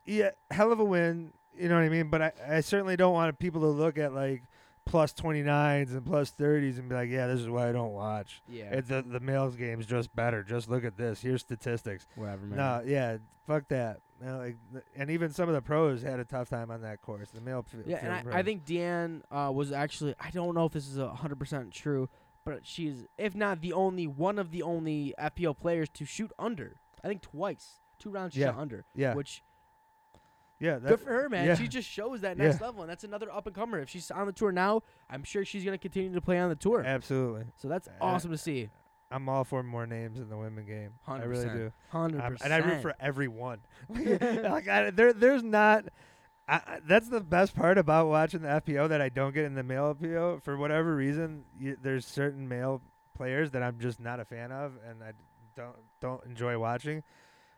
yeah, 0.04 0.30
hell 0.50 0.72
of 0.72 0.80
a 0.80 0.85
win. 0.85 1.32
You 1.58 1.68
know 1.68 1.76
what 1.76 1.84
I 1.84 1.88
mean. 1.88 2.08
But 2.08 2.22
I, 2.22 2.32
I 2.48 2.60
certainly 2.60 2.96
don't 2.96 3.12
want 3.14 3.38
people 3.38 3.60
to 3.62 3.68
look 3.68 3.98
at 3.98 4.12
like 4.14 4.44
plus 4.84 5.12
29s 5.12 5.90
and 5.92 6.04
plus 6.04 6.32
30s 6.32 6.78
and 6.78 6.88
be 6.88 6.94
like, 6.94 7.08
yeah, 7.10 7.26
this 7.26 7.40
is 7.40 7.48
why 7.48 7.68
I 7.68 7.72
don't 7.72 7.92
watch. 7.92 8.42
Yeah. 8.48 8.70
It's 8.72 8.88
the 8.88 9.02
the 9.02 9.20
males 9.20 9.56
game's 9.56 9.86
just 9.86 10.14
better. 10.14 10.42
Just 10.42 10.68
look 10.68 10.84
at 10.84 10.96
this. 10.96 11.20
Here's 11.20 11.40
statistics. 11.40 12.06
Whatever, 12.16 12.46
man. 12.46 12.58
No, 12.58 12.82
yeah, 12.84 13.18
fuck 13.46 13.68
that. 13.68 14.00
No, 14.20 14.38
like, 14.38 14.56
and 14.96 15.10
even 15.10 15.32
some 15.32 15.48
of 15.48 15.54
the 15.54 15.62
pros 15.62 16.02
had 16.02 16.20
a 16.20 16.24
tough 16.24 16.48
time 16.48 16.70
on 16.70 16.82
that 16.82 17.00
course. 17.00 17.30
The 17.30 17.40
male. 17.40 17.64
Yeah, 17.84 17.98
and 18.00 18.28
I, 18.32 18.38
I 18.38 18.42
think 18.42 18.64
Deanne 18.64 19.22
uh, 19.30 19.50
was 19.52 19.72
actually 19.72 20.14
I 20.20 20.30
don't 20.30 20.54
know 20.54 20.66
if 20.66 20.72
this 20.72 20.86
is 20.88 20.98
a 20.98 21.10
hundred 21.12 21.38
percent 21.40 21.72
true, 21.72 22.08
but 22.44 22.64
she's 22.64 23.06
if 23.18 23.34
not 23.34 23.60
the 23.60 23.72
only 23.72 24.06
one 24.06 24.38
of 24.38 24.50
the 24.52 24.62
only 24.62 25.14
FPO 25.18 25.58
players 25.58 25.88
to 25.90 26.04
shoot 26.04 26.30
under. 26.38 26.76
I 27.02 27.08
think 27.08 27.22
twice, 27.22 27.80
two 27.98 28.10
rounds 28.10 28.36
Yeah, 28.36 28.48
shot 28.52 28.58
under, 28.58 28.84
yeah, 28.94 29.14
which 29.14 29.42
yeah, 30.62 30.79
that, 30.79 30.88
good 30.88 31.01
for 31.01 31.11
her, 31.12 31.29
man. 31.29 31.46
yeah. 31.46 31.55
She 31.57 31.68
just 31.68 31.88
shows 31.88 32.20
that 32.22 32.37
Yeah. 32.38 32.44
next 32.48 32.61
level, 32.61 32.83
and 32.83 32.90
that's 32.90 33.05
another 33.05 33.31
up 33.31 33.46
and 33.46 33.55
comer. 33.55 33.81
If 33.81 33.90
she's 33.90 34.11
on 34.11 34.27
the 34.27 34.33
tour 34.33 34.53
now, 34.53 34.83
I'm 35.11 35.25
sure 35.25 35.44
she's 35.44 35.64
gonna 35.64 35.77
continue 35.79 36.12
to 36.14 36.20
play 36.20 36.38
on 36.38 36.48
the 36.48 36.57
tour. 36.57 36.83
absolutely. 36.85 37.46
So 37.57 37.68
that's 37.68 37.88
Uh, 37.88 37.92
awesome 38.01 38.31
to 38.31 38.38
see. 38.38 38.70
I'm 39.11 39.29
all 39.29 39.44
for 39.44 39.62
more 39.62 39.87
names 39.87 40.18
in 40.18 40.31
the 40.31 40.38
women 40.38 40.64
game. 40.64 40.94
I 41.07 41.18
really 41.25 41.44
100%. 41.44 41.55
do. 41.55 41.72
Hundred 41.90 42.20
Um, 42.22 42.33
percent. 42.33 42.53
and 42.53 42.64
I 42.64 42.66
root 42.66 42.81
for 42.81 42.94
everyone. 42.98 43.61
like 43.90 44.68
I, 44.68 44.90
there, 44.90 45.12
there's 45.12 45.42
not. 45.42 45.85
I, 46.48 46.55
I- 46.57 46.81
that's 46.87 47.09
the 47.11 47.20
best 47.20 47.55
part 47.55 47.77
about 47.77 48.09
watching 48.09 48.40
the 48.42 48.48
FPO 48.48 48.88
that 48.88 49.01
I 49.03 49.11
don't 49.11 49.35
get 49.35 49.44
in 49.44 49.55
the 49.55 49.62
male 49.62 49.94
FPO. 49.94 50.42
For 50.42 50.57
whatever 50.57 50.96
reason, 50.96 51.44
you, 51.59 51.77
there's 51.81 52.07
certain 52.07 52.48
male 52.48 52.81
players 53.14 53.51
that 53.51 53.62
I'm 53.62 53.79
just 53.79 54.01
not 54.01 54.18
a 54.18 54.25
fan 54.25 54.51
of, 54.51 54.79
and 54.88 55.03
I 55.05 55.12
don't 55.57 55.77
don't 56.01 56.25
enjoy 56.25 56.59
watching. 56.59 57.03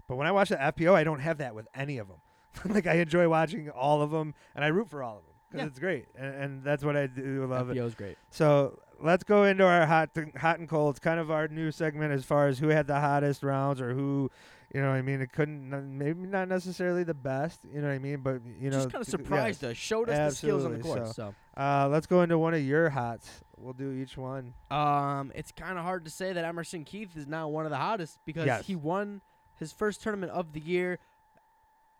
But 0.09 0.17
when 0.17 0.27
I 0.27 0.33
watch 0.33 0.49
the 0.49 0.57
FPO, 0.57 0.93
I 0.95 1.05
don't 1.05 1.21
have 1.21 1.39
that 1.39 1.55
with 1.55 1.69
any 1.75 1.99
of 1.99 2.09
them. 2.09 2.19
like 2.67 2.87
I 2.87 2.95
enjoy 2.95 3.29
watching 3.29 3.71
all 3.71 4.03
of 4.03 4.11
them, 4.11 4.35
and 4.55 4.65
I 4.65 4.69
root 4.69 4.89
for 4.89 5.03
all 5.03 5.19
of 5.19 5.25
them 5.25 5.35
because 5.51 5.63
Yeah. 5.65 5.69
it's 5.69 5.79
great, 5.79 6.07
and, 6.17 6.35
and 6.35 6.65
that's 6.65 6.85
what 6.85 6.97
I 6.97 7.07
do 7.07 7.47
love 7.47 7.71
it. 7.71 7.77
FPO's 7.77 7.95
great. 7.95 8.17
So 8.31 8.79
let's 9.01 9.25
go 9.25 9.45
into 9.45 9.65
our 9.65 9.87
hot 9.87 10.11
hot 10.37 10.59
and 10.59 10.69
cold. 10.69 10.91
It's 10.95 11.01
kind 11.01 11.21
of 11.21 11.31
our 11.31 11.49
new 11.49 11.71
segment 11.71 12.13
as 12.13 12.25
far 12.25 12.49
as 12.49 12.59
who 12.59 12.69
had 12.69 12.87
the 12.87 12.99
hottest 13.01 13.43
rounds 13.43 13.81
or 13.81 13.93
who, 13.95 14.31
you 14.75 14.81
know, 14.81 14.89
what 14.91 14.97
I 14.97 15.03
mean, 15.03 15.21
it 15.21 15.33
couldn't 15.33 15.71
maybe 15.99 16.21
not 16.27 16.49
necessarily 16.49 17.05
the 17.05 17.15
best, 17.15 17.61
you 17.73 17.81
know 17.81 17.89
what 17.89 17.95
I 17.95 17.99
mean, 17.99 18.19
but 18.19 18.41
you 18.61 18.71
know, 18.71 18.77
just 18.79 18.91
kind 18.93 19.03
of 19.03 19.07
th- 19.07 19.21
surprised 19.21 19.65
us, 19.65 19.77
showed 19.77 20.09
us 20.09 20.33
the 20.33 20.37
skills 20.37 20.65
on 20.65 20.73
the 20.73 20.79
Absolutely, 20.79 21.03
course. 21.05 21.17
So. 21.17 21.35
Uh, 21.57 21.89
let's 21.91 22.07
go 22.07 22.23
into 22.23 22.37
one 22.39 22.55
of 22.55 22.63
your 22.63 22.91
hots. 22.91 23.31
We'll 23.57 23.73
do 23.73 23.93
each 23.93 24.17
one. 24.17 24.55
Um, 24.71 25.31
it's 25.35 25.53
kind 25.53 25.79
of 25.79 25.85
hard 25.85 26.05
to 26.07 26.11
say 26.11 26.33
that 26.33 26.45
Emerson 26.45 26.85
Keith 26.85 27.17
is 27.17 27.27
now 27.29 27.47
one 27.49 27.65
of 27.67 27.71
the 27.71 27.77
hottest 27.77 28.19
because 28.25 28.47
Yes. 28.47 28.67
he 28.67 28.75
won 28.75 29.21
his 29.57 29.73
first 29.73 30.03
tournament 30.03 30.33
of 30.33 30.53
the 30.53 30.61
year. 30.61 30.99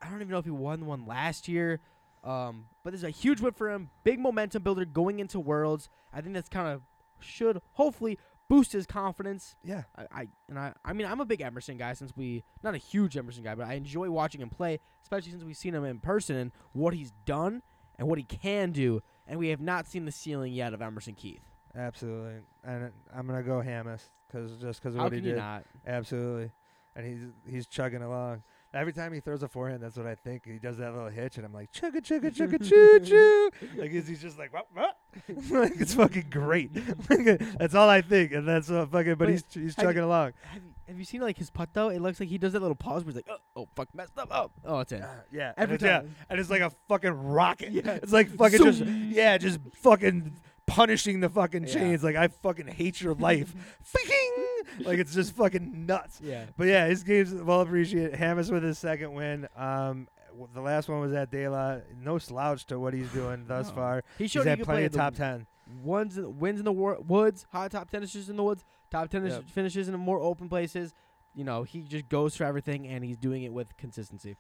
I 0.05 0.09
don't 0.11 0.21
even 0.21 0.29
know 0.31 0.39
if 0.39 0.45
he 0.45 0.51
won 0.51 0.87
one 0.87 1.07
last 1.07 1.49
year. 1.49 1.81
Um, 2.23 2.67
but 2.83 2.91
there's 2.91 3.05
a 3.05 3.11
huge 3.11 3.41
win 3.41 3.53
for 3.53 3.71
him. 3.71 3.91
Big 4.03 4.19
momentum 4.19 4.63
builder 4.63 4.85
going 4.85 5.19
into 5.19 5.39
Worlds. 5.41 5.89
I 6.13 6.21
think 6.21 6.35
that's 6.35 6.49
kind 6.49 6.69
of 6.69 6.83
should 7.21 7.61
hopefully 7.73 8.19
boost 8.49 8.73
his 8.73 8.87
confidence. 8.87 9.57
Yeah, 9.63 9.83
I, 9.97 10.07
I 10.23 10.29
and 10.49 10.59
I 10.59 10.73
I 10.85 10.93
mean 10.95 11.07
I'm 11.07 11.21
a 11.21 11.25
big 11.27 11.41
Emerson 11.41 11.77
guy 11.77 11.93
since 11.95 12.13
we 12.17 12.45
not 12.63 12.75
a 12.75 12.79
huge 12.79 13.17
Emerson 13.17 13.43
guy, 13.45 13.55
but 13.55 13.67
I 13.67 13.75
enjoy 13.75 14.11
watching 14.11 14.41
him 14.41 14.51
play, 14.51 14.81
especially 15.03 15.33
since 15.33 15.45
we've 15.45 15.57
seen 15.57 15.75
him 15.75 15.85
in 15.85 16.01
person 16.01 16.37
and 16.37 16.53
what 16.73 16.95
he's 16.95 17.13
done 17.25 17.63
and 17.99 18.09
what 18.09 18.19
he 18.19 18.25
can 18.25 18.73
do, 18.73 19.03
and 19.27 19.39
we 19.39 19.49
have 19.49 19.61
not 19.61 19.87
seen 19.87 20.05
the 20.07 20.13
ceiling 20.13 20.53
yet 20.53 20.73
of 20.75 20.83
Emerson 20.83 21.15
Keith. 21.15 21.45
absolutely. 21.75 22.41
And 22.65 22.91
I'm 23.15 23.27
gonna 23.27 23.43
go 23.43 23.61
Hammes 23.61 24.11
because 24.29 24.57
just 24.57 24.81
because 24.83 24.95
of 24.95 24.99
How 25.01 25.05
what 25.05 25.13
he 25.13 25.21
did. 25.21 25.37
not? 25.37 25.65
Absolutely, 25.87 26.51
and 26.97 27.07
he's 27.07 27.23
he's 27.47 27.67
chugging 27.67 28.03
along. 28.03 28.43
Every 28.75 28.93
time 28.93 29.13
he 29.13 29.21
throws 29.21 29.43
a 29.45 29.49
forehand, 29.49 29.83
that's 29.83 29.97
what 29.97 30.07
I 30.07 30.17
think. 30.17 30.47
He 30.47 30.59
does 30.59 30.79
that 30.79 30.93
little 30.93 31.09
hitch, 31.09 31.37
and 31.37 31.47
I'm 31.47 31.53
like, 31.53 31.71
chugga 31.73 31.99
chugga 31.99 32.35
chugga 32.35 32.69
choo 32.69 33.01
choo. 33.01 33.51
Like 33.77 33.93
he's, 33.93 34.21
just 34.21 34.39
like, 34.39 34.53
what, 34.53 34.67
what? 34.75 34.97
like 35.51 35.81
it's 35.81 35.95
fucking 35.95 36.27
great. 36.31 36.71
that's 37.59 37.75
all 37.75 37.89
I 37.89 38.03
think, 38.03 38.33
and 38.33 38.47
that's 38.49 38.71
uh, 38.71 38.87
fucking. 38.87 39.15
But 39.15 39.29
Wait, 39.29 39.33
he's 39.35 39.45
he's 39.51 39.75
have 39.77 39.85
you- 39.85 39.89
chugging 39.91 40.03
along. 40.03 40.33
Have 40.51 40.63
you, 40.63 40.71
have 40.89 40.99
you 40.99 41.05
seen 41.05 41.21
like 41.21 41.39
his 41.39 41.51
putt 41.51 41.71
though? 41.73 41.89
It 41.89 42.01
looks 42.01 42.19
like 42.21 42.29
he 42.29 42.37
does 42.37 42.53
that 42.55 42.61
little 42.61 42.75
pause 42.75 43.05
where 43.05 43.13
he's 43.13 43.17
like, 43.17 43.29
oh, 43.31 43.61
oh 43.63 43.69
fuck, 43.77 43.89
messed 43.95 44.19
up. 44.19 44.29
Oh, 44.31 44.51
oh, 44.65 44.81
it's 44.81 44.93
in. 44.93 45.03
Uh, 45.03 45.21
yeah, 45.33 45.53
Every 45.57 45.63
and 45.63 45.73
it's, 45.75 45.85
yeah, 45.85 45.99
time. 46.01 46.15
and 46.29 46.41
it's 46.41 46.51
like 46.51 46.61
a 46.63 46.71
fucking 46.89 47.13
rocket. 47.13 47.71
Yeah. 47.73 47.93
It's 48.03 48.13
like 48.13 48.29
fucking 48.29 48.59
Zoom. 48.59 48.67
just 48.67 48.83
yeah, 49.17 49.39
just 49.39 49.61
fucking 49.75 50.35
punishing 50.75 51.21
the 51.21 51.29
fucking 51.29 51.67
Yeah. 51.67 51.73
chains. 51.73 52.03
Like 52.05 52.17
I 52.17 52.29
fucking 52.29 52.67
hate 52.69 53.01
your 53.01 53.15
life. 53.15 53.55
Fucking 53.83 54.85
like 54.87 54.99
it's 54.99 55.15
just 55.15 55.35
fucking 55.37 55.87
nuts. 55.87 56.21
Yeah. 56.23 56.47
But 56.57 56.67
yeah, 56.69 56.87
his 56.87 57.03
game's 57.05 57.33
well 57.35 57.61
appreciated. 57.61 58.15
Hammes 58.15 58.51
with 58.51 58.63
his 58.63 58.79
second 58.79 59.13
win. 59.15 59.47
Um, 59.57 60.09
the 60.53 60.61
last 60.61 60.89
one 60.89 61.01
was 61.01 61.13
at 61.13 61.31
De 61.31 61.47
La. 61.49 61.79
No 61.97 62.19
slouch 62.19 62.67
to 62.67 62.79
what 62.81 62.93
he's 62.95 63.11
doing 63.13 63.45
thus 63.49 63.69
No. 63.69 63.75
far. 63.75 64.05
He 64.19 64.25
He's 64.25 64.31
showed 64.33 64.43
he 64.45 64.49
had 64.51 64.63
plenty 64.65 64.85
of 64.85 64.93
the 64.93 64.99
top 64.99 65.15
ten. 65.15 65.47
ones 65.83 66.19
in, 66.19 66.39
wins 66.39 66.59
in 66.59 66.65
the 66.65 66.73
war, 66.73 66.99
woods, 67.07 67.47
high 67.53 67.69
top 67.69 67.89
finishes 67.91 68.29
in 68.29 68.37
the 68.37 68.43
woods, 68.43 68.65
top 68.91 69.09
tennis 69.11 69.35
Yep. 69.35 69.45
finishes 69.51 69.89
in 69.89 69.95
more 69.99 70.19
open 70.21 70.49
places. 70.49 70.93
You 71.35 71.45
know, 71.45 71.63
he 71.63 71.83
just 71.83 72.09
goes 72.09 72.37
for 72.37 72.45
everything 72.45 72.87
and 72.87 73.05
he's 73.05 73.17
doing 73.17 73.43
it 73.45 73.53
with 73.53 73.77
consistency. 73.77 74.37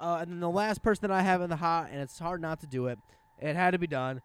Uh, 0.00 0.18
and 0.20 0.30
then 0.30 0.40
the 0.40 0.50
last 0.50 0.82
person 0.82 1.08
that 1.08 1.14
I 1.14 1.22
have 1.22 1.40
in 1.40 1.48
the 1.50 1.56
hot, 1.56 1.88
and 1.90 2.00
it's 2.00 2.18
hard 2.18 2.40
not 2.40 2.60
to 2.60 2.66
do 2.66 2.86
it. 2.86 2.98
It 3.38 3.54
had 3.56 3.70
to 3.72 3.78
be 3.78 3.86
done. 3.86 4.20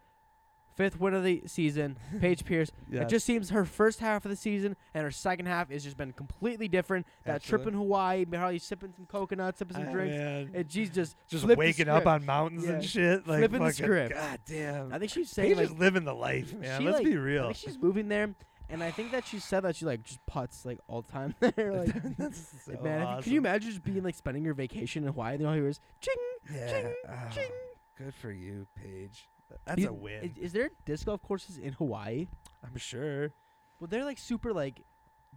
Fifth 0.80 0.98
win 0.98 1.14
of 1.14 1.26
the 1.26 1.44
season, 1.46 1.98
Paige 2.22 2.46
Pierce. 2.46 2.72
Yeah, 2.90 3.02
It 3.02 3.10
just 3.10 3.26
seems 3.26 3.50
her 3.50 3.66
first 3.66 4.00
half 4.00 4.24
of 4.24 4.30
the 4.32 4.38
season 4.38 4.78
and 4.94 5.04
her 5.04 5.12
second 5.12 5.48
half 5.48 5.70
has 5.70 5.84
just 5.84 5.98
been 5.98 6.14
completely 6.14 6.70
different. 6.70 7.06
That 7.26 7.44
trip 7.44 7.68
in 7.68 7.74
Hawaii, 7.74 8.24
probably 8.24 8.60
sipping 8.60 8.94
some 8.96 9.06
coconuts, 9.06 9.60
sipping 9.60 9.76
some 9.76 9.90
Ah, 9.90 9.92
drinks. 9.92 10.16
man. 10.16 10.52
And 10.54 10.72
she's 10.72 10.90
just 10.90 11.18
just 11.28 11.46
waking 11.46 11.90
up 11.90 12.08
on 12.08 12.26
mountains 12.26 12.64
and 12.64 12.82
shit. 12.82 13.28
Like 13.28 13.40
Flipping 13.40 13.62
the 13.62 13.74
script. 13.74 14.14
God 14.14 14.40
damn. 14.46 14.94
I 14.94 15.00
think 15.00 15.12
she's 15.12 15.30
saying 15.30 15.50
Paige 15.50 15.58
like 15.58 15.66
is 15.72 15.78
living 15.78 16.06
the 16.06 16.16
life, 16.16 16.54
man. 16.56 16.86
Let's 16.86 17.00
like- 17.00 17.06
be 17.06 17.18
real. 17.18 17.52
she's 17.52 17.78
moving 17.78 18.08
there, 18.08 18.34
and 18.70 18.82
I 18.82 18.92
think 18.92 19.12
that 19.12 19.28
she 19.28 19.40
said 19.40 19.60
that 19.66 19.76
she 19.76 19.84
like 19.84 20.04
just 20.04 20.26
puts 20.28 20.64
like 20.66 20.80
all 20.88 21.02
the 21.02 21.12
time 21.12 21.36
there. 21.42 21.74
like, 21.86 22.18
That's 22.18 22.42
so 22.66 22.80
man, 22.82 23.02
awesome. 23.02 23.24
can 23.24 23.34
you 23.34 23.40
imagine 23.40 23.70
just 23.70 23.84
being 23.84 24.02
like 24.02 24.16
spending 24.16 24.46
your 24.46 24.54
vacation 24.54 25.04
in 25.04 25.12
Hawaii 25.12 25.36
and 25.36 25.46
all 25.46 25.56
you 25.58 25.64
hear 25.64 25.70
is 25.72 25.82
ching, 26.00 26.16
Yeah. 26.56 26.72
ching, 26.72 26.94
ah, 27.10 27.28
ching. 27.36 27.52
Good 27.98 28.14
for 28.14 28.32
you, 28.32 28.66
Paige. 28.82 29.28
That's 29.66 29.82
You- 29.82 29.90
a 29.90 29.94
win. 29.94 30.24
Is, 30.24 30.38
is 30.38 30.54
there 30.54 30.70
disc 30.86 31.06
golf 31.06 31.22
courses 31.22 31.58
in 31.58 31.74
Hawaii? 31.74 32.28
I'm 32.64 32.78
sure. 32.78 33.32
Well, 33.80 33.88
they're 33.88 34.04
like 34.06 34.18
super 34.18 34.54
like, 34.54 34.84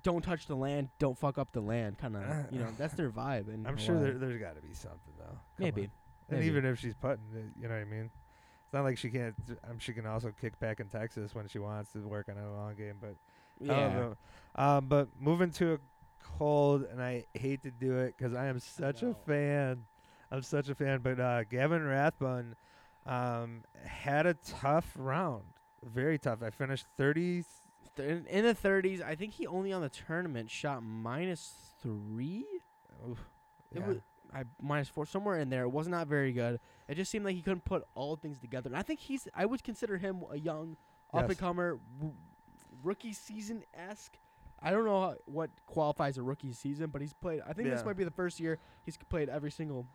don't 0.02 0.22
touch 0.22 0.46
the 0.46 0.56
land, 0.56 0.88
don't 0.98 1.16
fuck 1.16 1.38
up 1.38 1.52
the 1.52 1.60
land, 1.60 1.98
kind 1.98 2.16
of. 2.16 2.22
Uh, 2.22 2.34
you 2.50 2.58
know, 2.58 2.68
that's 2.76 2.94
their 2.94 3.10
vibe. 3.10 3.48
And 3.52 3.66
I'm 3.68 3.76
sure 3.76 4.00
there, 4.00 4.14
there's 4.14 4.40
got 4.40 4.56
to 4.56 4.62
be 4.62 4.74
something 4.74 5.12
though. 5.18 5.24
Come 5.26 5.38
maybe. 5.58 5.82
on. 5.82 5.90
And 6.30 6.38
maybe. 6.40 6.46
even 6.46 6.64
if 6.64 6.78
she's 6.80 6.94
putting, 6.94 7.24
it, 7.34 7.44
you 7.60 7.68
know 7.68 7.74
what 7.74 7.80
I 7.80 7.84
mean. 7.84 8.10
It's 8.64 8.72
not 8.72 8.84
like 8.84 8.96
she 8.98 9.10
can't. 9.10 9.34
Um, 9.68 9.78
she 9.78 9.92
can 9.92 10.06
also 10.06 10.32
kick 10.40 10.58
back 10.58 10.80
in 10.80 10.88
Texas 10.88 11.34
when 11.34 11.46
she 11.46 11.58
wants 11.58 11.92
to 11.92 11.98
work 12.08 12.28
on 12.28 12.38
a 12.38 12.50
long 12.52 12.74
game. 12.74 12.94
But 13.00 13.16
I 13.62 13.66
don't 13.66 13.76
Yeah. 13.78 13.94
know. 13.94 14.16
Um, 14.56 14.86
but 14.88 15.08
moving 15.20 15.50
to 15.52 15.74
a 15.74 15.78
cold, 16.38 16.84
and 16.90 17.02
I 17.02 17.26
hate 17.34 17.62
to 17.64 17.70
do 17.70 17.98
it 17.98 18.14
because 18.16 18.34
I 18.34 18.46
am 18.46 18.58
such 18.60 19.02
a 19.02 19.06
know. 19.06 19.16
fan. 19.26 19.84
I'm 20.30 20.42
such 20.42 20.68
a 20.70 20.74
fan. 20.74 21.00
But 21.02 21.20
uh, 21.20 21.44
Gavin 21.44 21.84
Rathbun 21.84 22.56
um, 23.06 23.62
had 23.84 24.26
a 24.26 24.34
tough 24.34 24.92
round. 24.96 25.44
Very 25.84 26.18
tough. 26.18 26.42
I 26.42 26.50
finished 26.50 26.86
30. 26.96 27.44
Th- 27.96 28.08
In, 28.08 28.26
in 28.26 28.44
the 28.44 28.54
30s, 28.54 29.02
I 29.02 29.14
think 29.16 29.32
he 29.34 29.46
only 29.46 29.72
on 29.72 29.82
the 29.82 29.88
tournament 29.88 30.50
shot 30.50 30.82
minus 30.82 31.54
three. 31.82 32.46
Oof, 33.08 33.18
It 33.72 33.80
yeah. 33.80 33.86
was 33.86 33.96
I 34.34 34.44
minus 34.62 34.88
four 34.88 35.04
somewhere 35.04 35.38
in 35.40 35.50
there. 35.50 35.64
It 35.64 35.68
was 35.72 35.88
not 35.88 36.06
very 36.06 36.32
good. 36.32 36.58
It 36.88 36.94
just 36.94 37.10
seemed 37.10 37.24
like 37.26 37.34
he 37.34 37.42
couldn't 37.42 37.64
put 37.66 37.84
all 37.94 38.16
things 38.16 38.38
together. 38.38 38.68
And 38.68 38.76
I 38.76 38.82
think 38.82 39.00
he's. 39.00 39.28
I 39.34 39.44
would 39.44 39.62
consider 39.62 39.98
him 39.98 40.22
a 40.30 40.38
young 40.38 40.76
up 41.12 41.28
and 41.28 41.36
comer, 41.38 41.78
r- 42.02 42.10
rookie 42.82 43.12
season 43.12 43.62
esque. 43.74 44.16
I 44.62 44.70
don't 44.70 44.84
know 44.86 45.00
how, 45.00 45.14
what 45.26 45.50
qualifies 45.66 46.16
a 46.16 46.22
rookie 46.22 46.52
season, 46.54 46.88
but 46.90 47.02
he's 47.02 47.12
played. 47.12 47.40
I 47.46 47.52
think 47.52 47.68
this 47.68 47.84
might 47.84 47.96
be 47.96 48.04
the 48.04 48.10
first 48.10 48.40
year 48.40 48.58
he's 48.84 48.96
played 48.96 49.28
every 49.28 49.50
single 49.50 49.86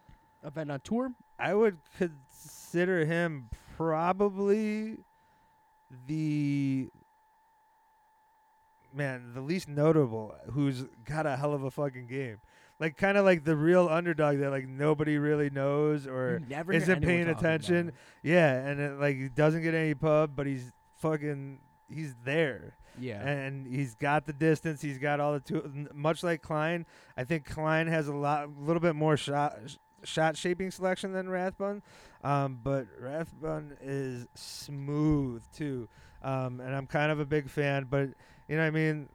event 0.43 0.71
on 0.71 0.79
tour. 0.81 1.11
I 1.39 1.53
would 1.53 1.77
consider 1.97 3.05
him 3.05 3.49
probably 3.75 4.97
the 6.07 6.89
man, 8.93 9.31
the 9.33 9.41
least 9.41 9.67
notable 9.67 10.35
who's 10.51 10.85
got 11.05 11.25
a 11.25 11.35
hell 11.35 11.53
of 11.53 11.63
a 11.63 11.71
fucking 11.71 12.07
game. 12.07 12.39
Like 12.79 12.95
kind 12.95 13.17
of 13.17 13.25
like 13.25 13.43
the 13.43 13.55
real 13.55 13.87
underdog 13.89 14.39
that 14.39 14.51
like 14.51 14.67
nobody 14.67 15.17
really 15.17 15.49
knows 15.49 16.05
or 16.05 16.41
never 16.47 16.71
isn't 16.73 17.01
paying 17.01 17.27
attention. 17.27 17.91
yeah, 18.21 18.53
and 18.53 18.79
it, 18.79 18.99
like 18.99 19.17
he 19.17 19.29
doesn't 19.29 19.63
get 19.63 19.73
any 19.73 19.95
pub, 19.95 20.31
but 20.35 20.45
he's 20.45 20.71
fucking 20.97 21.59
he's 21.89 22.15
there. 22.23 22.75
Yeah. 22.99 23.21
and 23.27 23.67
he's 23.67 23.93
got 23.93 24.25
the 24.25 24.33
distance. 24.33 24.81
He's 24.81 24.97
got 24.97 25.19
all 25.19 25.39
the 25.39 25.61
n- 25.63 25.87
Much 25.93 26.23
like 26.23 26.41
Klein, 26.41 26.87
I 27.15 27.25
think 27.25 27.45
Klein 27.45 27.85
has 27.85 28.07
a 28.07 28.13
lot, 28.15 28.45
a 28.45 28.51
little 28.59 28.79
bit 28.79 28.95
more 28.95 29.15
shot 29.15 29.55
sh- 29.67 29.75
shot 30.03 30.37
shaping 30.37 30.71
selection 30.71 31.13
than 31.13 31.29
Rathbun, 31.29 31.81
um, 32.23 32.59
but 32.63 32.87
Rathbun 32.99 33.77
is 33.81 34.27
smooth 34.35 35.43
too, 35.55 35.87
um, 36.21 36.59
and 36.59 36.75
I'm 36.75 36.87
kind 36.87 37.11
of 37.11 37.19
a 37.19 37.25
big 37.25 37.49
fan. 37.49 37.87
But 37.89 38.09
you 38.47 38.57
know, 38.57 38.63
I 38.63 38.71
mean, 38.71 39.09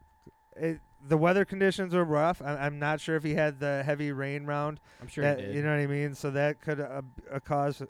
it, 0.57 0.81
the 1.01 1.17
weather 1.17 1.45
conditions 1.45 1.95
were 1.95 2.05
rough. 2.05 2.43
I, 2.43 2.57
I'm 2.57 2.79
not 2.79 3.01
sure 3.01 3.17
if 3.17 3.23
he 3.23 3.35
had 3.35 3.59
the 3.61 3.83
heavy 3.85 4.13
rain 4.13 4.45
round. 4.45 4.81
I'm 5.01 5.09
sure 5.09 5.25
that, 5.25 5.39
he 5.39 5.47
did. 5.47 5.55
You 5.57 5.63
know 5.63 5.71
what 5.71 5.83
I 5.83 5.87
mean? 5.87 6.15
So 6.15 6.31
that 6.31 6.61
could 6.61 6.81
a, 6.81 7.05
uh, 7.33 7.41
cause 7.41 7.83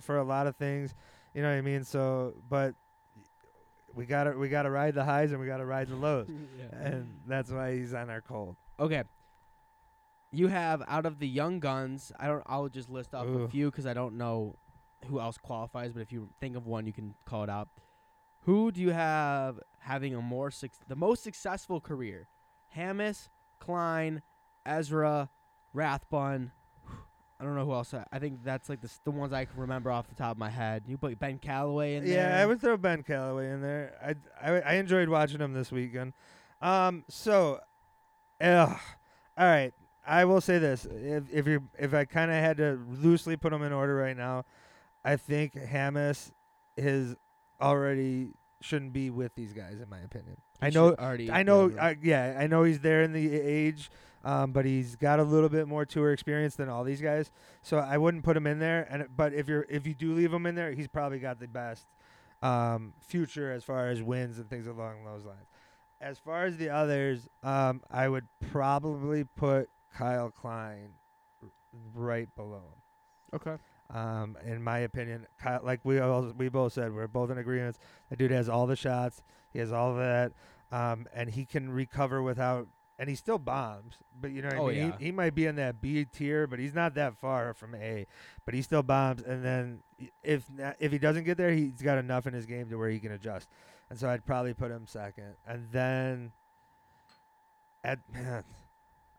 for 0.00 0.18
a 0.18 0.24
lot 0.24 0.46
of 0.46 0.56
things. 0.56 0.94
You 1.34 1.42
know 1.42 1.50
what 1.50 1.58
I 1.58 1.62
mean? 1.62 1.84
So, 1.84 2.34
but 2.48 2.74
we 3.94 4.06
gotta 4.06 4.32
we 4.32 4.48
gotta 4.48 4.70
ride 4.70 4.94
the 4.94 5.04
highs 5.04 5.32
and 5.32 5.40
we 5.40 5.46
gotta 5.46 5.66
ride 5.66 5.88
the 5.88 5.96
lows, 5.96 6.28
and 6.72 7.20
that's 7.26 7.50
why 7.50 7.76
he's 7.76 7.94
on 7.94 8.10
our 8.10 8.20
cold. 8.20 8.56
Okay. 8.78 9.02
You 10.36 10.48
have 10.48 10.82
out 10.86 11.06
of 11.06 11.18
the 11.18 11.28
young 11.28 11.60
guns. 11.60 12.12
I 12.18 12.26
don't. 12.26 12.42
I'll 12.46 12.68
just 12.68 12.90
list 12.90 13.14
off 13.14 13.26
a 13.26 13.48
few 13.48 13.70
because 13.70 13.86
I 13.86 13.94
don't 13.94 14.16
know 14.16 14.56
who 15.06 15.20
else 15.20 15.38
qualifies. 15.38 15.92
But 15.92 16.02
if 16.02 16.12
you 16.12 16.28
think 16.40 16.56
of 16.56 16.66
one, 16.66 16.86
you 16.86 16.92
can 16.92 17.14
call 17.24 17.44
it 17.44 17.50
out. 17.50 17.68
Who 18.42 18.70
do 18.70 18.80
you 18.80 18.90
have 18.90 19.58
having 19.80 20.14
a 20.14 20.20
more 20.20 20.50
suc 20.50 20.70
the 20.86 20.96
most 20.96 21.22
successful 21.22 21.80
career? 21.80 22.28
Hammes, 22.68 23.28
Klein, 23.58 24.22
Ezra, 24.64 25.30
Rathbun. 25.72 26.52
I 27.38 27.44
don't 27.44 27.54
know 27.54 27.66
who 27.66 27.72
else. 27.72 27.92
I, 27.92 28.04
I 28.12 28.18
think 28.18 28.44
that's 28.44 28.68
like 28.68 28.80
the 28.80 28.90
the 29.04 29.10
ones 29.10 29.32
I 29.32 29.44
can 29.44 29.60
remember 29.60 29.90
off 29.90 30.08
the 30.08 30.14
top 30.14 30.32
of 30.32 30.38
my 30.38 30.50
head. 30.50 30.84
You 30.86 30.96
put 30.96 31.18
Ben 31.18 31.38
Callaway 31.38 31.96
in 31.96 32.04
there. 32.06 32.30
Yeah, 32.30 32.42
I 32.42 32.46
would 32.46 32.60
throw 32.60 32.76
Ben 32.76 33.02
Callaway 33.02 33.50
in 33.50 33.60
there. 33.62 34.16
I, 34.42 34.50
I, 34.50 34.60
I 34.60 34.72
enjoyed 34.74 35.08
watching 35.08 35.40
him 35.40 35.52
this 35.52 35.70
weekend. 35.70 36.14
Um, 36.62 37.04
so, 37.08 37.60
ugh. 38.40 38.78
all 39.36 39.46
right. 39.46 39.74
I 40.06 40.24
will 40.24 40.40
say 40.40 40.58
this: 40.58 40.86
if 40.86 41.24
if 41.32 41.46
you 41.46 41.68
if 41.78 41.94
I 41.94 42.04
kind 42.04 42.30
of 42.30 42.36
had 42.36 42.56
to 42.58 42.80
loosely 42.88 43.36
put 43.36 43.50
them 43.50 43.62
in 43.62 43.72
order 43.72 43.94
right 43.96 44.16
now, 44.16 44.44
I 45.04 45.16
think 45.16 45.54
Hammes 45.54 46.32
is 46.76 47.16
already 47.60 48.34
shouldn't 48.60 48.92
be 48.92 49.10
with 49.10 49.34
these 49.34 49.52
guys 49.52 49.80
in 49.80 49.88
my 49.88 50.00
opinion. 50.00 50.36
He 50.60 50.66
I 50.66 50.70
know 50.70 50.94
already. 50.94 51.30
I 51.30 51.42
know, 51.42 51.70
I, 51.78 51.96
yeah, 52.00 52.36
I 52.38 52.46
know 52.46 52.62
he's 52.62 52.80
there 52.80 53.02
in 53.02 53.12
the 53.12 53.34
age, 53.38 53.90
um, 54.24 54.52
but 54.52 54.64
he's 54.64 54.96
got 54.96 55.20
a 55.20 55.22
little 55.22 55.48
bit 55.48 55.68
more 55.68 55.84
tour 55.84 56.12
experience 56.12 56.56
than 56.56 56.68
all 56.68 56.84
these 56.84 57.00
guys. 57.00 57.30
So 57.62 57.78
I 57.78 57.98
wouldn't 57.98 58.24
put 58.24 58.36
him 58.36 58.46
in 58.46 58.58
there. 58.58 58.86
And 58.90 59.06
but 59.14 59.32
if 59.32 59.48
you're 59.48 59.66
if 59.68 59.86
you 59.86 59.94
do 59.94 60.14
leave 60.14 60.32
him 60.32 60.46
in 60.46 60.54
there, 60.54 60.72
he's 60.72 60.88
probably 60.88 61.18
got 61.18 61.38
the 61.38 61.48
best 61.48 61.86
um, 62.42 62.94
future 63.00 63.52
as 63.52 63.64
far 63.64 63.88
as 63.88 64.02
wins 64.02 64.38
and 64.38 64.48
things 64.48 64.66
along 64.66 65.04
those 65.04 65.24
lines. 65.24 65.46
As 66.00 66.18
far 66.18 66.44
as 66.44 66.56
the 66.58 66.68
others, 66.68 67.28
um, 67.42 67.82
I 67.90 68.08
would 68.08 68.26
probably 68.50 69.24
put 69.24 69.70
Kyle 69.96 70.30
Klein 70.30 70.90
r- 71.42 71.48
right 71.94 72.28
below 72.36 72.62
him. 72.74 73.40
okay. 73.40 73.56
Um, 73.88 74.36
in 74.44 74.62
my 74.64 74.78
opinion, 74.80 75.26
Kyle, 75.40 75.60
like 75.62 75.80
we 75.84 76.00
all, 76.00 76.32
we 76.36 76.48
both 76.48 76.72
said, 76.72 76.92
we're 76.92 77.06
both 77.06 77.30
in 77.30 77.38
agreement. 77.38 77.76
That 78.10 78.18
dude 78.18 78.32
has 78.32 78.48
all 78.48 78.66
the 78.66 78.74
shots. 78.74 79.22
He 79.52 79.60
has 79.60 79.70
all 79.72 79.94
that, 79.94 80.32
um, 80.72 81.06
and 81.14 81.30
he 81.30 81.44
can 81.44 81.70
recover 81.70 82.20
without. 82.22 82.66
And 82.98 83.08
he 83.10 83.14
still 83.14 83.38
bombs, 83.38 83.96
but 84.18 84.30
you 84.32 84.40
know 84.42 84.48
what 84.48 84.56
Oh, 84.58 84.68
I 84.68 84.72
mean. 84.72 84.78
yeah. 84.88 84.92
He, 84.98 85.04
he 85.06 85.12
might 85.12 85.34
be 85.34 85.44
in 85.46 85.56
that 85.56 85.80
B 85.82 86.04
tier, 86.06 86.46
but 86.46 86.58
he's 86.58 86.74
not 86.74 86.94
that 86.94 87.14
far 87.18 87.52
from 87.52 87.74
A. 87.74 88.06
But 88.46 88.54
he 88.54 88.62
still 88.62 88.82
bombs, 88.82 89.20
and 89.22 89.44
then 89.44 89.82
if 90.24 90.46
if 90.80 90.90
he 90.92 90.98
doesn't 90.98 91.24
get 91.24 91.36
there, 91.36 91.52
he's 91.52 91.82
got 91.82 91.98
enough 91.98 92.26
in 92.26 92.32
his 92.34 92.46
game 92.46 92.68
to 92.70 92.76
where 92.76 92.88
he 92.90 92.98
can 92.98 93.12
adjust. 93.12 93.48
And 93.90 93.98
so 93.98 94.08
I'd 94.08 94.24
probably 94.26 94.54
put 94.54 94.70
him 94.72 94.86
second, 94.86 95.34
and 95.46 95.68
then 95.70 96.32
at 97.84 97.98
man, 98.12 98.42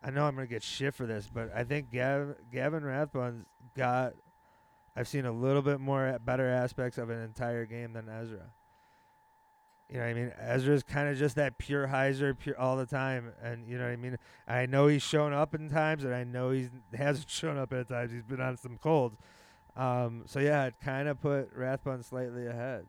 I 0.02 0.10
know 0.10 0.24
I'm 0.24 0.34
gonna 0.34 0.46
get 0.46 0.62
shit 0.62 0.94
for 0.94 1.06
this, 1.06 1.28
but 1.32 1.50
I 1.54 1.64
think 1.64 1.90
Gav, 1.90 2.36
Gavin 2.52 2.82
Rathbun's 2.82 3.46
got. 3.74 4.14
I've 4.96 5.08
seen 5.08 5.26
a 5.26 5.32
little 5.32 5.62
bit 5.62 5.78
more 5.80 6.18
better 6.24 6.48
aspects 6.48 6.98
of 6.98 7.08
an 7.10 7.22
entire 7.22 7.66
game 7.66 7.92
than 7.92 8.08
Ezra. 8.08 8.50
You 9.88 9.98
know 9.98 10.04
what 10.04 10.10
I 10.10 10.14
mean? 10.14 10.32
Ezra's 10.38 10.82
kind 10.82 11.08
of 11.08 11.16
just 11.16 11.36
that 11.36 11.56
pure 11.56 11.86
hyzer, 11.86 12.36
pure 12.38 12.58
all 12.58 12.76
the 12.76 12.84
time, 12.84 13.32
and 13.42 13.66
you 13.66 13.78
know 13.78 13.84
what 13.84 13.92
I 13.92 13.96
mean. 13.96 14.18
I 14.46 14.66
know 14.66 14.86
he's 14.86 15.02
shown 15.02 15.32
up 15.32 15.54
in 15.54 15.70
times, 15.70 16.04
and 16.04 16.14
I 16.14 16.24
know 16.24 16.50
he 16.50 16.68
hasn't 16.96 17.30
shown 17.30 17.56
up 17.56 17.72
at 17.72 17.88
times. 17.88 18.12
He's 18.12 18.22
been 18.22 18.40
on 18.40 18.56
some 18.56 18.76
colds. 18.76 19.16
Um, 19.76 20.24
so 20.26 20.40
yeah, 20.40 20.66
it 20.66 20.74
kind 20.82 21.08
of 21.08 21.20
put 21.20 21.52
Rathbun 21.54 22.02
slightly 22.02 22.46
ahead. 22.46 22.86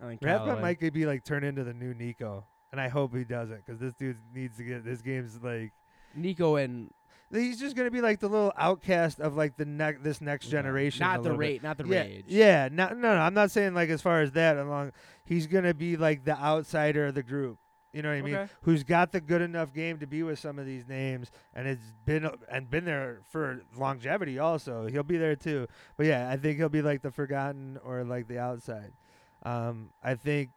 I 0.00 0.06
think 0.06 0.22
Rathbun 0.22 0.60
might 0.60 0.78
could 0.78 0.92
be 0.92 1.06
like 1.06 1.24
turned 1.24 1.44
into 1.44 1.64
the 1.64 1.74
new 1.74 1.92
Nico, 1.92 2.46
and 2.70 2.80
I 2.80 2.88
hope 2.88 3.14
he 3.14 3.24
doesn't, 3.24 3.64
because 3.64 3.80
this 3.80 3.94
dude 3.94 4.18
needs 4.32 4.58
to 4.58 4.64
get 4.64 4.84
this 4.84 5.02
game's 5.02 5.42
like 5.42 5.72
Nico 6.14 6.56
and 6.56 6.92
he's 7.32 7.60
just 7.60 7.76
gonna 7.76 7.90
be 7.90 8.00
like 8.00 8.20
the 8.20 8.28
little 8.28 8.52
outcast 8.56 9.20
of 9.20 9.36
like 9.36 9.56
the 9.56 9.64
next 9.64 10.02
this 10.02 10.20
next 10.20 10.48
generation. 10.48 11.00
Not 11.00 11.22
the 11.22 11.30
bit. 11.30 11.38
rate, 11.38 11.62
not 11.62 11.78
the 11.78 11.86
yeah, 11.86 12.00
rage. 12.00 12.24
Yeah, 12.28 12.68
no, 12.70 12.88
no, 12.88 13.14
no. 13.14 13.20
I'm 13.20 13.34
not 13.34 13.50
saying 13.50 13.74
like 13.74 13.88
as 13.90 14.02
far 14.02 14.22
as 14.22 14.32
that. 14.32 14.56
Along, 14.56 14.92
he's 15.24 15.46
gonna 15.46 15.74
be 15.74 15.96
like 15.96 16.24
the 16.24 16.36
outsider 16.36 17.06
of 17.06 17.14
the 17.14 17.22
group. 17.22 17.58
You 17.92 18.02
know 18.02 18.10
what 18.10 18.18
I 18.18 18.22
mean? 18.22 18.34
Okay. 18.36 18.52
Who's 18.62 18.84
got 18.84 19.10
the 19.10 19.20
good 19.20 19.42
enough 19.42 19.72
game 19.72 19.98
to 19.98 20.06
be 20.06 20.22
with 20.22 20.38
some 20.38 20.60
of 20.60 20.66
these 20.66 20.86
names, 20.86 21.30
and 21.54 21.66
it's 21.66 21.92
been 22.04 22.30
and 22.50 22.70
been 22.70 22.84
there 22.84 23.20
for 23.28 23.62
longevity. 23.76 24.38
Also, 24.38 24.86
he'll 24.86 25.02
be 25.02 25.16
there 25.16 25.36
too. 25.36 25.66
But 25.96 26.06
yeah, 26.06 26.30
I 26.30 26.36
think 26.36 26.58
he'll 26.58 26.68
be 26.68 26.82
like 26.82 27.02
the 27.02 27.10
forgotten 27.10 27.78
or 27.84 28.04
like 28.04 28.28
the 28.28 28.38
outside. 28.38 28.92
Um, 29.42 29.90
I 30.02 30.14
think. 30.14 30.50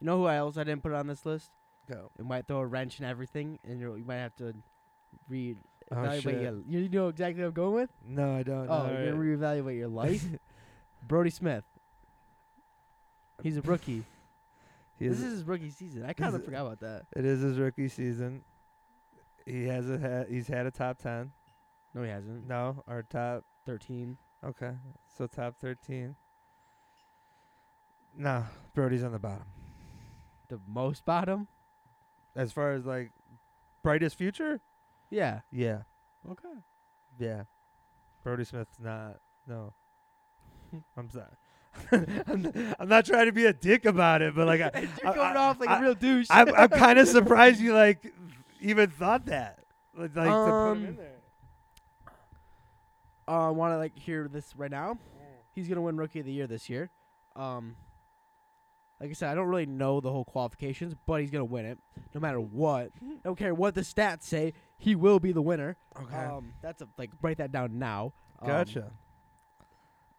You 0.00 0.06
know 0.06 0.18
who 0.18 0.28
else 0.28 0.58
I 0.58 0.64
didn't 0.64 0.82
put 0.82 0.92
on 0.92 1.06
this 1.06 1.24
list? 1.24 1.50
Go. 1.88 2.10
It 2.18 2.24
might 2.24 2.46
throw 2.46 2.58
a 2.58 2.66
wrench 2.66 2.98
in 2.98 3.04
everything, 3.04 3.58
and 3.64 3.78
you 3.80 3.94
you 3.96 4.04
might 4.04 4.16
have 4.16 4.34
to 4.36 4.54
read. 5.28 5.58
Oh, 5.92 6.18
shit. 6.18 6.40
your, 6.40 6.62
you 6.66 6.88
know 6.88 7.08
exactly 7.08 7.42
what 7.42 7.48
I'm 7.48 7.54
going 7.54 7.74
with? 7.74 7.90
No, 8.06 8.36
I 8.36 8.42
don't. 8.42 8.68
Oh, 8.70 8.86
know. 8.86 8.92
you're 8.92 9.10
gonna 9.12 9.22
reevaluate 9.22 9.76
your 9.78 9.88
life. 9.88 10.24
Brodie 11.06 11.28
Smith. 11.30 11.64
He's 13.42 13.56
a 13.56 13.62
rookie. 13.62 14.04
He 14.96 15.08
this 15.08 15.18
is- 15.18 15.24
is 15.24 15.32
his 15.38 15.44
rookie 15.44 15.70
season. 15.70 16.04
I 16.06 16.12
kind 16.12 16.36
of 16.36 16.44
forgot 16.44 16.60
about 16.66 16.78
that. 16.80 17.06
It 17.16 17.24
is 17.24 17.40
his 17.42 17.58
rookie 17.58 17.88
season. 17.88 18.44
He 19.44 19.64
has 19.66 19.90
a 19.90 19.98
ha- 19.98 20.24
he's 20.30 20.46
had 20.46 20.66
a 20.66 20.70
top 20.70 20.98
ten. 20.98 21.32
No, 21.92 22.04
he 22.04 22.08
hasn't. 22.10 22.46
No, 22.46 22.82
our 22.86 23.02
top. 23.02 23.42
Thirteen. 23.66 24.18
Okay, 24.46 24.70
so 25.18 25.26
top 25.26 25.56
thirteen. 25.58 26.14
No, 28.16 28.44
Brodie's 28.72 29.02
on 29.02 29.10
the 29.10 29.18
bottom. 29.18 29.46
The 30.48 30.60
most 30.66 31.04
bottom. 31.04 31.48
As 32.36 32.52
far 32.52 32.72
as 32.72 32.84
like 32.84 33.12
brightest 33.82 34.16
future, 34.18 34.60
Yeah. 35.10 35.40
yeah, 35.52 35.82
Okay. 36.30 36.48
yeah. 37.18 37.44
Brodie 38.22 38.44
Smith's 38.44 38.78
not. 38.80 39.18
No, 39.46 39.72
I'm 40.96 41.10
sorry. 41.10 41.26
I'm, 42.26 42.74
I'm 42.78 42.88
not 42.88 43.04
trying 43.04 43.26
to 43.26 43.32
be 43.32 43.46
a 43.46 43.52
dick 43.52 43.84
about 43.84 44.22
it, 44.22 44.34
but 44.34 44.46
like 44.46 44.60
I, 44.60 44.70
You're 45.02 45.10
I- 45.12 45.14
going 45.14 45.36
I- 45.36 45.40
off 45.40 45.60
like 45.60 45.68
a 45.68 45.72
I- 45.72 45.80
real 45.80 45.94
douche. 45.94 46.26
I'm, 46.30 46.54
I'm 46.54 46.68
kind 46.70 46.98
of 46.98 47.06
surprised 47.08 47.60
you 47.60 47.74
like 47.74 48.12
even 48.60 48.90
thought 48.90 49.26
that. 49.26 49.58
Like, 49.96 50.14
like 50.16 50.26
to 50.26 50.30
put 50.32 50.72
him 50.72 50.82
in 50.84 50.88
Um, 50.90 50.96
there. 50.96 51.10
uh, 53.28 53.46
I 53.48 53.50
want 53.50 53.72
to 53.72 53.78
like 53.78 53.96
hear 53.96 54.28
this 54.28 54.54
right 54.56 54.70
now. 54.70 54.98
He's 55.54 55.68
gonna 55.68 55.82
win 55.82 55.96
Rookie 55.96 56.20
of 56.20 56.26
the 56.26 56.32
Year 56.32 56.46
this 56.48 56.68
year. 56.68 56.90
Um, 57.36 57.76
like 59.04 59.10
I 59.10 59.14
said, 59.14 59.30
I 59.30 59.34
don't 59.34 59.48
really 59.48 59.66
know 59.66 60.00
the 60.00 60.10
whole 60.10 60.24
qualifications, 60.24 60.94
but 61.06 61.20
he's 61.20 61.30
gonna 61.30 61.44
win 61.44 61.66
it 61.66 61.78
no 62.14 62.20
matter 62.20 62.40
what. 62.40 62.90
don't 63.22 63.36
care 63.38 63.54
what 63.54 63.74
the 63.74 63.82
stats 63.82 64.22
say. 64.22 64.54
He 64.78 64.94
will 64.94 65.20
be 65.20 65.30
the 65.32 65.42
winner. 65.42 65.76
Okay, 66.00 66.16
Um, 66.16 66.54
that's 66.62 66.80
a, 66.80 66.88
like 66.96 67.10
write 67.20 67.36
that 67.38 67.52
down 67.52 67.78
now. 67.78 68.12
Um, 68.40 68.48
gotcha. 68.48 68.90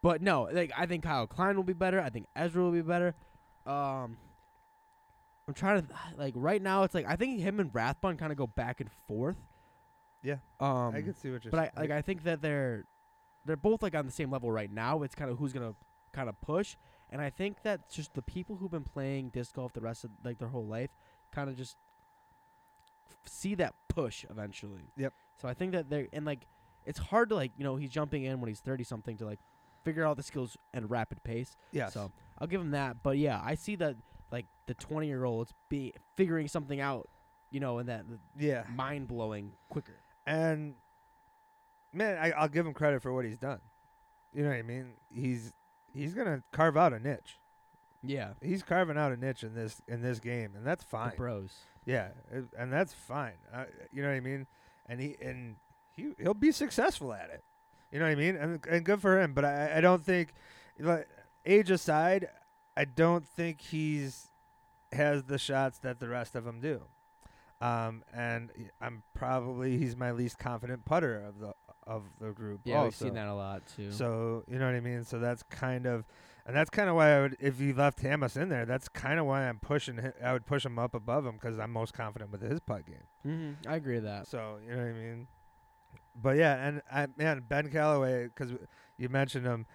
But 0.01 0.21
no, 0.21 0.47
like 0.51 0.71
I 0.77 0.85
think 0.85 1.03
Kyle 1.03 1.25
Klein 1.25 1.55
will 1.55 1.63
be 1.63 1.73
better. 1.73 1.99
I 1.99 2.09
think 2.09 2.27
Ezra 2.35 2.61
will 2.61 2.71
be 2.71 2.81
better. 2.81 3.15
Um, 3.65 4.17
I'm 5.47 5.53
trying 5.55 5.81
to 5.81 5.87
like 6.17 6.33
right 6.37 6.61
now. 6.61 6.83
It's 6.83 6.93
like 6.93 7.07
I 7.07 7.15
think 7.15 7.39
him 7.39 7.59
and 7.59 7.71
Rathbun 7.73 8.17
kind 8.17 8.31
of 8.31 8.37
go 8.37 8.45
back 8.47 8.81
and 8.81 8.89
forth. 9.07 9.37
Yeah, 10.21 10.37
Um, 10.59 10.93
I 10.95 11.01
can 11.01 11.13
see 11.15 11.31
what 11.31 11.43
you're 11.43 11.51
saying. 11.51 11.51
but 11.51 11.59
I 11.59 11.63
saying. 11.65 11.89
like 11.89 11.91
I 11.91 12.01
think 12.01 12.23
that 12.23 12.41
they're 12.41 12.85
they're 13.45 13.55
both 13.55 13.81
like 13.83 13.95
on 13.95 14.05
the 14.05 14.11
same 14.11 14.29
level 14.31 14.51
right 14.51 14.71
now. 14.71 15.01
It's 15.03 15.15
kind 15.15 15.29
of 15.31 15.37
who's 15.39 15.53
gonna 15.53 15.73
kind 16.13 16.29
of 16.29 16.39
push, 16.41 16.75
and 17.11 17.21
I 17.21 17.29
think 17.29 17.61
that 17.63 17.89
just 17.89 18.13
the 18.13 18.21
people 18.21 18.55
who've 18.57 18.71
been 18.71 18.83
playing 18.83 19.29
disc 19.29 19.55
golf 19.55 19.73
the 19.73 19.81
rest 19.81 20.03
of 20.03 20.11
like 20.23 20.37
their 20.37 20.49
whole 20.49 20.65
life 20.65 20.89
kind 21.31 21.49
of 21.49 21.57
just 21.57 21.77
f- 23.09 23.17
see 23.31 23.55
that 23.55 23.73
push 23.87 24.25
eventually. 24.29 24.91
Yep. 24.97 25.13
So 25.41 25.47
I 25.47 25.53
think 25.53 25.73
that 25.73 25.89
they're 25.89 26.07
and 26.13 26.25
like 26.25 26.47
it's 26.85 26.99
hard 26.99 27.29
to 27.29 27.35
like 27.35 27.51
you 27.57 27.63
know 27.63 27.75
he's 27.75 27.91
jumping 27.91 28.23
in 28.23 28.39
when 28.41 28.47
he's 28.47 28.59
thirty 28.59 28.83
something 28.83 29.17
to 29.17 29.25
like 29.25 29.39
figure 29.83 30.03
out 30.03 30.17
the 30.17 30.23
skills 30.23 30.57
at 30.73 30.83
a 30.83 30.87
rapid 30.87 31.23
pace. 31.23 31.55
Yeah. 31.71 31.89
So 31.89 32.11
I'll 32.39 32.47
give 32.47 32.61
him 32.61 32.71
that. 32.71 32.97
But 33.03 33.17
yeah, 33.17 33.41
I 33.43 33.55
see 33.55 33.75
that 33.77 33.95
like 34.31 34.45
the 34.65 34.73
twenty 34.73 35.07
year 35.07 35.25
olds 35.25 35.53
be 35.69 35.93
figuring 36.15 36.47
something 36.47 36.79
out, 36.79 37.07
you 37.51 37.59
know, 37.59 37.77
and 37.79 37.89
that 37.89 38.05
yeah, 38.37 38.63
mind 38.75 39.07
blowing 39.07 39.51
quicker. 39.69 39.95
and 40.25 40.75
man, 41.93 42.17
I, 42.17 42.31
I'll 42.31 42.47
give 42.49 42.65
him 42.65 42.73
credit 42.73 43.01
for 43.01 43.13
what 43.13 43.25
he's 43.25 43.37
done. 43.37 43.59
You 44.33 44.43
know 44.43 44.49
what 44.49 44.57
I 44.57 44.63
mean? 44.63 44.93
He's 45.13 45.53
he's 45.95 46.13
gonna 46.13 46.43
carve 46.51 46.77
out 46.77 46.93
a 46.93 46.99
niche. 46.99 47.39
Yeah. 48.03 48.33
He's 48.41 48.61
carving 48.61 48.97
out 48.97 49.11
a 49.11 49.17
niche 49.17 49.43
in 49.43 49.55
this 49.55 49.81
in 49.87 50.01
this 50.01 50.19
game, 50.19 50.53
and 50.55 50.65
that's 50.65 50.83
The 50.83 50.89
fine. 50.89 51.11
pros. 51.15 51.55
Yeah, 51.85 52.09
it- 52.31 52.49
and 52.57 52.71
that's 52.71 52.93
fine. 52.93 53.37
Uh, 53.51 53.65
you 53.91 54.01
know 54.03 54.09
what 54.09 54.15
I 54.15 54.19
mean? 54.19 54.45
And 54.87 54.99
he 54.99 55.15
and 55.21 55.55
he 55.91 56.13
he'll 56.19 56.33
be 56.35 56.51
successful 56.51 57.13
at 57.13 57.29
it. 57.31 57.43
You 57.91 57.99
know 57.99 58.05
what 58.05 58.11
I 58.11 58.15
mean? 58.15 58.35
And 58.35 58.65
and 58.67 58.85
good 58.85 59.01
for 59.01 59.19
him. 59.19 59.33
But 59.33 59.45
I 59.45 59.77
I 59.77 59.81
don't 59.81 60.03
think, 60.05 60.33
like, 60.79 61.07
age 61.45 61.71
aside, 61.71 62.27
I 62.77 62.85
don't 62.85 63.25
think 63.27 63.61
he's 63.61 64.29
has 64.91 65.23
the 65.23 65.37
shots 65.39 65.79
that 65.79 65.99
the 65.99 66.07
rest 66.09 66.35
of 66.35 66.43
them 66.45 66.59
do. 66.59 66.83
Um, 67.61 68.03
and 68.13 68.51
I'm 68.81 69.03
probably 69.13 69.77
he's 69.77 69.95
my 69.95 70.11
least 70.11 70.37
confident 70.37 70.85
putter 70.85 71.19
of 71.23 71.39
the 71.39 71.53
of 71.87 72.03
the 72.19 72.31
group. 72.31 72.61
Yeah, 72.63 72.75
also. 72.77 72.85
we've 72.85 72.95
seen 72.95 73.13
that 73.15 73.27
a 73.27 73.33
lot 73.33 73.63
too. 73.75 73.91
So 73.91 74.43
you 74.47 74.57
know 74.59 74.65
what 74.65 74.75
I 74.75 74.79
mean. 74.79 75.03
So 75.03 75.19
that's 75.19 75.43
kind 75.43 75.85
of, 75.85 76.05
and 76.45 76.55
that's 76.55 76.69
kind 76.69 76.89
of 76.89 76.95
why 76.95 77.15
I 77.17 77.21
would, 77.21 77.37
if 77.39 77.59
you 77.59 77.73
left 77.73 78.01
Hammes 78.01 78.35
in 78.37 78.49
there, 78.49 78.65
that's 78.65 78.87
kind 78.89 79.19
of 79.19 79.25
why 79.25 79.47
I'm 79.47 79.59
pushing. 79.59 79.97
hi- 79.97 80.13
I 80.23 80.33
would 80.33 80.45
push 80.45 80.65
him 80.65 80.77
up 80.79 80.93
above 80.95 81.25
him 81.25 81.33
because 81.33 81.59
I'm 81.59 81.71
most 81.71 81.93
confident 81.93 82.31
with 82.31 82.41
his 82.41 82.59
putt 82.59 82.85
game. 82.85 83.03
hmm 83.23 83.51
I 83.69 83.75
agree 83.75 83.95
with 83.95 84.05
that. 84.05 84.27
So 84.27 84.57
you 84.63 84.71
know 84.71 84.77
what 84.77 84.87
I 84.89 84.93
mean. 84.93 85.27
But 86.15 86.37
yeah, 86.37 86.55
and 86.67 86.81
I 86.91 87.07
man 87.17 87.43
Ben 87.47 87.69
Callaway 87.69 88.25
because 88.27 88.51
you 88.97 89.09
mentioned 89.09 89.45
him. 89.45 89.65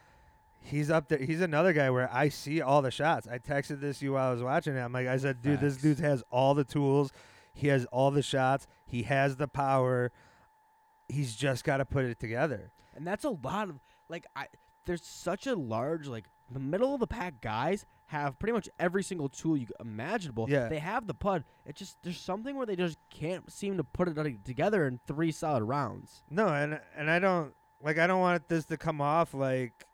He's 0.63 0.91
up 0.91 1.09
there. 1.09 1.19
He's 1.19 1.41
another 1.41 1.73
guy 1.73 1.89
where 1.89 2.13
I 2.13 2.29
see 2.29 2.61
all 2.61 2.83
the 2.83 2.91
shots. 2.91 3.27
I 3.27 3.39
texted 3.39 3.81
this 3.81 4.03
you 4.03 4.13
while 4.13 4.29
I 4.29 4.33
was 4.33 4.43
watching 4.43 4.77
it. 4.77 4.81
I'm 4.81 4.93
like, 4.93 5.07
I 5.07 5.17
said, 5.17 5.41
dude, 5.41 5.61
this 5.61 5.79
dude 5.79 6.01
has 6.01 6.23
all 6.31 6.53
the 6.55 6.65
tools. 6.65 7.13
He 7.55 7.69
has 7.69 7.87
all 7.87 8.11
the 8.11 8.23
shots. 8.23 8.67
He 8.85 9.05
has 9.05 9.37
the 9.37 9.49
power. 9.49 10.13
He's 11.11 11.35
just 11.35 11.65
got 11.65 11.79
to 11.79 11.85
put 11.85 12.05
it 12.05 12.19
together. 12.19 12.73
And 12.95 13.07
that's 13.07 13.25
a 13.25 13.31
lot 13.31 13.69
of 13.69 13.81
like 14.09 14.27
I 14.35 14.47
there's 14.87 15.05
such 15.05 15.47
a 15.47 15.55
large 15.55 16.07
like 16.07 16.27
the 16.51 16.61
middle 16.61 16.95
of 16.95 17.01
the 17.01 17.07
pack 17.07 17.41
guys 17.41 17.87
have 18.07 18.39
pretty 18.39 18.53
much 18.53 18.69
every 18.79 19.05
single 19.05 19.29
tool 19.29 19.57
you 19.57 19.67
imaginable. 19.79 20.47
Yeah. 20.49 20.69
They 20.69 20.81
have 20.81 21.07
the 21.07 21.15
pud. 21.15 21.45
It 21.65 21.77
just 21.77 21.97
there's 22.03 22.21
something 22.21 22.57
where 22.57 22.67
they 22.67 22.77
just 22.77 22.99
can't 23.09 23.51
seem 23.53 23.77
to 23.77 23.85
put 23.85 24.09
it 24.09 24.45
together 24.45 24.87
in 24.87 24.99
three 25.07 25.31
solid 25.31 25.63
rounds. 25.63 26.25
No, 26.29 26.49
and 26.49 26.81
and 26.97 27.11
I 27.11 27.19
don't 27.19 27.55
like 27.83 27.99
I 27.99 28.07
don't 28.07 28.21
want 28.21 28.49
this 28.49 28.65
to 28.67 28.77
come 28.77 29.01
off 29.01 29.33
like 29.33 29.87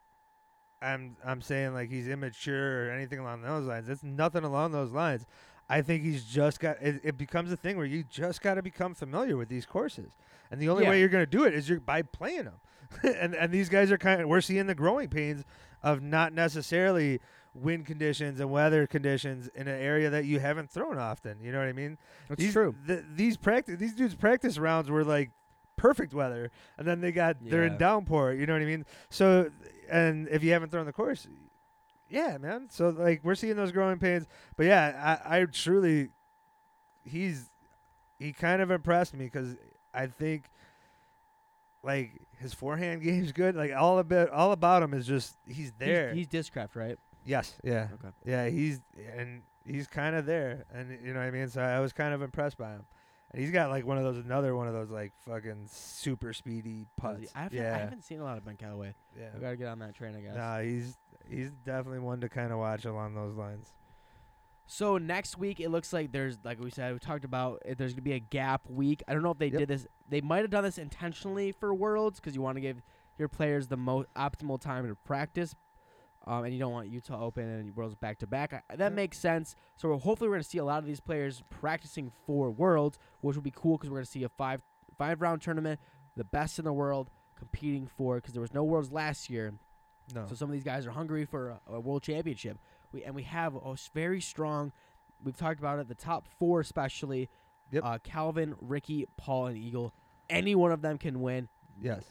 I'm 0.80 1.16
I'm 1.24 1.42
saying 1.42 1.74
like 1.74 1.90
he's 1.90 2.08
immature 2.08 2.86
or 2.86 2.90
anything 2.90 3.18
along 3.18 3.42
those 3.42 3.66
lines. 3.66 3.88
It's 3.88 4.02
nothing 4.02 4.44
along 4.44 4.72
those 4.72 4.92
lines. 4.92 5.26
I 5.68 5.82
think 5.82 6.02
he's 6.04 6.24
just 6.24 6.60
got 6.60 6.80
it, 6.80 7.00
it 7.02 7.18
becomes 7.18 7.50
a 7.50 7.56
thing 7.56 7.76
where 7.76 7.86
you 7.86 8.04
just 8.04 8.40
got 8.40 8.54
to 8.54 8.62
become 8.62 8.94
familiar 8.94 9.36
with 9.36 9.48
these 9.48 9.66
courses. 9.66 10.16
And 10.50 10.60
the 10.60 10.68
only 10.68 10.84
Yeah. 10.84 10.90
way 10.90 11.00
you're 11.00 11.08
going 11.08 11.24
to 11.24 11.30
do 11.30 11.44
it 11.44 11.54
is 11.54 11.68
you're 11.68 11.80
by 11.80 12.02
playing 12.02 12.44
them. 12.44 12.60
and 13.02 13.34
and 13.34 13.52
these 13.52 13.68
guys 13.68 13.90
are 13.90 13.98
kind 13.98 14.20
of 14.20 14.28
we're 14.28 14.40
seeing 14.40 14.66
the 14.66 14.74
growing 14.74 15.08
pains 15.08 15.44
of 15.82 16.02
not 16.02 16.32
necessarily 16.32 17.20
wind 17.52 17.86
conditions 17.86 18.38
and 18.38 18.50
weather 18.50 18.86
conditions 18.86 19.48
in 19.54 19.66
an 19.66 19.80
area 19.80 20.10
that 20.10 20.24
you 20.24 20.38
haven't 20.38 20.70
thrown 20.70 20.98
often. 20.98 21.38
You 21.40 21.50
know 21.52 21.58
what 21.58 21.68
I 21.68 21.72
mean? 21.72 21.98
That's 22.28 22.40
these, 22.40 22.52
true. 22.52 22.74
th- 22.86 23.02
these 23.14 23.36
practice 23.36 23.78
these 23.78 23.94
dudes 23.94 24.14
practice 24.14 24.58
rounds 24.58 24.88
were 24.90 25.04
like 25.04 25.30
perfect 25.76 26.14
weather, 26.14 26.50
and 26.78 26.86
then 26.86 27.00
they 27.00 27.10
got 27.12 27.36
they're 27.42 27.64
in 27.64 27.76
downpour. 27.76 28.34
You 28.34 28.46
know 28.46 28.52
what 28.52 28.62
I 28.62 28.66
mean? 28.66 28.84
So, 29.10 29.50
and 29.90 30.28
if 30.28 30.44
you 30.44 30.52
haven't 30.52 30.70
thrown 30.70 30.86
the 30.86 30.92
course, 30.92 31.26
yeah, 32.08 32.38
man. 32.38 32.68
So 32.70 32.90
like 32.90 33.20
we're 33.22 33.34
seeing 33.34 33.56
those 33.56 33.72
growing 33.72 33.98
pains, 33.98 34.26
but 34.56 34.66
yeah, 34.66 35.18
I, 35.24 35.40
I 35.40 35.44
truly, 35.44 36.10
he's 37.04 37.50
he 38.18 38.32
kind 38.32 38.62
of 38.62 38.70
impressed 38.70 39.14
me 39.14 39.24
because 39.24 39.56
I 39.92 40.06
think 40.06 40.50
like 41.82 42.22
his 42.38 42.54
forehand 42.54 43.02
game's 43.04 43.32
good. 43.32 43.54
Like 43.54 43.72
all 43.74 43.98
about 43.98 44.30
all 44.30 44.52
about 44.52 44.82
him 44.82 44.94
is 44.94 45.06
just 45.06 45.36
he's 45.46 45.72
there. 45.78 46.12
He's, 46.12 46.26
he's 46.30 46.48
discraft, 46.50 46.74
right? 46.76 46.98
yes, 47.26 47.54
yeah. 47.62 47.88
Okay. 47.94 48.08
Yeah, 48.24 48.48
he's 48.48 48.80
and 49.16 49.42
he's 49.64 49.86
kind 49.86 50.16
of 50.16 50.24
there, 50.24 50.64
and 50.72 50.98
you 51.04 51.12
know 51.12 51.20
what 51.20 51.26
I 51.26 51.30
mean. 51.30 51.48
So 51.48 51.60
I 51.60 51.80
was 51.80 51.92
kind 51.92 52.14
of 52.14 52.22
impressed 52.22 52.56
by 52.56 52.70
him, 52.70 52.86
and 53.32 53.42
he's 53.42 53.50
got 53.50 53.68
like 53.68 53.84
one 53.84 53.98
of 53.98 54.04
those, 54.04 54.24
another 54.24 54.56
one 54.56 54.68
of 54.68 54.74
those 54.74 54.90
like 54.90 55.12
fucking 55.26 55.66
super 55.70 56.32
speedy 56.32 56.86
putts. 56.96 57.32
I 57.34 57.42
haven't, 57.42 57.58
yeah, 57.58 57.74
I 57.74 57.78
haven't 57.78 58.04
seen 58.04 58.20
a 58.20 58.24
lot 58.24 58.38
of 58.38 58.44
Ben 58.44 58.56
Callaway. 58.56 58.94
I 59.16 59.20
yeah. 59.20 59.28
gotta 59.40 59.56
get 59.56 59.68
on 59.68 59.80
that 59.80 59.94
train, 59.94 60.16
I 60.16 60.20
guess. 60.20 60.36
Nah, 60.36 60.60
he's 60.60 60.96
he's 61.28 61.50
definitely 61.50 62.00
one 62.00 62.20
to 62.20 62.28
kind 62.28 62.52
of 62.52 62.58
watch 62.58 62.84
along 62.84 63.14
those 63.14 63.34
lines. 63.36 63.72
So 64.68 64.98
next 64.98 65.38
week 65.38 65.60
it 65.60 65.68
looks 65.70 65.92
like 65.92 66.10
there's 66.10 66.38
like 66.44 66.58
we 66.60 66.70
said 66.70 66.92
we 66.92 66.98
talked 66.98 67.24
about 67.24 67.62
uh, 67.68 67.74
there's 67.78 67.92
gonna 67.92 68.02
be 68.02 68.12
a 68.14 68.18
gap 68.20 68.62
week. 68.68 69.02
I 69.06 69.12
don't 69.12 69.22
know 69.22 69.30
if 69.30 69.38
they 69.38 69.46
Yep. 69.48 69.58
did 69.60 69.68
this. 69.68 69.86
They 70.08 70.20
might 70.20 70.38
have 70.42 70.50
done 70.50 70.64
this 70.64 70.78
intentionally 70.78 71.52
for 71.52 71.72
Worlds 71.74 72.18
because 72.18 72.34
you 72.34 72.42
want 72.42 72.56
to 72.56 72.60
give 72.60 72.82
your 73.18 73.28
players 73.28 73.68
the 73.68 73.76
most 73.76 74.08
optimal 74.16 74.60
time 74.60 74.86
to 74.88 74.94
practice, 74.96 75.54
um, 76.26 76.44
and 76.44 76.52
you 76.52 76.58
don't 76.58 76.72
want 76.72 76.88
Utah 76.88 77.22
Open 77.24 77.44
and 77.48 77.76
Worlds 77.76 77.94
back 77.94 78.18
to 78.18 78.26
back. 78.26 78.50
That 78.68 78.78
Yep. 78.78 78.92
makes 78.92 79.18
sense. 79.18 79.54
So 79.76 79.88
we're, 79.88 79.98
hopefully 79.98 80.28
we're 80.28 80.34
gonna 80.36 80.42
see 80.44 80.58
a 80.58 80.64
lot 80.64 80.78
of 80.80 80.86
these 80.86 81.00
players 81.00 81.42
practicing 81.48 82.10
for 82.26 82.50
Worlds, 82.50 82.98
which 83.20 83.36
will 83.36 83.42
be 83.44 83.52
cool 83.54 83.76
because 83.78 83.88
we're 83.90 83.98
gonna 83.98 84.06
see 84.06 84.24
a 84.24 84.28
five 84.28 84.62
five 84.98 85.20
round 85.20 85.42
tournament, 85.42 85.78
the 86.16 86.24
best 86.24 86.58
in 86.58 86.64
the 86.64 86.72
world 86.72 87.10
competing 87.36 87.86
for 87.86 88.16
because 88.16 88.32
there 88.32 88.40
was 88.40 88.52
no 88.54 88.64
Worlds 88.64 88.90
last 88.90 89.30
year. 89.30 89.54
No, 90.14 90.26
So 90.28 90.34
some 90.34 90.48
of 90.48 90.52
these 90.52 90.62
guys 90.64 90.86
are 90.86 90.90
hungry 90.92 91.24
for 91.24 91.48
a, 91.50 91.60
a 91.74 91.80
world 91.80 92.02
championship. 92.02 92.58
We 92.92 93.02
and 93.04 93.14
we 93.14 93.24
have 93.24 93.54
a 93.56 93.74
very 93.92 94.20
strong. 94.20 94.72
We've 95.22 95.36
talked 95.36 95.58
about 95.58 95.78
it. 95.78 95.88
The 95.88 95.94
top 95.94 96.28
four, 96.38 96.60
especially, 96.60 97.28
Yep. 97.72 97.82
uh, 97.84 97.98
Calvin, 98.04 98.54
Ricky, 98.60 99.06
Paul, 99.16 99.46
and 99.48 99.56
Eagle. 99.58 99.92
Any 100.30 100.54
one 100.54 100.70
of 100.72 100.82
them 100.82 100.98
can 100.98 101.20
win. 101.20 101.48
yes, 101.80 102.04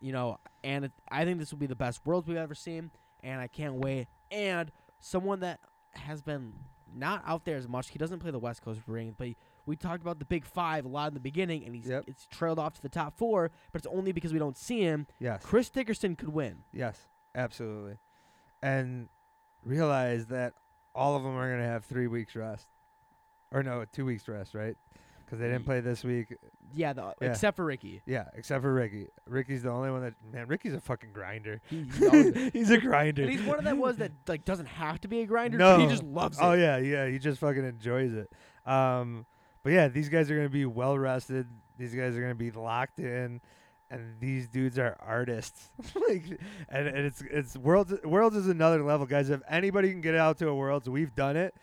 You 0.00 0.12
know, 0.12 0.38
and 0.64 0.86
it, 0.86 0.92
I 1.08 1.24
think 1.24 1.38
this 1.38 1.52
will 1.52 1.58
be 1.58 1.66
the 1.66 1.76
best 1.76 2.04
worlds 2.04 2.26
we've 2.26 2.36
ever 2.36 2.54
seen, 2.56 2.90
and 3.22 3.40
I 3.40 3.46
can't 3.46 3.74
wait. 3.74 4.08
And 4.32 4.72
someone 4.98 5.40
that 5.40 5.60
has 5.92 6.22
been 6.22 6.54
not 6.92 7.22
out 7.26 7.44
there 7.44 7.56
as 7.56 7.68
much. 7.68 7.90
He 7.90 7.98
doesn't 7.98 8.18
play 8.20 8.30
the 8.30 8.38
West 8.38 8.62
Coast 8.62 8.80
Rings, 8.86 9.14
but 9.16 9.26
he, 9.28 9.36
we 9.66 9.76
talked 9.76 10.02
about 10.02 10.18
the 10.18 10.24
Big 10.24 10.44
Five 10.44 10.84
a 10.84 10.88
lot 10.88 11.08
in 11.08 11.14
the 11.14 11.20
beginning, 11.20 11.64
and 11.64 11.74
he's 11.74 11.88
Yep. 11.88 12.04
it's 12.06 12.26
trailed 12.26 12.58
off 12.58 12.74
to 12.74 12.82
the 12.82 12.88
top 12.88 13.16
four. 13.16 13.50
But 13.72 13.80
it's 13.84 13.94
only 13.94 14.12
because 14.12 14.32
we 14.32 14.38
don't 14.38 14.56
see 14.56 14.80
him. 14.80 15.06
yes, 15.20 15.42
Chris 15.44 15.68
Dickerson 15.70 16.16
could 16.16 16.28
win. 16.30 16.62
yes, 16.72 17.08
absolutely, 17.36 17.98
and 18.62 19.08
realize 19.64 20.26
that 20.26 20.54
all 20.94 21.14
of 21.16 21.22
them 21.22 21.36
are 21.36 21.50
gonna 21.50 21.68
have 21.68 21.84
three 21.84 22.06
weeks 22.06 22.34
rest, 22.34 22.66
or 23.52 23.62
no, 23.62 23.84
two 23.92 24.04
weeks 24.04 24.26
rest, 24.28 24.54
right? 24.54 24.76
Because 25.24 25.40
they 25.40 25.46
didn't 25.48 25.64
play 25.64 25.80
this 25.80 26.04
week. 26.04 26.36
Yeah, 26.72 26.92
the, 26.92 27.12
Yeah. 27.20 27.30
except 27.30 27.56
for 27.56 27.64
Ricky. 27.64 28.00
Yeah, 28.06 28.26
except 28.34 28.62
for 28.62 28.72
Ricky. 28.72 29.08
Ricky's 29.28 29.64
the 29.64 29.70
only 29.70 29.90
one 29.90 30.02
that 30.02 30.14
man. 30.32 30.46
Ricky's 30.46 30.72
a 30.74 30.80
fucking 30.80 31.10
grinder. 31.12 31.60
He, 31.68 31.82
he 31.98 32.06
always- 32.06 32.50
he's 32.52 32.70
a 32.70 32.78
grinder. 32.78 33.22
And 33.22 33.30
he's 33.32 33.42
one 33.42 33.58
of 33.58 33.64
them 33.64 33.78
ones 33.78 33.96
that 33.98 34.12
like 34.28 34.44
doesn't 34.44 34.66
have 34.66 35.00
to 35.00 35.08
be 35.08 35.22
a 35.22 35.26
grinder. 35.26 35.58
No. 35.58 35.78
he 35.78 35.88
just 35.88 36.04
loves 36.04 36.38
it. 36.38 36.44
Oh 36.44 36.52
yeah, 36.52 36.76
yeah. 36.78 37.08
He 37.08 37.18
just 37.18 37.40
fucking 37.40 37.64
enjoys 37.64 38.12
it. 38.14 38.30
Um, 38.70 39.26
but 39.64 39.72
yeah, 39.72 39.88
these 39.88 40.08
guys 40.08 40.30
are 40.30 40.36
gonna 40.36 40.48
be 40.48 40.64
well 40.64 40.96
rested. 40.96 41.48
These 41.76 41.94
guys 41.96 42.16
are 42.16 42.20
gonna 42.20 42.36
be 42.36 42.52
locked 42.52 43.00
in, 43.00 43.40
and 43.90 44.20
these 44.20 44.48
dudes 44.48 44.78
are 44.78 44.96
artists. 45.00 45.70
like, 46.08 46.24
and, 46.68 46.88
and 46.88 46.98
it's 46.98 47.22
it's 47.30 47.56
worlds. 47.56 47.94
Worlds 48.04 48.36
is 48.36 48.48
another 48.48 48.82
level, 48.82 49.06
guys. 49.06 49.30
If 49.30 49.42
anybody 49.48 49.90
can 49.90 50.00
get 50.00 50.14
out 50.14 50.38
to 50.38 50.48
a 50.48 50.54
worlds, 50.54 50.88
we've 50.88 51.14
done 51.14 51.36
it. 51.36 51.54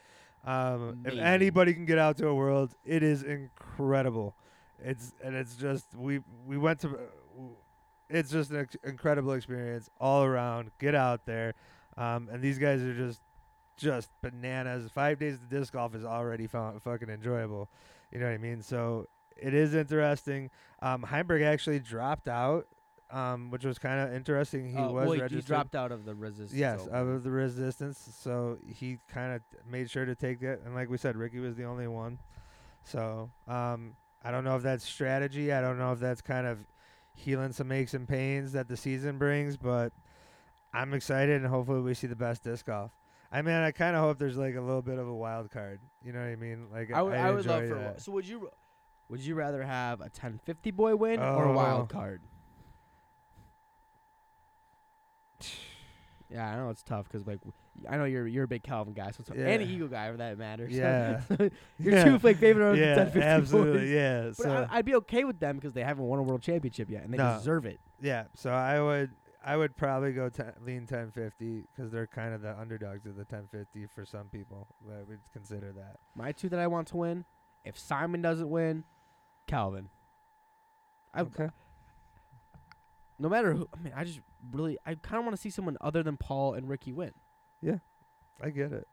Um, 0.46 1.04
if 1.06 1.18
anybody 1.18 1.74
can 1.74 1.86
get 1.86 1.98
out 1.98 2.18
to 2.18 2.28
a 2.28 2.36
world, 2.36 2.76
it 2.84 3.02
is 3.02 3.24
incredible. 3.24 4.36
It's 4.84 5.14
and 5.24 5.36
it's 5.36 5.56
just 5.56 5.96
we 5.96 6.20
we 6.46 6.58
went 6.58 6.80
to. 6.82 6.98
It's 8.10 8.30
just 8.30 8.52
an 8.52 8.60
ex- 8.60 8.76
incredible 8.84 9.34
experience 9.34 9.90
all 10.00 10.24
around. 10.24 10.72
Get 10.80 10.94
out 10.96 11.26
there, 11.26 11.54
um, 11.98 12.30
and 12.32 12.42
these 12.42 12.58
guys 12.58 12.82
are 12.82 12.94
just 12.94 13.22
just 13.78 14.10
bananas. 14.22 14.92
Five 14.92 15.20
days 15.20 15.36
of 15.36 15.50
disc 15.50 15.74
golf 15.74 15.96
is 15.96 16.04
already 16.04 16.48
fu- 16.48 16.80
fucking 16.84 17.10
enjoyable. 17.10 17.70
You 18.12 18.20
know 18.20 18.28
what 18.28 18.34
I 18.34 18.38
mean? 18.38 18.62
So 18.62 19.08
it 19.38 19.54
is 19.54 19.74
interesting. 19.74 20.50
Um, 20.82 21.04
Heimburg 21.04 21.44
actually 21.44 21.80
dropped 21.80 22.28
out, 22.28 22.68
um, 23.10 23.50
which 23.52 23.64
was 23.66 23.78
kind 23.80 24.00
of 24.00 24.14
interesting. 24.16 24.70
He 24.70 24.78
Oh, 24.78 24.92
was 24.92 25.08
well, 25.10 25.20
registered. 25.20 25.32
he 25.32 25.42
dropped 25.42 25.76
out 25.76 25.92
of 25.92 26.06
the 26.06 26.16
resistance. 26.16 26.54
Yes, 26.60 26.82
Open. 26.82 26.96
out 26.96 27.08
of 27.08 27.24
the 27.24 27.32
resistance. 27.32 28.10
So 28.20 28.58
he 28.66 29.00
kind 29.08 29.34
of 29.36 29.42
made 29.70 29.90
sure 29.90 30.06
to 30.06 30.16
take 30.16 30.40
that. 30.42 30.62
And 30.66 30.74
like 30.76 30.90
we 30.90 30.98
said, 30.98 31.16
Ricky 31.16 31.40
was 31.40 31.56
the 31.56 31.64
only 31.66 31.88
one. 31.88 32.20
So 32.84 33.30
um, 33.48 33.96
I 34.24 34.32
don't 34.32 34.44
know 34.44 34.56
if 34.56 34.64
that's 34.64 34.84
strategy. 34.86 35.52
I 35.54 35.62
don't 35.62 35.78
know 35.78 35.92
if 35.94 36.00
that's 36.00 36.22
kind 36.22 36.48
of 36.48 36.60
healing 37.14 37.52
some 37.54 37.72
aches 37.72 37.94
and 37.94 38.08
pains 38.08 38.52
that 38.54 38.68
the 38.68 38.76
season 38.78 39.18
brings. 39.18 39.58
But 39.58 39.94
I'm 40.74 40.94
excited, 40.94 41.36
and 41.42 41.48
hopefully 41.48 41.82
we 41.82 41.94
see 41.94 42.08
the 42.08 42.16
best 42.16 42.44
disc 42.44 42.66
golf. 42.66 42.92
I 43.32 43.42
mean, 43.42 43.56
I 43.56 43.72
kind 43.72 43.96
of 43.96 44.02
hope 44.04 44.20
there's 44.20 44.38
like 44.38 44.56
a 44.56 44.62
little 44.62 44.82
bit 44.84 45.00
of 45.00 45.08
a 45.08 45.14
wild 45.14 45.50
card. 45.50 45.80
You 46.04 46.14
know 46.14 46.20
what 46.20 46.28
I 46.30 46.36
mean? 46.36 46.68
Like 46.72 46.92
I 46.92 47.02
would, 47.02 47.14
I 47.14 47.32
would 47.32 47.46
love 47.46 47.68
for. 47.68 47.76
that. 47.76 48.02
So 48.02 48.12
would 48.12 48.28
you, 48.28 48.50
would 49.14 49.22
you 49.24 49.36
rather 49.36 49.62
have 49.62 50.00
a 50.02 50.06
1050 50.10 50.72
boy 50.72 50.96
win 50.96 51.20
or 51.20 51.46
a 51.46 51.52
Oh. 51.52 51.54
wild 51.54 51.88
card? 51.90 52.24
Yeah, 56.30 56.52
I 56.52 56.56
know 56.56 56.70
it's 56.72 56.82
tough 56.82 57.04
because 57.08 57.28
like 57.28 57.42
w- 57.42 57.54
I 57.88 57.96
know 57.98 58.06
you're 58.06 58.26
you're 58.26 58.46
a 58.46 58.48
big 58.48 58.64
Calvin 58.64 58.96
guy, 58.96 59.12
so 59.12 59.18
it's, 59.20 59.30
and 59.30 59.40
an 59.40 59.62
Yeah. 59.62 59.68
Eagle 59.68 59.88
guy 59.88 60.10
for 60.10 60.18
that 60.18 60.36
matter. 60.40 60.68
so- 60.68 60.76
Yeah. 60.76 61.22
you're 61.78 61.94
Yeah. 61.94 62.04
two 62.06 62.18
like 62.24 62.38
favorite 62.38 62.76
yeah, 62.80 62.96
the 62.96 63.02
1050 63.02 63.22
absolutely. 63.22 63.80
boys. 63.82 63.90
Yeah. 63.92 64.24
But 64.30 64.36
So 64.38 64.68
I, 64.72 64.78
I'd 64.78 64.86
be 64.86 64.96
okay 64.96 65.26
with 65.26 65.40
them 65.40 65.58
because 65.58 65.74
they 65.74 65.84
haven't 65.84 66.06
won 66.06 66.18
a 66.18 66.24
world 66.24 66.42
championship 66.42 66.90
yet, 66.90 67.04
and 67.04 67.14
they 67.14 67.18
No. 67.20 67.38
deserve 67.38 67.68
it. 67.68 67.80
Yeah, 68.02 68.24
so 68.34 68.50
I 68.52 68.82
would 68.82 69.12
I 69.46 69.58
would 69.58 69.76
probably 69.78 70.12
go 70.14 70.32
lean 70.60 70.88
1050 70.88 71.68
because 71.76 71.92
they're 71.92 72.08
kind 72.08 72.34
of 72.34 72.42
the 72.42 72.58
underdogs 72.60 73.06
of 73.06 73.14
the 73.16 73.26
1050 73.26 73.86
for 73.88 74.04
some 74.04 74.30
people. 74.30 74.66
I 74.90 75.04
would 75.04 75.20
consider 75.34 75.72
that. 75.74 75.98
My 76.16 76.32
two 76.32 76.50
that 76.50 76.60
I 76.60 76.66
want 76.66 76.88
to 76.88 76.98
win, 76.98 77.26
if 77.64 77.78
Simon 77.78 78.24
doesn't 78.24 78.50
win, 78.50 78.86
Calvin. 79.48 79.90
I, 81.14 81.26
No 83.20 83.30
matter 83.30 83.54
who, 83.54 83.68
I 83.74 83.80
mean, 83.80 83.94
I 83.96 84.04
just 84.04 84.20
really, 84.52 84.78
I 84.86 84.96
kind 84.96 85.20
of 85.20 85.26
want 85.26 85.36
to 85.36 85.42
see 85.42 85.50
someone 85.50 85.78
other 85.80 86.02
than 86.04 86.18
Paul 86.18 86.56
and 86.56 86.68
Ricky 86.68 86.92
win. 86.92 87.12
Yeah, 87.62 87.78
I 88.42 88.50
get 88.50 88.72
it. 88.74 88.88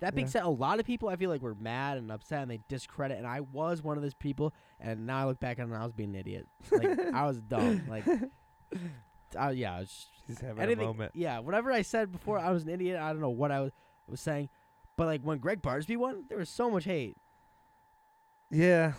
That 0.00 0.14
being 0.14 0.26
Yeah. 0.26 0.30
said, 0.32 0.42
a 0.44 0.48
lot 0.48 0.78
of 0.78 0.86
people 0.86 1.08
I 1.08 1.16
feel 1.16 1.30
like 1.30 1.42
were 1.42 1.54
mad 1.54 1.96
and 1.98 2.12
upset 2.12 2.42
and 2.42 2.50
they 2.50 2.60
discredit, 2.68 3.18
and 3.18 3.26
I 3.26 3.40
was 3.40 3.82
one 3.82 3.96
of 3.96 4.02
those 4.02 4.14
people. 4.14 4.54
And 4.78 5.06
now 5.06 5.18
I 5.18 5.24
look 5.24 5.40
back 5.40 5.58
it, 5.58 5.62
I 5.80 5.82
was 5.84 5.92
being 5.92 6.10
an 6.10 6.16
idiot. 6.16 6.46
Like 6.70 6.98
I 7.12 7.26
was 7.26 7.40
dumb. 7.48 7.82
Like, 7.88 8.04
I, 9.38 9.50
yeah, 9.52 9.76
I 9.76 9.80
was 9.80 9.88
just- 9.88 10.10
He's 10.26 10.40
having 10.40 10.62
anything. 10.62 10.84
a 10.84 10.86
moment. 10.88 11.12
Yeah, 11.14 11.38
whatever 11.38 11.70
I 11.72 11.82
said 11.82 12.10
before, 12.12 12.38
I 12.38 12.50
was 12.50 12.64
an 12.64 12.68
idiot. 12.68 13.00
I 13.00 13.12
don't 13.12 13.20
know 13.20 13.30
what 13.30 13.50
I 13.52 13.60
was 13.60 13.72
was 14.08 14.20
saying, 14.20 14.48
but 14.96 15.06
like 15.06 15.22
when 15.22 15.38
Gregg 15.38 15.62
Barsby 15.62 15.96
won, 15.96 16.24
there 16.28 16.38
was 16.38 16.48
so 16.50 16.68
much 16.70 16.84
hate. 16.84 17.16
Yeah, 18.50 18.92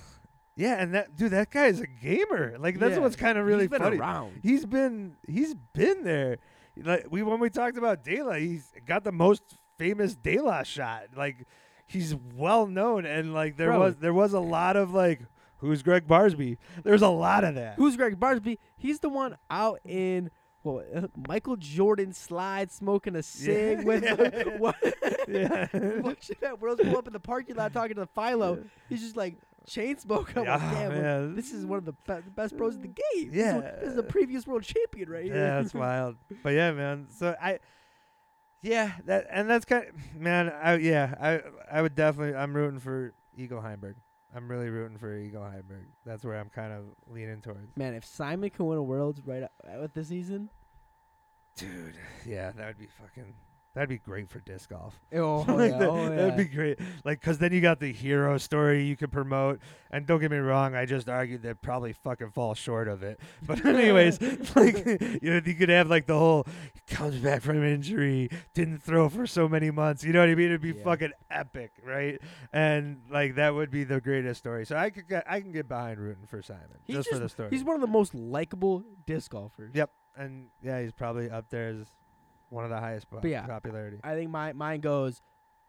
yeah, 0.57 0.81
and 0.81 0.93
that 0.95 1.15
dude, 1.15 1.31
that 1.31 1.51
guy 1.51 1.67
is 1.67 1.79
a 1.79 1.87
gamer. 1.87 2.57
Like 2.59 2.79
that's 2.79 2.95
Yeah, 2.95 2.99
what's 3.01 3.15
kind 3.15 3.37
of 3.37 3.45
really 3.45 3.63
He's 3.65 3.69
been 3.69 3.79
funny. 3.81 3.97
around. 3.97 4.39
He's 4.43 4.65
been 4.65 5.15
he's 5.27 5.53
been 5.73 6.03
there. 6.03 6.39
Like 6.75 7.05
we 7.09 7.23
when 7.23 7.39
we 7.39 7.49
talked 7.49 7.77
about 7.77 8.03
Dela, 8.03 8.37
he's 8.39 8.73
got 8.85 9.03
the 9.03 9.11
most 9.11 9.43
famous 9.77 10.15
Dela 10.15 10.65
shot. 10.65 11.03
Like 11.15 11.45
he's 11.85 12.15
well 12.35 12.67
known, 12.67 13.05
and 13.05 13.33
like 13.33 13.55
there 13.57 13.69
Bro. 13.69 13.79
was 13.79 13.95
there 13.97 14.13
was 14.13 14.33
a 14.33 14.39
lot 14.39 14.75
of 14.75 14.93
like 14.93 15.21
who's 15.57 15.81
Gregg 15.83 16.07
Barsby. 16.07 16.57
There's 16.83 17.01
a 17.01 17.07
lot 17.09 17.43
of 17.43 17.55
that. 17.55 17.75
Who's 17.75 17.95
Gregg 17.95 18.19
Barsby? 18.19 18.57
He's 18.75 18.99
the 18.99 19.09
one 19.09 19.37
out 19.49 19.79
in 19.85 20.29
well, 20.63 20.83
uh, 20.95 21.07
Michael 21.27 21.55
Jordan 21.55 22.13
slide 22.13 22.71
smoking 22.71 23.15
a 23.15 23.23
cig 23.23 23.79
Yeah. 23.79 23.83
with 23.83 24.03
Yeah. 24.03 24.43
what? 24.57 24.75
Yeah. 25.27 25.67
Watching 26.01 26.35
that 26.41 26.59
Worlds 26.59 26.81
pull 26.83 26.97
up 26.97 27.07
in 27.07 27.13
the 27.13 27.19
parking 27.19 27.55
lot 27.55 27.73
talking 27.73 27.95
to 27.97 28.05
Philo. 28.07 28.63
He's 28.89 29.01
just 29.01 29.15
like 29.17 29.37
chain 29.67 29.97
smoke. 29.97 30.35
I'm 30.35 30.45
like, 30.45 30.59
damn, 30.59 30.89
well, 30.91 31.01
man. 31.01 31.35
this 31.35 31.51
is 31.51 31.65
one 31.65 31.77
of 31.79 31.85
the 31.85 31.93
be- 31.93 32.29
best 32.35 32.57
pros 32.57 32.75
in 32.75 32.81
the 32.81 32.87
game. 32.87 33.31
This 33.31 33.31
is, 33.31 33.35
Yeah. 33.35 33.61
this 33.79 33.89
is 33.89 33.95
the 33.95 34.03
previous 34.03 34.47
world 34.47 34.63
champion 34.63 35.09
right 35.09 35.25
here. 35.25 35.35
Yeah, 35.35 35.61
that's 35.61 35.73
wild. 35.75 36.15
But 36.43 36.49
yeah, 36.53 36.71
man. 36.71 37.07
So 37.09 37.35
I, 37.41 37.59
yeah, 38.61 38.93
that 39.05 39.27
and 39.31 39.49
that's 39.49 39.65
kind. 39.65 39.85
Of, 39.87 40.15
man, 40.19 40.49
I 40.49 40.77
yeah, 40.77 41.13
I 41.21 41.77
I 41.77 41.81
would 41.81 41.95
definitely. 41.95 42.35
I'm 42.35 42.55
rooting 42.55 42.79
for 42.79 43.13
Eagle 43.35 43.61
Heimburg. 43.61 43.95
I'm 44.35 44.49
really 44.49 44.69
rooting 44.69 44.97
for 44.97 45.15
Eagle 45.15 45.41
Heimburg. 45.43 45.85
That's 46.05 46.25
where 46.25 46.37
I'm 46.39 46.49
kind 46.49 46.73
of 46.73 46.85
leaning 47.07 47.41
towards. 47.41 47.77
Man, 47.77 47.93
if 47.93 48.03
Simon 48.05 48.49
can 48.49 48.65
win 48.65 48.77
a 48.77 48.83
world 48.83 49.21
right 49.25 49.43
out 49.43 49.51
with 49.81 49.93
this 49.93 50.09
season, 50.09 50.49
Dude, 51.55 51.95
yeah, 52.25 52.51
that 52.51 52.67
would 52.67 52.77
be 52.77 52.87
fucking. 52.87 53.33
That'd 53.77 53.89
be 53.89 53.99
great 53.99 54.27
for 54.27 54.39
disc 54.39 54.69
golf. 54.71 54.99
oh, 55.13 55.45
Like 55.47 55.69
yeah, 55.71 55.77
that, 55.77 55.87
oh, 55.89 56.09
That'd 56.09 56.35
be 56.35 56.45
great. 56.45 56.79
Like, 57.05 57.21
cause 57.21 57.37
then 57.37 57.53
you 57.53 57.61
got 57.61 57.79
the 57.79 57.93
hero 57.93 58.39
story 58.39 58.83
you 58.85 58.97
could 58.97 59.11
promote. 59.11 59.59
And 59.91 60.07
don't 60.07 60.19
get 60.19 60.31
me 60.31 60.37
wrong, 60.37 60.73
I 60.73 60.85
just 60.87 61.07
argued 61.07 61.43
that 61.43 61.61
probably 61.61 61.93
fucking 61.93 62.31
fall 62.31 62.55
short 62.55 62.87
of 62.87 63.03
it. 63.03 63.19
But 63.45 63.63
anyways, 63.65 64.19
like 64.55 64.83
you 65.21 65.29
know, 65.31 65.41
you 65.45 65.53
could 65.53 65.69
have 65.69 65.89
like 65.91 66.07
the 66.07 66.17
whole 66.17 66.45
he 66.73 66.95
comes 66.95 67.17
back 67.17 67.43
from 67.43 67.63
injury, 67.63 68.29
didn't 68.55 68.81
throw 68.81 69.09
for 69.09 69.27
so 69.27 69.47
many 69.47 69.69
months. 69.69 70.03
You 70.03 70.11
know 70.11 70.21
what 70.21 70.29
I 70.29 70.35
mean? 70.35 70.47
It'd 70.47 70.61
be 70.61 70.69
Yeah. 70.71 70.83
fucking 70.83 71.11
epic, 71.29 71.73
right? 71.85 72.19
And 72.51 73.01
like 73.11 73.35
that 73.35 73.53
would 73.53 73.69
be 73.69 73.83
the 73.83 74.01
greatest 74.01 74.39
story. 74.39 74.65
So 74.65 74.75
I 74.75 74.89
could 74.89 75.07
get, 75.07 75.23
I 75.29 75.39
can 75.39 75.51
get 75.51 75.67
behind 75.67 75.99
rooting 75.99 76.25
for 76.25 76.41
Simon 76.41 76.79
He's 76.83 76.95
just, 76.95 77.09
for 77.09 77.19
the 77.19 77.29
story. 77.29 77.49
He's 77.51 77.63
one 77.63 77.75
of 77.75 77.81
the 77.81 77.87
most 77.87 78.15
likable 78.15 78.83
disc 79.05 79.29
golfers. 79.31 79.71
Yep. 79.75 79.91
and 80.17 80.47
yeah, 80.63 80.81
he's 80.81 80.91
probably 80.93 81.29
up 81.29 81.49
there 81.51 81.69
as 81.69 81.85
one 82.49 82.63
of 82.63 82.69
the 82.69 82.79
highest 82.79 83.09
po- 83.09 83.19
But 83.21 83.29
yeah. 83.31 83.45
popularity. 83.45 83.99
I 84.03 84.13
think 84.13 84.29
my 84.31 84.53
mine 84.53 84.79
goes 84.81 85.21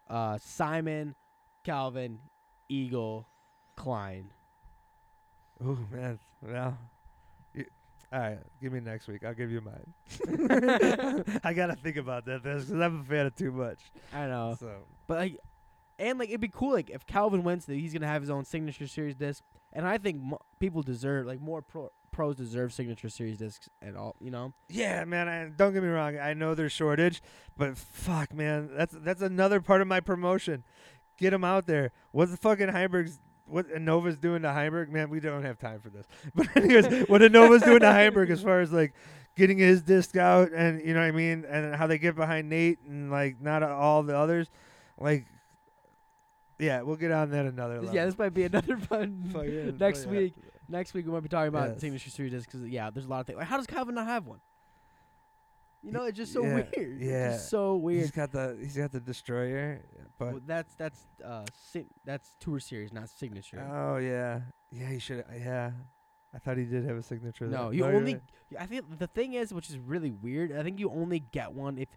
uh, 0.09 0.39
Simon, 0.41 1.15
Calvin, 1.65 2.21
Eagle, 2.69 3.27
Klein. 3.77 4.33
Oh 5.65 5.79
man, 5.91 6.19
well, 6.41 6.79
you, 7.53 7.65
all 8.13 8.21
right. 8.21 8.39
Give 8.63 8.73
me 8.73 8.81
next 8.81 9.09
week. 9.09 9.25
I'll 9.25 9.35
give 9.35 9.51
you 9.51 9.61
mine. 9.61 9.93
I 11.45 11.53
gotta 11.53 11.75
think 11.77 11.97
about 11.97 12.25
that 12.27 12.43
because 12.43 12.71
I'm 12.71 13.01
a 13.01 13.05
fan 13.05 13.27
of 13.27 13.35
too 13.35 13.51
much. 13.53 13.79
I 14.15 14.27
know, 14.27 14.57
So 14.59 14.71
but 15.09 15.19
like, 15.19 15.39
and 15.99 16.19
like 16.19 16.29
it'd 16.29 16.41
be 16.41 16.49
cool 16.49 16.73
like 16.75 16.91
if 16.91 17.05
Calvin 17.07 17.43
wins, 17.43 17.67
that 17.67 17.75
he's 17.75 17.93
gonna 17.93 18.07
have 18.07 18.23
his 18.23 18.31
own 18.31 18.45
signature 18.45 18.87
series 18.87 19.17
disc, 19.17 19.43
and 19.73 19.87
I 19.87 19.99
think 19.99 20.23
mo- 20.23 20.41
people 20.61 20.83
deserve 20.83 21.27
like 21.27 21.41
more 21.41 21.61
pro- 21.61 21.91
pros 22.19 22.35
deserve 22.35 22.73
signature 22.73 23.09
series 23.09 23.39
discs 23.39 23.69
at 23.81 23.95
all. 23.95 24.17
You 24.21 24.33
know, 24.33 24.53
yeah, 24.69 25.05
man. 25.05 25.29
I, 25.29 25.49
don't 25.57 25.73
get 25.73 25.85
me 25.85 25.89
wrong. 25.89 26.19
I 26.19 26.35
know 26.35 26.57
there's 26.57 26.73
shortage, 26.73 27.23
but 27.57 27.79
fuck, 27.79 28.35
man, 28.35 28.71
that's 28.77 28.93
that's 28.99 29.23
another 29.23 29.61
part 29.61 29.83
of 29.83 29.87
my 29.87 30.01
promotion. 30.01 30.65
Get 31.17 31.31
them 31.31 31.45
out 31.45 31.69
there. 31.69 31.93
What's 32.11 32.33
the 32.33 32.37
fucking 32.37 32.71
Heimburg's 32.71 33.21
what 33.47 33.69
Nova's 33.81 34.19
doing 34.19 34.43
to 34.43 34.49
Heimburg, 34.49 34.89
man, 34.89 35.11
we 35.11 35.21
don't 35.21 35.45
have 35.45 35.61
time 35.61 35.79
for 35.79 35.91
this. 35.91 36.07
But 36.35 36.49
anyways, 36.57 37.09
what 37.09 37.21
Nova's 37.31 37.63
doing 37.63 37.81
to 37.81 37.87
Heimburg 37.87 38.31
as 38.31 38.43
far 38.43 38.63
as 38.63 38.73
like 38.73 38.95
getting 39.37 39.59
his 39.59 39.81
disc 39.83 40.17
out 40.17 40.51
and 40.51 40.85
you 40.85 40.95
know 40.95 41.01
what 41.01 41.07
I 41.07 41.13
mean, 41.13 41.45
and 41.49 41.77
how 41.77 41.87
they 41.87 41.99
get 41.99 42.17
behind 42.17 42.49
Nate 42.49 42.81
and 42.83 43.13
like 43.13 43.41
not 43.41 43.63
all 43.63 44.03
the 44.03 44.19
others, 44.19 44.51
like 44.99 45.27
yeah, 46.59 46.83
we'll 46.83 46.97
get 46.97 47.13
on 47.13 47.31
that 47.31 47.47
another 47.47 47.77
level. 47.77 47.95
yeah, 47.95 48.07
this 48.07 48.19
might 48.19 48.35
be 48.35 48.43
another 48.43 48.77
fun. 48.77 49.77
Next 49.79 50.07
week. 50.07 50.35
Next 50.69 50.93
week 50.95 51.07
we 51.07 51.13
might 51.13 51.23
be 51.23 51.29
talking 51.29 51.49
about 51.49 51.71
Yes. 51.71 51.81
signature 51.81 52.11
series 52.11 52.33
discs 52.33 52.53
because 52.53 52.69
yeah, 52.69 52.91
there's 52.91 53.07
a 53.07 53.09
lot 53.09 53.21
of 53.21 53.27
things. 53.27 53.39
Like, 53.39 53.49
how 53.49 53.57
does 53.57 53.67
Calvin 53.67 53.95
not 53.95 54.07
have 54.07 54.27
one? 54.27 54.41
You 55.83 55.93
know, 55.93 56.05
it's 56.05 56.17
just 56.17 56.33
so 56.33 56.43
Yeah, 56.45 56.55
weird. 56.55 56.69
It's 56.73 57.03
yeah. 57.05 57.31
just 57.33 57.49
so 57.51 57.77
weird. 57.77 58.01
He's 58.03 58.11
got 58.11 58.33
the 58.33 58.59
he's 58.61 58.77
got 58.77 58.91
the 58.93 59.01
destroyer, 59.01 59.81
but 60.19 60.33
Well, 60.33 60.41
that's 60.45 60.75
that's 60.75 61.07
uh 61.25 61.45
si- 61.55 61.87
that's 62.05 62.35
tour 62.41 62.59
series, 62.61 62.93
not 62.93 63.09
signature. 63.09 63.61
oh 63.61 63.97
yeah, 63.99 64.41
yeah, 64.71 64.89
he 64.91 64.99
should. 64.99 65.25
Yeah, 65.33 65.71
I 66.35 66.39
thought 66.39 66.57
he 66.59 66.65
did 66.65 66.85
have 66.85 66.97
a 66.97 67.03
signature. 67.03 67.47
no, 67.47 67.67
there. 67.67 67.73
you 67.75 67.85
you're 67.87 67.95
only. 67.95 68.15
right. 68.15 68.23
I 68.61 68.67
think 68.67 68.99
the 68.99 69.07
thing 69.07 69.35
is, 69.35 69.55
which 69.55 69.71
is 69.71 69.79
really 69.79 70.11
weird. 70.11 70.53
I 70.53 70.63
think 70.65 70.81
you 70.81 70.91
only 70.91 71.21
get 71.21 71.53
one 71.53 71.79
if 71.79 71.89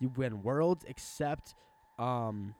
you 0.00 0.08
win 0.08 0.42
worlds, 0.42 0.84
except 0.88 1.54
um, 1.98 2.54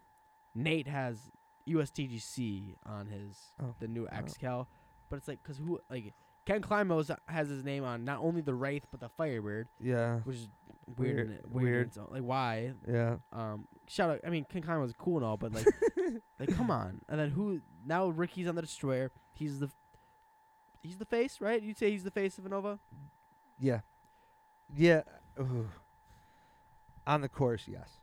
Nate 0.55 0.87
has 0.87 1.31
USDGC 1.69 2.77
on 2.87 3.09
his 3.09 3.53
Oh, 3.61 3.75
the 3.81 3.89
new 3.89 4.07
oh. 4.07 4.17
XCal, 4.17 4.67
but 5.11 5.17
it's 5.17 5.29
like 5.29 5.43
because 5.43 5.59
who 5.59 5.79
like 5.91 6.15
Ken 6.47 6.63
Climo's 6.63 7.11
has 7.27 7.49
his 7.49 7.63
name 7.65 7.85
on 7.85 8.05
not 8.05 8.21
only 8.21 8.41
the 8.41 8.55
Wraith 8.55 8.87
but 8.91 9.01
the 9.01 9.09
Firebird, 9.11 9.69
Yeah, 9.79 10.21
which 10.21 10.37
is 10.37 10.49
weird. 10.97 11.29
Weird- 11.29 11.31
it- 11.31 11.51
weird. 11.51 11.97
weird. 11.97 12.11
Like 12.11 12.23
why? 12.23 12.73
yeah. 12.89 13.17
Um, 13.33 13.67
shout 13.89 14.11
out. 14.11 14.21
I 14.27 14.31
mean, 14.31 14.47
Ken 14.51 14.63
Climo 14.63 14.81
was 14.81 14.93
cool 14.97 15.17
and 15.19 15.27
all, 15.27 15.37
but 15.37 15.53
like, 15.53 15.67
like 16.41 16.57
come 16.57 16.71
on. 16.71 17.01
And 17.09 17.21
then 17.21 17.31
who? 17.31 17.61
Now 17.85 18.07
Ricky's 18.09 18.49
on 18.49 18.55
the 18.55 18.63
destroyer. 18.63 19.11
He's 19.35 19.59
the, 19.61 19.67
f- 19.67 19.73
he's 20.83 20.97
the 20.99 21.05
face, 21.05 21.41
right? 21.41 21.61
You'd 21.63 21.79
say 21.79 21.91
he's 21.91 22.05
the 22.05 22.11
face 22.11 22.39
of 22.39 22.45
Innova. 22.45 22.79
Yeah. 23.59 23.81
Yeah. 24.75 25.03
ooh. 25.39 25.69
On 27.07 27.21
the 27.21 27.29
course, 27.29 27.67
yes. 27.69 27.99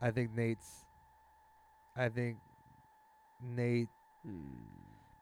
I 0.00 0.10
think 0.10 0.34
Nate's. 0.34 0.84
I 1.96 2.08
think 2.08 2.38
Nate, 3.40 3.88
Hmm. 4.26 4.40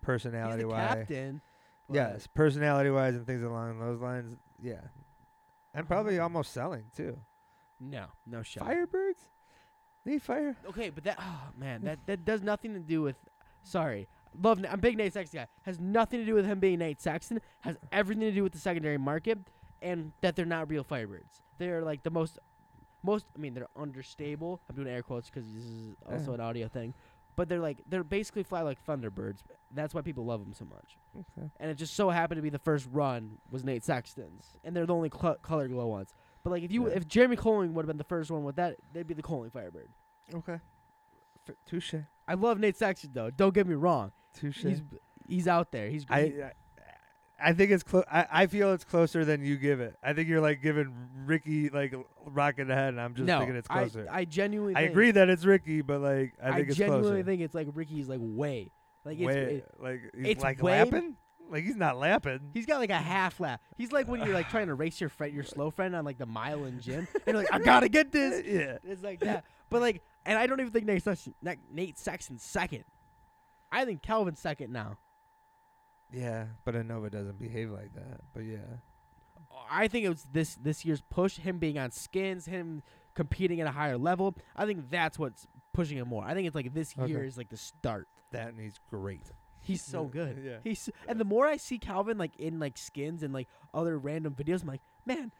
Personality 0.03 0.63
the 0.63 0.69
wise, 0.69 0.95
captain. 0.99 1.41
yes, 1.91 2.27
personality 2.27 2.91
wise, 2.91 3.15
and 3.15 3.27
things 3.27 3.43
along 3.43 3.79
those 3.81 4.01
lines, 4.01 4.37
yeah, 4.61 4.81
and 5.75 5.87
probably 5.87 6.19
Um, 6.19 6.25
almost 6.25 6.53
selling 6.53 6.85
too. 6.95 7.19
No, 7.81 8.07
no 8.27 8.43
shot. 8.43 8.67
Firebirds, 8.69 9.29
Nate 10.05 10.23
Fire. 10.23 10.57
Okay, 10.69 10.91
but 10.91 11.05
that 11.05 11.17
oh 11.21 11.49
man, 11.57 11.83
that 11.85 11.99
that 12.07 12.25
does 12.25 12.43
nothing 12.43 12.75
to 12.75 12.81
do 12.81 13.03
with. 13.03 13.17
Sorry, 13.65 14.09
love. 14.41 14.65
I'm 14.69 14.81
big 14.81 14.97
Nate 14.97 15.13
Sexton 15.13 15.41
guy. 15.43 15.47
Has 15.63 15.79
nothing 15.81 16.21
to 16.21 16.27
do 16.27 16.35
with 16.35 16.45
him 16.47 16.59
being 16.61 16.79
Nate 16.81 17.01
Sexton. 17.01 17.41
Has 17.61 17.77
everything 17.93 18.23
to 18.23 18.33
do 18.33 18.43
with 18.43 18.53
the 18.53 18.59
secondary 18.59 18.99
market 18.99 19.39
and 19.81 20.13
that 20.21 20.35
they're 20.37 20.45
not 20.45 20.69
real 20.69 20.85
Firebirds. 20.85 21.43
They're 21.59 21.83
like 21.83 22.03
the 22.03 22.11
most, 22.11 22.39
most. 23.05 23.27
I 23.37 23.39
mean, 23.41 23.55
they're 23.55 23.69
understable. 23.77 24.61
I'm 24.69 24.75
doing 24.75 24.89
air 24.89 25.03
quotes 25.03 25.31
because 25.31 25.53
this 25.53 25.65
is 25.65 25.95
also 26.11 26.31
Yeah. 26.31 26.35
an 26.35 26.41
audio 26.41 26.69
thing. 26.69 26.93
But 27.35 27.49
they're 27.49 27.61
like 27.61 27.83
they're 27.89 28.05
basically 28.05 28.43
fly 28.43 28.61
like 28.63 28.85
Thunderbirds. 28.85 29.39
That's 29.71 29.95
why 29.95 30.03
people 30.03 30.25
love 30.27 30.41
them 30.45 30.53
so 30.53 30.67
much. 30.67 30.99
Okay. 31.19 31.49
And 31.59 31.71
it 31.71 31.77
just 31.77 31.95
so 31.95 32.11
happened 32.11 32.37
to 32.39 32.43
be 32.43 32.51
the 32.51 32.59
first 32.59 32.87
run 32.93 33.39
was 33.51 33.65
Nate 33.65 33.83
Sexton's, 33.85 34.53
and 34.65 34.77
they're 34.77 34.85
the 34.87 34.95
only 34.95 35.11
cl- 35.11 35.37
color 35.37 35.67
glow 35.69 35.87
ones. 35.87 36.13
But 36.45 36.51
like 36.51 36.63
if 36.63 36.71
you 36.73 36.89
Yeah. 36.89 36.95
if 36.97 37.09
Jeremy 37.09 37.37
Koling 37.37 37.73
would 37.73 37.83
have 37.85 37.89
been 37.89 37.97
the 37.97 38.05
first 38.05 38.31
one 38.31 38.45
with 38.45 38.57
that, 38.57 38.77
they'd 38.93 39.07
be 39.07 39.15
the 39.15 39.23
Koling 39.23 39.51
Firebird. 39.51 39.89
Okay. 40.35 40.59
F- 41.49 41.55
touche. 41.67 41.95
I 42.29 42.35
love 42.35 42.59
Nate 42.59 42.77
Sexton 42.77 43.11
though. 43.15 43.31
Don't 43.31 43.55
get 43.55 43.67
me 43.67 43.75
wrong. 43.75 44.13
Touche. 44.35 44.63
He's 44.63 44.83
he's 45.27 45.49
out 45.49 45.73
there. 45.73 45.89
He's 45.89 46.05
I, 46.11 46.19
I 46.19 46.53
I 47.43 47.53
think 47.53 47.71
it's 47.71 47.83
close. 47.83 48.05
I, 48.11 48.27
I 48.31 48.47
feel 48.47 48.73
it's 48.73 48.85
closer 48.85 49.25
than 49.25 49.45
you 49.45 49.57
give 49.57 49.81
it. 49.81 49.97
I 50.03 50.13
think 50.13 50.29
you're 50.29 50.41
like 50.41 50.63
giving 50.63 50.93
Ricky 51.27 51.69
like 51.71 51.95
rocket 52.27 52.71
ahead, 52.71 52.89
and 52.89 53.01
I'm 53.01 53.15
just 53.15 53.27
no, 53.27 53.39
thinking 53.39 53.57
it's 53.57 53.69
I, 53.71 53.79
closer. 53.81 54.07
I 54.11 54.25
genuinely 54.25 54.77
I 54.77 54.83
agree 54.83 55.11
that 55.11 55.29
it's 55.29 55.45
Ricky, 55.45 55.81
but 55.83 56.01
like 56.01 56.35
I 56.43 56.53
think 56.53 56.69
it's 56.69 56.79
genuinely 56.79 57.23
think 57.23 57.43
it's 57.43 57.55
like 57.55 57.69
Ricky's 57.73 58.09
like 58.09 58.21
way 58.23 58.73
like 59.05 59.19
it's, 59.19 59.27
Way- 59.27 59.35
it- 59.57 59.75
like 59.81 60.01
he's 60.15 60.27
it's 60.27 60.43
like 60.43 60.63
way- 60.63 60.79
lapping. 60.85 61.17
Like 61.51 61.65
he's 61.65 61.77
not 61.77 61.99
lapping. 61.99 62.51
he's 62.55 62.65
got 62.65 62.79
like 62.79 62.89
a 62.89 62.95
half 62.97 63.39
lap. 63.39 63.61
He's 63.77 63.93
like 63.93 64.09
when 64.09 64.23
you're 64.23 64.33
like 64.33 64.49
trying 64.49 64.69
to 64.69 64.75
race 64.75 64.99
your 64.99 65.11
friend, 65.11 65.35
your 65.35 65.45
slow 65.45 65.71
friend 65.71 65.95
on 65.95 66.03
like 66.03 66.17
the 66.17 66.25
mile 66.25 66.65
in 66.65 66.81
gym, 66.81 67.07
and 67.15 67.23
you're 67.27 67.37
like, 67.37 67.53
I 67.53 67.59
gotta 67.59 67.91
get 67.91 68.11
this. 68.11 68.43
yeah. 68.47 68.79
It's 68.83 69.03
like 69.03 69.21
that. 69.21 69.45
But 69.69 69.83
like, 69.83 70.03
and 70.25 70.39
I 70.39 70.47
don't 70.47 70.61
even 70.61 70.73
think 70.73 70.87
Nate 70.87 71.03
Sexton, 71.03 71.35
Nate- 71.71 71.99
Sexton's 71.99 72.43
second. 72.43 72.85
I 73.71 73.85
think 73.85 74.01
Calvin's 74.01 74.39
second 74.41 74.73
now. 74.73 74.97
Yeah, 76.13 76.47
but 76.65 76.75
Nova 76.87 77.11
doesn't 77.11 77.39
behave 77.39 77.71
like 77.71 77.95
that. 77.95 78.21
But 78.35 78.41
yeah. 78.45 78.59
I 79.71 79.89
think 79.89 80.05
it 80.05 80.09
was 80.09 80.27
this 80.33 80.55
this 80.57 80.85
year's 80.85 81.01
push, 81.03 81.37
him 81.39 81.59
being 81.59 81.79
on 81.79 81.91
skins, 81.91 82.47
him 82.47 82.83
competing 83.15 83.61
at 83.61 83.67
a 83.67 83.71
higher 83.71 83.97
level. 83.99 84.35
I 84.57 84.67
think 84.67 84.91
that's 84.91 85.19
what's 85.19 85.47
pushing 85.73 85.99
him 85.99 86.09
more. 86.09 86.25
I 86.25 86.35
think 86.35 86.47
it's 86.47 86.55
like 86.57 86.73
this 86.75 86.95
Okay. 86.99 87.11
year 87.11 87.25
is 87.25 87.37
like 87.37 87.49
the 87.49 87.57
start. 87.57 88.09
That 88.33 88.49
and 88.49 88.61
he's 88.61 88.79
great. 88.91 89.31
He's 89.61 89.83
so 89.83 90.05
good. 90.19 90.43
yeah. 90.45 90.57
He's 90.65 90.89
and 91.07 91.19
the 91.21 91.25
more 91.25 91.47
I 91.47 91.57
see 91.57 91.79
Calvin 91.79 92.19
like 92.19 92.37
in 92.37 92.59
like 92.59 92.77
skins 92.79 93.23
and 93.23 93.33
like 93.33 93.49
other 93.73 93.99
random 93.99 94.35
videos, 94.35 94.63
I'm 94.63 94.69
like, 94.69 94.83
man, 95.07 95.33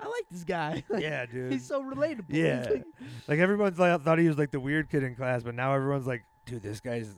I 0.00 0.04
like 0.06 0.26
this 0.30 0.44
guy. 0.44 0.84
Like, 0.88 1.02
yeah, 1.02 1.26
dude. 1.26 1.52
He's 1.52 1.66
so 1.66 1.82
relatable. 1.82 2.24
Yeah. 2.28 2.66
like- 2.70 2.84
Like 3.28 3.38
everyone's 3.38 3.78
like 3.78 4.02
thought 4.02 4.18
he 4.18 4.28
was 4.28 4.38
like 4.38 4.50
the 4.50 4.60
weird 4.60 4.88
kid 4.90 5.02
in 5.02 5.14
class, 5.16 5.42
but 5.42 5.54
now 5.54 5.74
everyone's 5.74 6.06
like, 6.06 6.24
dude, 6.46 6.62
this 6.62 6.80
guy's 6.80 7.14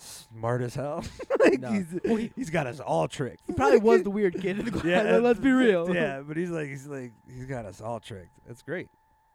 smart 0.00 0.62
as 0.62 0.74
hell. 0.74 1.04
like 1.40 1.60
No. 1.60 1.72
he's 1.72 1.86
Well, 2.04 2.16
he- 2.16 2.32
he's 2.36 2.50
got 2.50 2.66
us 2.66 2.80
all 2.80 3.08
tricked. 3.08 3.42
he 3.46 3.52
probably 3.52 3.78
was 3.78 4.02
the 4.02 4.10
weird 4.10 4.40
kid 4.40 4.58
in 4.58 4.64
the 4.64 4.70
class. 4.72 4.84
Yeah, 4.84 5.02
like, 5.02 5.22
let's 5.22 5.40
be 5.40 5.50
real. 5.50 5.92
yeah, 5.94 6.20
but 6.20 6.36
he's 6.36 6.50
like 6.50 6.68
he's 6.68 6.86
like 6.86 7.12
he's 7.26 7.46
got 7.46 7.64
us 7.64 7.80
all 7.80 8.00
tricked. 8.00 8.38
It's 8.48 8.62
great. 8.62 8.88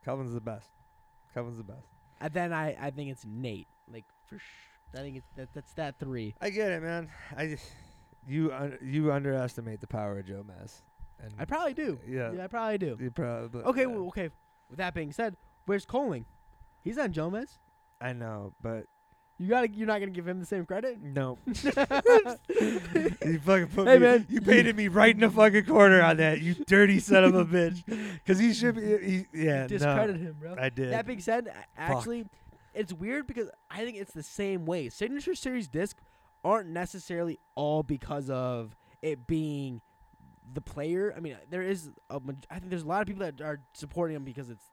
Calvin's 0.05 0.33
the 0.33 0.41
best. 0.41 0.69
Calvin's 1.33 1.57
the 1.57 1.63
best. 1.63 1.87
And 2.21 2.33
then 2.33 2.53
I, 2.53 2.75
I 2.79 2.91
think 2.91 3.11
it's 3.11 3.25
Nate. 3.25 3.67
Like 3.91 4.05
for 4.25 4.37
sure. 4.39 4.47
I 4.95 4.97
think 4.99 5.17
it's 5.17 5.27
that, 5.35 5.49
that's 5.53 5.73
that 5.73 5.97
three. 5.99 6.35
I 6.39 6.49
get 6.51 6.71
it, 6.71 6.81
man. 6.83 7.09
I 7.35 7.47
just 7.47 7.65
you 8.27 8.51
un- 8.53 8.77
you 8.81 9.11
underestimate 9.11 9.81
the 9.81 9.87
power 9.87 10.19
of 10.19 10.25
Jomez. 10.25 10.81
And 11.19 11.33
I 11.39 11.45
probably 11.45 11.73
do. 11.73 11.99
yeah, 12.07 12.31
Yeah, 12.33 12.43
I 12.43 12.47
probably 12.47 12.77
do. 12.77 12.97
you 12.99 13.09
probably 13.11 13.61
Okay, 13.63 13.81
yeah. 13.81 13.87
well, 13.87 14.07
okay. 14.07 14.29
With 14.69 14.77
that 14.77 14.93
being 14.93 15.11
said, 15.11 15.35
where's 15.65 15.85
Koling? 15.85 16.25
He's 16.81 16.97
on 16.97 17.13
Jomez. 17.13 17.57
I 18.01 18.11
know, 18.13 18.53
but 18.61 18.85
You 19.39 19.47
gotta. 19.49 19.69
You're 19.69 19.87
not 19.87 19.99
gonna 19.99 20.11
give 20.11 20.27
him 20.27 20.39
the 20.39 20.45
same 20.45 20.65
credit. 20.65 21.01
no. 21.01 21.37
you 21.45 21.53
fucking 23.39 23.67
put 23.67 23.87
Hey, 23.87 23.95
me. 23.95 23.99
man. 23.99 24.25
You 24.29 24.41
painted 24.41 24.75
me 24.75 24.87
right 24.87 25.13
in 25.13 25.21
the 25.21 25.29
fucking 25.29 25.65
corner 25.65 26.01
on 26.01 26.17
that. 26.17 26.41
You 26.41 26.53
dirty 26.53 26.99
son 26.99 27.23
of 27.23 27.35
a 27.35 27.45
bitch. 27.45 27.83
Because 28.13 28.39
he 28.39 28.53
should 28.53 28.75
be. 28.75 28.81
He, 28.81 29.25
yeah, 29.45 29.67
Discredit 29.67 30.17
him, 30.17 30.35
bro. 30.39 30.55
I 30.59 30.69
did. 30.69 30.91
That 30.93 31.05
being 31.05 31.19
said, 31.19 31.47
a- 31.47 31.79
actually, 31.79 32.25
it's 32.73 32.93
weird 32.93 33.27
because 33.27 33.49
I 33.69 33.83
think 33.83 33.97
it's 33.97 34.13
the 34.13 34.23
same 34.23 34.65
way. 34.65 34.89
Signature 34.89 35.35
Series 35.35 35.67
disc 35.67 35.97
aren't 36.43 36.69
necessarily 36.69 37.39
all 37.55 37.83
because 37.83 38.29
of 38.29 38.75
it 39.01 39.25
being 39.27 39.81
the 40.53 40.61
player. 40.61 41.13
I 41.15 41.19
mean, 41.19 41.37
there 41.49 41.61
is 41.63 41.89
a. 42.09 42.19
maj- 42.19 42.45
I 42.49 42.59
think 42.59 42.69
there's 42.69 42.83
a 42.83 42.87
lot 42.87 43.01
of 43.01 43.07
people 43.07 43.25
that 43.25 43.41
are 43.41 43.61
supporting 43.73 44.15
him 44.15 44.23
because 44.23 44.49
it's 44.49 44.65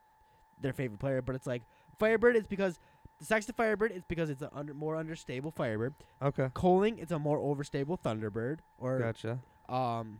their 0.59 0.73
favorite 0.73 0.99
player. 0.99 1.21
But 1.21 1.35
it's 1.35 1.47
like 1.47 1.63
Firebird. 1.97 2.35
It's 2.35 2.47
because 2.47 2.79
the 3.21 3.25
Sexton 3.27 3.53
Firebird. 3.55 3.91
It's 3.91 4.03
because 4.07 4.29
it's 4.29 4.41
a 4.41 4.49
under, 4.53 4.73
more 4.73 4.97
understable 4.97 5.51
Firebird. 5.51 5.93
okay. 6.21 6.49
Koling. 6.53 6.97
It's 7.01 7.11
a 7.11 7.19
more 7.19 7.37
overstable 7.37 7.97
Thunderbird. 7.99 8.59
Or 8.77 8.99
Gotcha. 8.99 9.39
um, 9.69 10.19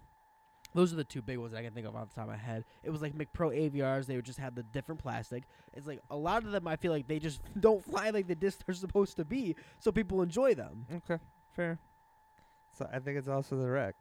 those 0.74 0.94
are 0.94 0.96
the 0.96 1.04
two 1.04 1.22
big 1.22 1.38
ones 1.40 1.52
that 1.52 1.58
I 1.60 1.64
can 1.64 1.74
think 1.74 1.88
of 1.88 1.96
off 1.96 2.10
the 2.10 2.16
top 2.16 2.26
of 2.26 2.30
my 2.30 2.38
head. 2.38 2.64
It 2.84 2.92
was 2.92 3.02
like 3.02 3.14
McPro 3.14 3.54
Aviars; 3.54 4.06
they 4.06 4.16
would 4.16 4.24
just 4.26 4.40
have 4.40 4.56
the 4.56 4.64
different 4.64 5.02
plastic. 5.02 5.44
It's 5.74 5.88
like 5.88 6.00
a 6.10 6.16
lot 6.16 6.44
of 6.46 6.52
them. 6.52 6.68
I 6.68 6.76
feel 6.78 6.92
like 6.92 7.08
they 7.08 7.20
just 7.20 7.42
don't 7.60 7.84
fly 7.84 8.12
like 8.12 8.28
the 8.28 8.36
discs 8.36 8.64
are 8.70 8.74
supposed 8.74 9.18
to 9.18 9.26
be, 9.26 9.56
so 9.80 9.92
people 9.92 10.22
enjoy 10.22 10.54
them. 10.54 10.86
Okay, 10.96 11.22
fair. 11.52 11.80
So 12.78 12.88
I 12.94 13.00
think 13.00 13.18
it's 13.18 13.28
also 13.28 13.58
the 13.58 13.68
wreck. 13.68 13.96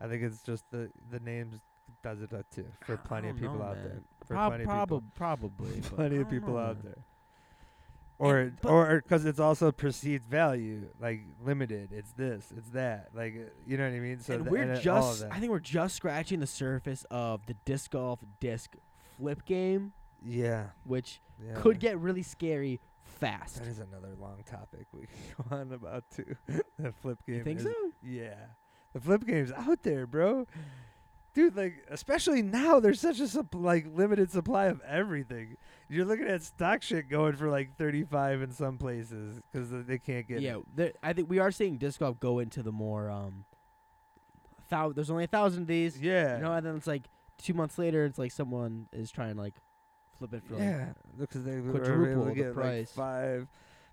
I 0.00 0.08
think 0.08 0.22
it's 0.22 0.42
just 0.42 0.64
the 0.70 0.90
the 1.10 1.20
names 1.20 1.60
does 2.02 2.20
it 2.22 2.30
too 2.54 2.66
for 2.80 2.96
plenty 2.96 3.28
of 3.28 3.36
people 3.38 3.56
know, 3.56 3.64
out 3.64 3.76
there. 3.82 4.00
For 4.24 4.34
Prob- 4.34 4.50
plenty 4.52 4.64
of 4.64 4.70
people. 4.70 5.02
probably, 5.14 5.80
Plenty 5.82 6.16
of 6.18 6.28
people 6.30 6.54
know, 6.54 6.60
out 6.60 6.76
man. 6.76 6.94
there. 6.94 7.04
Or 8.20 8.52
or 8.64 9.00
because 9.02 9.24
it's 9.24 9.40
also 9.40 9.72
perceived 9.72 10.26
value, 10.26 10.88
like 11.00 11.22
limited. 11.42 11.88
It's 11.90 12.12
this, 12.12 12.52
it's 12.54 12.68
that, 12.70 13.08
like 13.14 13.34
uh, 13.34 13.50
you 13.66 13.78
know 13.78 13.84
what 13.84 13.94
I 13.94 14.00
mean. 14.00 14.20
So 14.20 14.34
and 14.34 14.44
th- 14.44 14.50
we're 14.52 14.62
and 14.62 14.72
of 14.72 14.82
just. 14.82 15.24
I 15.30 15.40
think 15.40 15.50
we're 15.50 15.58
just 15.58 15.96
scratching 15.96 16.40
the 16.40 16.46
surface 16.46 17.06
of 17.10 17.46
the 17.46 17.54
disc 17.64 17.92
golf 17.92 18.20
disc 18.38 18.76
flip 19.16 19.46
game, 19.46 19.94
yeah, 20.22 20.66
which 20.84 21.22
yeah. 21.42 21.54
could 21.54 21.80
get 21.80 21.98
really 21.98 22.22
scary 22.22 22.78
fast. 23.04 23.56
That 23.60 23.68
is 23.68 23.78
another 23.78 24.14
long 24.20 24.42
topic 24.44 24.86
we 24.92 25.06
can 25.06 25.48
go 25.48 25.56
on 25.56 25.72
about 25.72 26.04
too. 26.14 26.36
the 26.78 26.92
flip 26.92 27.24
game. 27.26 27.36
You 27.36 27.44
think 27.44 27.60
is- 27.60 27.64
so? 27.64 27.74
Yeah, 28.02 28.34
the 28.92 29.00
flip 29.00 29.26
game's 29.26 29.52
out 29.52 29.82
there, 29.82 30.06
bro. 30.06 30.46
Dude, 31.32 31.56
like 31.56 31.84
especially 31.88 32.42
now, 32.42 32.80
there's 32.80 33.00
such 33.00 33.20
a 33.20 33.28
like 33.56 33.86
limited 33.94 34.30
supply 34.32 34.66
of 34.66 34.80
everything. 34.82 35.56
You're 35.88 36.04
looking 36.04 36.26
at 36.26 36.42
stock 36.42 36.82
shit 36.82 37.08
going 37.08 37.34
for 37.36 37.48
like 37.48 37.76
35 37.76 38.42
in 38.42 38.50
some 38.52 38.78
places 38.78 39.40
because 39.52 39.70
they 39.86 39.98
can't 39.98 40.26
get. 40.26 40.40
Yeah, 40.40 40.56
there, 40.74 40.92
I 41.02 41.12
think 41.12 41.30
we 41.30 41.38
are 41.38 41.50
seeing 41.52 41.78
disc 41.78 42.00
golf 42.00 42.18
go 42.18 42.40
into 42.40 42.62
the 42.62 42.72
more 42.72 43.08
um. 43.10 43.44
Thou- 44.68 44.92
there's 44.92 45.10
only 45.10 45.24
a 45.24 45.28
thousand 45.28 45.62
of 45.62 45.66
these. 45.68 46.00
yeah, 46.00 46.36
You 46.36 46.42
know, 46.42 46.52
and 46.52 46.64
then 46.64 46.76
it's 46.76 46.86
like 46.86 47.08
two 47.38 47.54
months 47.54 47.78
later, 47.78 48.04
it's 48.04 48.18
like 48.18 48.32
someone 48.32 48.86
is 48.92 49.10
trying 49.10 49.34
to 49.34 49.40
like 49.40 49.54
flip 50.18 50.32
it 50.34 50.44
for 50.44 50.54
like. 50.54 50.62
yeah, 50.62 50.92
because 51.18 51.44
they 51.44 51.60
were 51.60 51.72
quadruple 51.72 52.24
the 52.26 52.34
get 52.34 52.46
like 52.46 52.54
price. 52.54 52.92
five. 52.92 53.48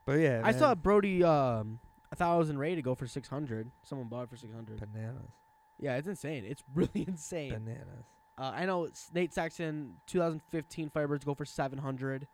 But 0.05 0.19
yeah, 0.19 0.41
I 0.43 0.51
saw 0.53 0.73
Brodie 0.75 1.23
um 1.23 1.79
a 2.11 2.15
thousand 2.15 2.57
Ray 2.59 2.75
to 2.75 2.81
go 2.81 2.95
for 2.95 3.07
six 3.07 3.27
hundred. 3.27 3.69
Someone 3.83 4.07
bought 4.07 4.23
it 4.23 4.29
for 4.29 4.38
six 4.38 4.53
hundred. 4.53 4.79
bananas, 4.79 5.31
Yeah, 5.80 5.95
it's 5.97 6.07
insane. 6.07 6.43
It's 6.45 6.63
really 6.73 7.05
insane. 7.07 7.53
bananas. 7.53 8.05
Uh, 8.38 8.51
I 8.55 8.65
know 8.65 8.88
Nate 9.13 9.34
Sexton 9.34 9.95
2015 10.07 10.89
Firebirds 10.89 11.25
go 11.25 11.34
for 11.34 11.45
700. 11.45 12.28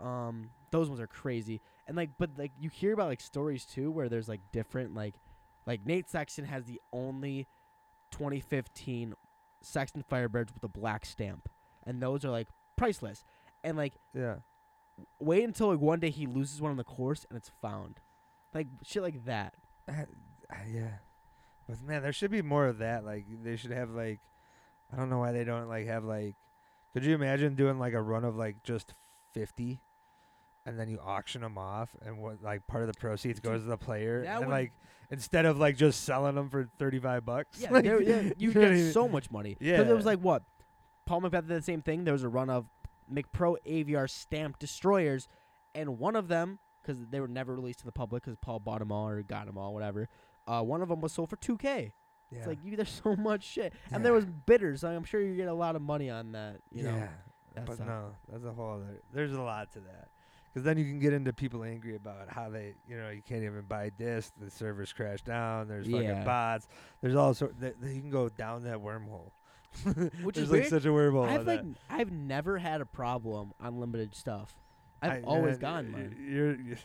Um, 0.00 0.50
those 0.70 0.88
ones 0.88 1.00
are 1.00 1.06
crazy. 1.06 1.60
And 1.86 1.96
like, 1.96 2.10
but 2.18 2.30
like 2.38 2.52
you 2.58 2.70
hear 2.70 2.92
about 2.94 3.08
like 3.08 3.20
stories 3.20 3.64
too 3.66 3.90
where 3.90 4.08
there's 4.08 4.28
like 4.28 4.40
different 4.50 4.94
like, 4.94 5.14
like 5.66 5.84
Nate 5.86 6.08
Sexton 6.08 6.46
has 6.46 6.64
the 6.64 6.80
only 6.92 7.46
2015 8.12 9.14
Sexton 9.60 10.04
Firebirds 10.10 10.52
with 10.54 10.64
a 10.64 10.68
black 10.68 11.04
stamp, 11.04 11.48
and 11.86 12.02
those 12.02 12.24
are 12.24 12.30
like 12.30 12.48
priceless. 12.76 13.24
And 13.62 13.76
like, 13.76 13.94
Yeah, 14.14 14.36
wait 15.20 15.44
until 15.44 15.68
like 15.70 15.80
one 15.80 16.00
day 16.00 16.10
he 16.10 16.26
loses 16.26 16.60
one 16.60 16.70
on 16.72 16.76
the 16.76 16.84
course 16.84 17.26
and 17.28 17.36
it's 17.36 17.50
found, 17.60 18.00
like 18.54 18.66
shit 18.82 19.02
like 19.02 19.24
that. 19.24 19.54
Uh, 19.88 19.92
uh, 20.50 20.54
yeah, 20.68 20.88
but 21.68 21.80
man, 21.82 22.02
there 22.02 22.12
should 22.12 22.30
be 22.30 22.42
more 22.42 22.66
of 22.66 22.78
that. 22.78 23.04
Like 23.04 23.26
they 23.42 23.56
should 23.56 23.70
have 23.70 23.90
like, 23.90 24.20
I 24.92 24.96
don't 24.96 25.10
know 25.10 25.18
why 25.18 25.32
they 25.32 25.44
don't 25.44 25.68
like 25.68 25.86
have 25.86 26.04
like. 26.04 26.36
Could 26.92 27.04
you 27.04 27.14
imagine 27.14 27.54
doing 27.54 27.78
like 27.78 27.94
a 27.94 28.02
run 28.02 28.24
of 28.24 28.36
like 28.36 28.62
just 28.62 28.94
fifty, 29.32 29.80
and 30.66 30.78
then 30.78 30.88
you 30.88 30.98
auction 31.02 31.40
them 31.42 31.56
off, 31.56 31.90
and 32.04 32.18
what 32.18 32.42
like 32.42 32.66
part 32.66 32.82
of 32.82 32.92
the 32.92 32.98
proceeds 32.98 33.40
goes 33.40 33.62
to 33.62 33.66
the 33.68 33.78
player, 33.78 34.22
that 34.24 34.38
and 34.38 34.46
would- 34.46 34.52
like 34.52 34.72
instead 35.10 35.46
of 35.46 35.58
like 35.58 35.76
just 35.76 36.04
selling 36.04 36.34
them 36.34 36.50
for 36.50 36.68
thirty 36.78 36.98
five 36.98 37.24
bucks. 37.24 37.60
Yeah, 37.60 37.70
like, 37.72 37.84
there, 37.84 38.02
yeah 38.02 38.32
you 38.36 38.52
know 38.52 38.60
what 38.60 38.70
I 38.70 38.76
get 38.76 38.92
so 38.92 39.08
much 39.08 39.30
money. 39.30 39.56
Yeah. 39.60 39.80
it 39.80 39.94
was 39.94 40.06
like 40.06 40.20
what? 40.20 40.42
Paul 41.06 41.22
McBeth 41.22 41.48
did 41.48 41.48
the 41.48 41.62
same 41.62 41.82
thing. 41.82 42.04
There 42.04 42.12
was 42.12 42.22
a 42.22 42.28
run 42.28 42.48
of 42.50 42.66
McPro 43.12 43.56
Aviar 43.66 44.08
stamped 44.08 44.60
destroyers, 44.60 45.28
and 45.74 45.98
one 45.98 46.16
of 46.16 46.28
them, 46.28 46.58
because 46.82 46.98
they 47.10 47.20
were 47.20 47.28
never 47.28 47.54
released 47.54 47.80
to 47.80 47.84
the 47.84 47.92
public, 47.92 48.22
because 48.22 48.36
Paul 48.36 48.60
bought 48.60 48.78
them 48.78 48.92
all 48.92 49.08
or 49.08 49.22
got 49.22 49.46
them 49.46 49.58
all, 49.58 49.74
whatever. 49.74 50.08
Uh, 50.52 50.62
one 50.62 50.82
of 50.82 50.88
them 50.88 51.00
was 51.00 51.12
sold 51.12 51.30
for 51.30 51.36
2K. 51.36 51.92
Yeah. 52.30 52.38
It's 52.38 52.46
like 52.46 52.58
you, 52.64 52.76
there's 52.76 53.00
so 53.04 53.16
much 53.16 53.42
shit, 53.44 53.72
and 53.90 54.04
there 54.04 54.12
was 54.12 54.24
bidders. 54.26 54.80
So 54.80 54.88
I'm 54.88 55.04
sure 55.04 55.20
you 55.20 55.34
get 55.36 55.48
a 55.48 55.54
lot 55.54 55.76
of 55.76 55.82
money 55.82 56.10
on 56.10 56.32
that. 56.32 56.60
You 56.70 56.84
yeah, 56.84 56.90
know, 56.92 57.08
that's 57.54 57.76
but 57.78 57.80
uh, 57.80 57.84
no, 57.86 58.04
that's 58.30 58.44
a 58.44 58.52
whole 58.52 58.74
other. 58.74 59.00
There's 59.12 59.32
a 59.32 59.40
lot 59.42 59.70
to 59.72 59.80
that. 59.80 60.08
Because 60.52 60.64
then 60.64 60.76
you 60.76 60.84
can 60.84 60.98
get 60.98 61.14
into 61.14 61.32
people 61.32 61.64
angry 61.64 61.96
about 61.96 62.28
how 62.28 62.50
they, 62.50 62.74
you 62.86 62.94
know, 62.98 63.08
you 63.08 63.22
can't 63.22 63.42
even 63.42 63.62
buy 63.62 63.88
discs. 63.90 64.32
The 64.38 64.50
servers 64.50 64.92
crash 64.92 65.22
down. 65.22 65.66
There's 65.66 65.86
fucking 65.86 66.02
Yeah. 66.02 66.24
bots. 66.24 66.68
There's 67.00 67.14
all 67.14 67.32
sort. 67.32 67.58
That, 67.60 67.76
you 67.82 68.00
can 68.02 68.10
go 68.10 68.28
down 68.28 68.64
that 68.64 68.76
wormhole. 68.76 69.30
Which 70.22 70.36
is 70.36 70.50
like 70.50 70.60
weird. 70.60 70.70
such 70.70 70.84
a 70.84 70.88
wormhole. 70.88 71.26
I've 71.26 71.46
like 71.46 71.60
n- 71.60 71.76
I've 71.88 72.10
never 72.12 72.58
had 72.58 72.82
a 72.82 72.86
problem 72.86 73.52
on 73.60 73.80
limited 73.80 74.14
stuff. 74.14 74.54
I've 75.00 75.10
I- 75.12 75.20
always 75.22 75.58
man, 75.58 75.60
gotten 75.60 75.92
mine. 75.92 76.16
You're, 76.20 76.54
you're 76.54 76.60
you're 76.60 76.78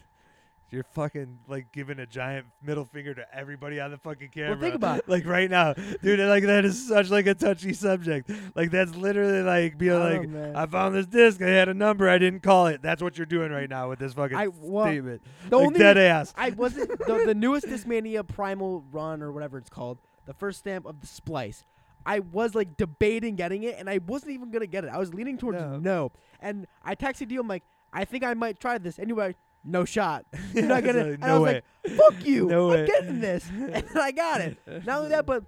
fucking 0.94 1.40
like 1.48 1.72
giving 1.72 2.00
a 2.00 2.06
giant 2.06 2.48
middle 2.62 2.86
finger 2.86 3.14
to 3.14 3.26
everybody 3.34 3.80
on 3.80 3.92
the 3.92 3.98
fucking 3.98 4.30
camera. 4.30 4.52
Well, 4.52 4.60
think 4.60 4.76
about 4.76 5.00
it. 5.00 5.06
like 5.10 5.26
right 5.26 5.50
now, 5.50 5.74
dude. 5.74 6.20
Like 6.20 6.44
that 6.44 6.66
is 6.66 6.88
such 6.88 7.10
like 7.10 7.26
a 7.28 7.34
touchy 7.34 7.74
subject. 7.74 8.30
Like 8.56 8.72
that's 8.72 8.94
literally 8.96 9.42
like 9.44 9.78
being 9.78 10.00
like, 10.00 10.28
man. 10.28 10.56
I 10.56 10.66
found 10.66 10.96
this 10.96 11.06
disc. 11.06 11.42
I 11.42 11.48
had 11.50 11.70
a 11.70 11.74
number. 11.74 12.10
I 12.10 12.18
didn't 12.18 12.44
call 12.44 12.68
it. 12.68 12.82
That's 12.82 13.02
what 13.02 13.18
you're 13.18 13.26
doing 13.26 13.52
right 13.52 13.70
now 13.70 13.90
with 13.90 14.00
this 14.00 14.14
fucking 14.14 14.38
I- 14.38 14.48
well, 14.48 14.86
statement. 14.86 15.22
the 15.50 15.58
like 15.58 15.68
only 15.68 15.80
dead 15.80 15.98
ass. 15.98 16.34
I 16.36 16.50
wasn't 16.50 16.90
the, 17.00 17.24
the 17.26 17.36
newest 17.36 17.66
Discmania 17.66 18.28
Primal 18.28 18.84
Run 18.92 19.22
or 19.22 19.32
whatever 19.32 19.58
it's 19.58 19.70
called, 19.70 20.00
the 20.26 20.34
first 20.34 20.60
stamp 20.60 20.86
of 20.86 21.00
the 21.00 21.08
Splice. 21.08 21.64
I 22.06 22.20
was 22.20 22.56
like 22.56 22.78
debating 22.78 23.36
getting 23.36 23.64
it, 23.64 23.76
and 23.78 23.90
I 23.90 24.00
wasn't 24.00 24.32
even 24.32 24.50
gonna 24.52 24.68
get 24.68 24.84
it. 24.86 24.90
I 24.94 24.98
was 24.98 25.14
leaning 25.14 25.38
towards 25.38 25.60
No. 25.60 25.78
no, 25.78 26.12
and 26.42 26.66
I 26.84 26.96
texted 26.96 27.32
you. 27.32 27.40
I'm 27.42 27.48
like, 27.48 27.64
I 27.92 28.06
think 28.06 28.24
I 28.24 28.34
might 28.34 28.60
try 28.60 28.78
this, 28.78 28.98
and 28.98 29.10
you 29.10 29.16
were 29.16 29.24
like, 29.24 29.38
no 29.68 29.86
shot. 29.86 30.26
You're 30.54 30.66
not 30.66 30.84
gonna. 30.86 30.98
like, 31.04 31.08
and 31.14 31.20
no 31.20 31.28
I 31.28 31.34
was 31.40 31.42
way. 31.42 31.62
like, 31.86 31.98
fuck 31.98 32.26
you. 32.26 32.48
No 32.50 32.72
I'm 32.72 32.80
way. 32.80 32.88
getting 32.88 33.20
this, 33.20 33.48
and 33.50 33.86
I 34.00 34.12
got 34.12 34.42
it. 34.42 34.58
Not 34.86 34.98
only 35.00 35.10
that, 35.10 35.26
but 35.26 35.44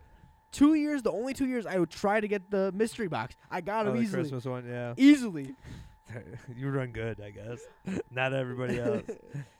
two 0.51 0.73
years, 0.75 1.01
the 1.03 1.11
only 1.11 1.33
two 1.33 1.47
years 1.47 1.65
I 1.65 1.77
would 1.79 1.89
try 1.89 2.19
to 2.19 2.27
get 2.27 2.49
the 2.51 2.71
mystery 2.73 3.07
box. 3.07 3.35
I 3.49 3.61
got 3.61 3.85
Oh, 3.87 3.91
him 3.91 3.97
the 3.97 4.03
easily, 4.03 4.21
Christmas 4.23 4.45
one, 4.45 4.67
yeah. 4.67 4.93
easily. 4.97 5.55
you 6.55 6.69
run 6.69 6.91
good, 6.91 7.21
I 7.21 7.29
guess. 7.29 7.59
Not 8.09 8.33
everybody 8.33 8.79
else. 8.79 9.03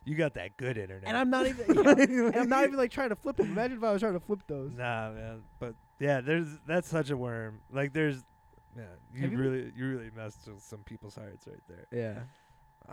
You 0.03 0.15
got 0.15 0.33
that 0.33 0.57
good 0.57 0.79
internet. 0.79 1.07
And 1.07 1.15
I'm 1.15 1.29
not 1.29 1.45
even. 1.45 1.75
yeah, 1.75 1.91
and 2.27 2.35
I'm 2.35 2.49
not 2.49 2.63
even 2.63 2.75
like 2.77 2.89
trying 2.89 3.09
to 3.09 3.15
flip 3.15 3.35
them. 3.37 3.51
Imagine 3.51 3.77
if 3.77 3.83
I 3.83 3.91
was 3.91 4.01
trying 4.01 4.13
to 4.13 4.19
flip 4.19 4.41
those. 4.47 4.71
Nah, 4.75 5.11
man. 5.11 5.43
But 5.59 5.75
yeah, 5.99 6.21
there's 6.21 6.47
that's 6.65 6.89
such 6.89 7.11
a 7.11 7.17
worm. 7.17 7.61
Like 7.71 7.93
there's, 7.93 8.23
yeah, 8.75 8.83
you 9.13 9.21
Have 9.21 9.31
you- 9.33 9.37
really 9.37 9.71
you 9.75 9.87
really 9.89 10.09
messed 10.15 10.47
with 10.47 10.63
some 10.63 10.79
people's 10.79 11.13
hearts 11.13 11.45
right 11.45 11.61
there. 11.67 11.85
Yeah. 11.91 12.21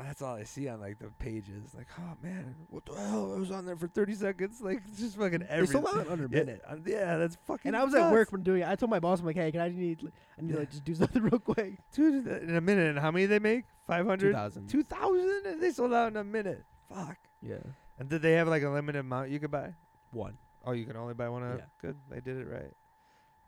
That's 0.02 0.20
all 0.22 0.34
I 0.34 0.44
see 0.44 0.68
on 0.68 0.80
like 0.80 0.98
the 0.98 1.08
pages. 1.18 1.74
Like, 1.74 1.88
oh 1.98 2.16
man, 2.22 2.54
what 2.68 2.84
the 2.86 2.94
hell? 2.94 3.32
I 3.34 3.38
was 3.38 3.50
on 3.50 3.64
there 3.66 3.76
for 3.76 3.86
30 3.88 4.14
seconds. 4.14 4.60
Like, 4.66 4.82
it's 4.88 4.98
just 5.00 5.16
fucking 5.16 5.44
everything. 5.48 5.84
sold 5.84 5.86
out 5.98 6.08
under 6.10 6.24
a 6.26 6.28
Yeah, 6.30 6.38
minute. 6.40 6.62
uh, 6.68 6.76
yeah, 6.84 7.16
that's 7.16 7.36
fucking. 7.46 7.68
And 7.68 7.76
I 7.76 7.84
was 7.84 7.94
at 7.94 8.10
work 8.12 8.32
when 8.32 8.42
doing 8.42 8.62
it. 8.62 8.68
I 8.68 8.74
told 8.76 8.90
my 8.90 9.00
boss, 9.00 9.20
I'm 9.20 9.26
like, 9.26 9.36
hey, 9.36 9.52
can 9.52 9.60
I 9.60 9.68
need, 9.68 10.02
I 10.38 10.42
need 10.42 10.52
Yeah. 10.54 10.58
like 10.60 10.70
just 10.70 10.84
do 10.84 10.94
something 11.02 11.22
real 11.22 11.38
quick. 11.38 11.78
dude. 11.92 12.26
In 12.26 12.56
a 12.56 12.60
minute, 12.60 12.88
and 12.90 12.98
how 12.98 13.10
many 13.10 13.26
they 13.26 13.38
make? 13.38 13.64
500, 13.86 14.32
2000. 14.32 14.66
2,000, 14.68 15.42
and 15.46 15.62
they 15.62 15.70
sold 15.70 15.92
out 15.94 16.08
in 16.08 16.16
a 16.16 16.24
minute. 16.24 16.64
Fuck. 16.92 17.18
Yeah. 17.40 17.56
And 17.98 18.08
did 18.08 18.22
they 18.22 18.32
have 18.32 18.48
like 18.48 18.62
a 18.62 18.68
limited 18.68 18.98
amount 19.00 19.30
you 19.30 19.38
could 19.40 19.50
buy? 19.50 19.74
One. 20.10 20.36
Oh, 20.64 20.72
you 20.72 20.84
can 20.84 20.96
only 20.96 21.14
buy 21.14 21.28
one. 21.28 21.42
Of 21.44 21.58
Yeah. 21.58 21.64
Good, 21.80 21.96
they 22.10 22.20
did 22.20 22.36
it 22.38 22.46
right. 22.48 22.72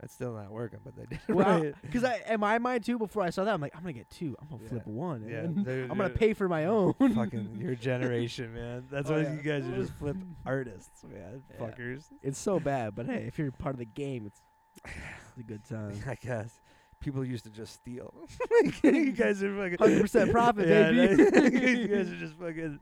That's 0.00 0.12
still 0.14 0.32
not 0.34 0.50
working, 0.50 0.78
but 0.84 0.94
they 0.94 1.02
did 1.10 1.18
it 1.28 1.34
Well, 1.34 1.60
right. 1.62 1.74
because 1.82 2.04
I 2.04 2.20
in 2.28 2.38
my 2.40 2.58
mind 2.58 2.84
too, 2.84 2.98
before 2.98 3.22
I 3.24 3.30
saw 3.30 3.42
that, 3.44 3.52
I'm 3.52 3.60
like, 3.60 3.74
I'm 3.74 3.82
gonna 3.82 3.92
get 3.94 4.08
two. 4.10 4.36
I'm 4.40 4.48
gonna 4.48 4.68
flip 4.68 4.86
one. 4.86 5.26
Yeah, 5.28 5.38
and 5.38 5.64
they're- 5.64 5.82
I'm 5.90 5.96
gonna 5.98 6.10
pay 6.10 6.34
for 6.34 6.48
my 6.48 6.66
own. 6.66 6.94
fucking 6.94 7.56
your 7.60 7.74
generation, 7.74 8.54
man. 8.54 8.86
That's 8.90 9.10
Oh, 9.10 9.14
why 9.14 9.22
yeah. 9.22 9.32
you 9.34 9.42
guys 9.42 9.66
are 9.66 9.74
just 9.76 9.92
flip 9.94 10.16
artists, 10.46 11.02
man. 11.04 11.42
Yeah. 11.52 11.66
Fuckers. 11.66 12.04
It's 12.22 12.38
so 12.38 12.60
bad, 12.60 12.94
but 12.94 13.06
hey, 13.06 13.24
if 13.26 13.38
you're 13.38 13.50
part 13.50 13.74
of 13.74 13.78
the 13.80 13.86
game, 13.86 14.26
it's, 14.26 14.40
it's 14.84 15.38
a 15.40 15.42
good 15.42 15.64
time. 15.68 16.00
I 16.06 16.14
guess 16.14 16.60
people 17.00 17.24
used 17.24 17.44
to 17.44 17.50
just 17.50 17.74
steal. 17.74 18.12
You 18.82 19.12
guys 19.12 19.42
are 19.42 19.54
fucking 19.54 19.78
100% 19.78 20.30
profit, 20.30 20.68
Yeah, 20.68 20.90
baby. 20.90 21.22
you 21.80 21.88
guys 21.88 22.10
are 22.10 22.16
just 22.16 22.34
fucking 22.34 22.80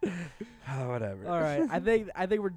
oh, 0.71 0.89
whatever. 0.89 1.27
All 1.29 1.41
right, 1.41 1.67
I 1.71 1.81
think 1.81 2.09
I 2.15 2.27
think 2.27 2.43
we're 2.43 2.55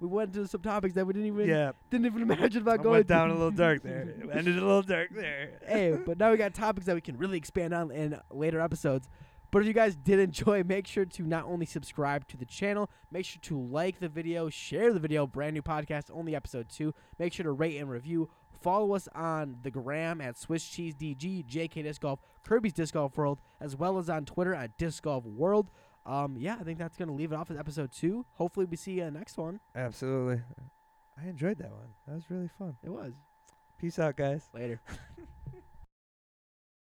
we 0.00 0.06
went 0.08 0.32
to 0.34 0.46
some 0.46 0.62
topics 0.62 0.94
that 0.94 1.06
we 1.06 1.12
didn't 1.12 1.28
even 1.28 1.48
yeah, 1.48 1.72
didn't 1.90 2.06
even 2.06 2.22
imagine 2.22 2.62
about 2.62 2.80
I 2.80 2.82
going 2.82 2.92
went 2.92 3.06
down 3.06 3.28
to. 3.28 3.34
a 3.34 3.36
little 3.36 3.50
dark 3.50 3.82
there. 3.82 4.14
Ended 4.32 4.56
a 4.56 4.60
little 4.60 4.82
dark 4.82 5.10
there. 5.14 5.58
hey, 5.66 5.98
but 6.04 6.18
now 6.18 6.30
we 6.30 6.36
got 6.36 6.54
topics 6.54 6.86
that 6.86 6.94
we 6.94 7.00
can 7.00 7.16
really 7.16 7.38
expand 7.38 7.74
on 7.74 7.90
in 7.90 8.18
later 8.30 8.60
episodes. 8.60 9.08
But 9.50 9.62
if 9.62 9.66
you 9.68 9.74
guys 9.74 9.96
did 9.96 10.20
enjoy, 10.20 10.62
make 10.62 10.86
sure 10.86 11.04
to 11.04 11.22
not 11.24 11.44
only 11.44 11.66
subscribe 11.66 12.28
to 12.28 12.36
the 12.36 12.46
channel, 12.46 12.88
make 13.10 13.24
sure 13.26 13.40
to 13.42 13.60
like 13.60 13.98
the 13.98 14.08
video, 14.08 14.48
share 14.48 14.92
the 14.92 15.00
video, 15.00 15.26
brand 15.26 15.54
new 15.54 15.62
podcast, 15.62 16.04
only 16.12 16.36
episode 16.36 16.68
two. 16.68 16.94
Make 17.18 17.32
sure 17.32 17.42
to 17.44 17.50
rate 17.50 17.76
and 17.78 17.90
review. 17.90 18.30
Follow 18.60 18.94
us 18.94 19.08
on 19.14 19.56
the 19.62 19.70
gram 19.70 20.20
at 20.20 20.36
Swiss 20.36 20.64
Cheese 20.64 20.94
DG, 20.94 21.46
JK 21.46 21.82
Disc 21.82 22.00
Golf, 22.02 22.20
Kirby's 22.44 22.72
Disc 22.74 22.94
Golf 22.94 23.16
World, 23.16 23.40
as 23.60 23.74
well 23.76 23.98
as 23.98 24.10
on 24.10 24.24
Twitter 24.24 24.54
at 24.54 24.76
Disc 24.76 25.02
Golf 25.02 25.24
World. 25.24 25.70
Um, 26.04 26.36
yeah, 26.38 26.56
I 26.60 26.62
think 26.64 26.78
that's 26.78 26.96
gonna 26.96 27.12
leave 27.14 27.32
it 27.32 27.36
off 27.36 27.48
with 27.48 27.58
episode 27.58 27.90
two. 27.92 28.26
Hopefully, 28.34 28.66
we 28.66 28.76
see 28.76 28.92
you 28.92 29.10
next 29.10 29.36
one. 29.38 29.60
Absolutely. 29.74 30.42
I 31.22 31.28
enjoyed 31.28 31.58
that 31.58 31.70
one. 31.72 31.94
That 32.06 32.14
was 32.14 32.30
really 32.30 32.48
fun. 32.58 32.76
It 32.82 32.90
was 32.90 33.14
Peace 33.78 33.98
out, 33.98 34.16
guys. 34.16 34.48
later. 34.52 34.80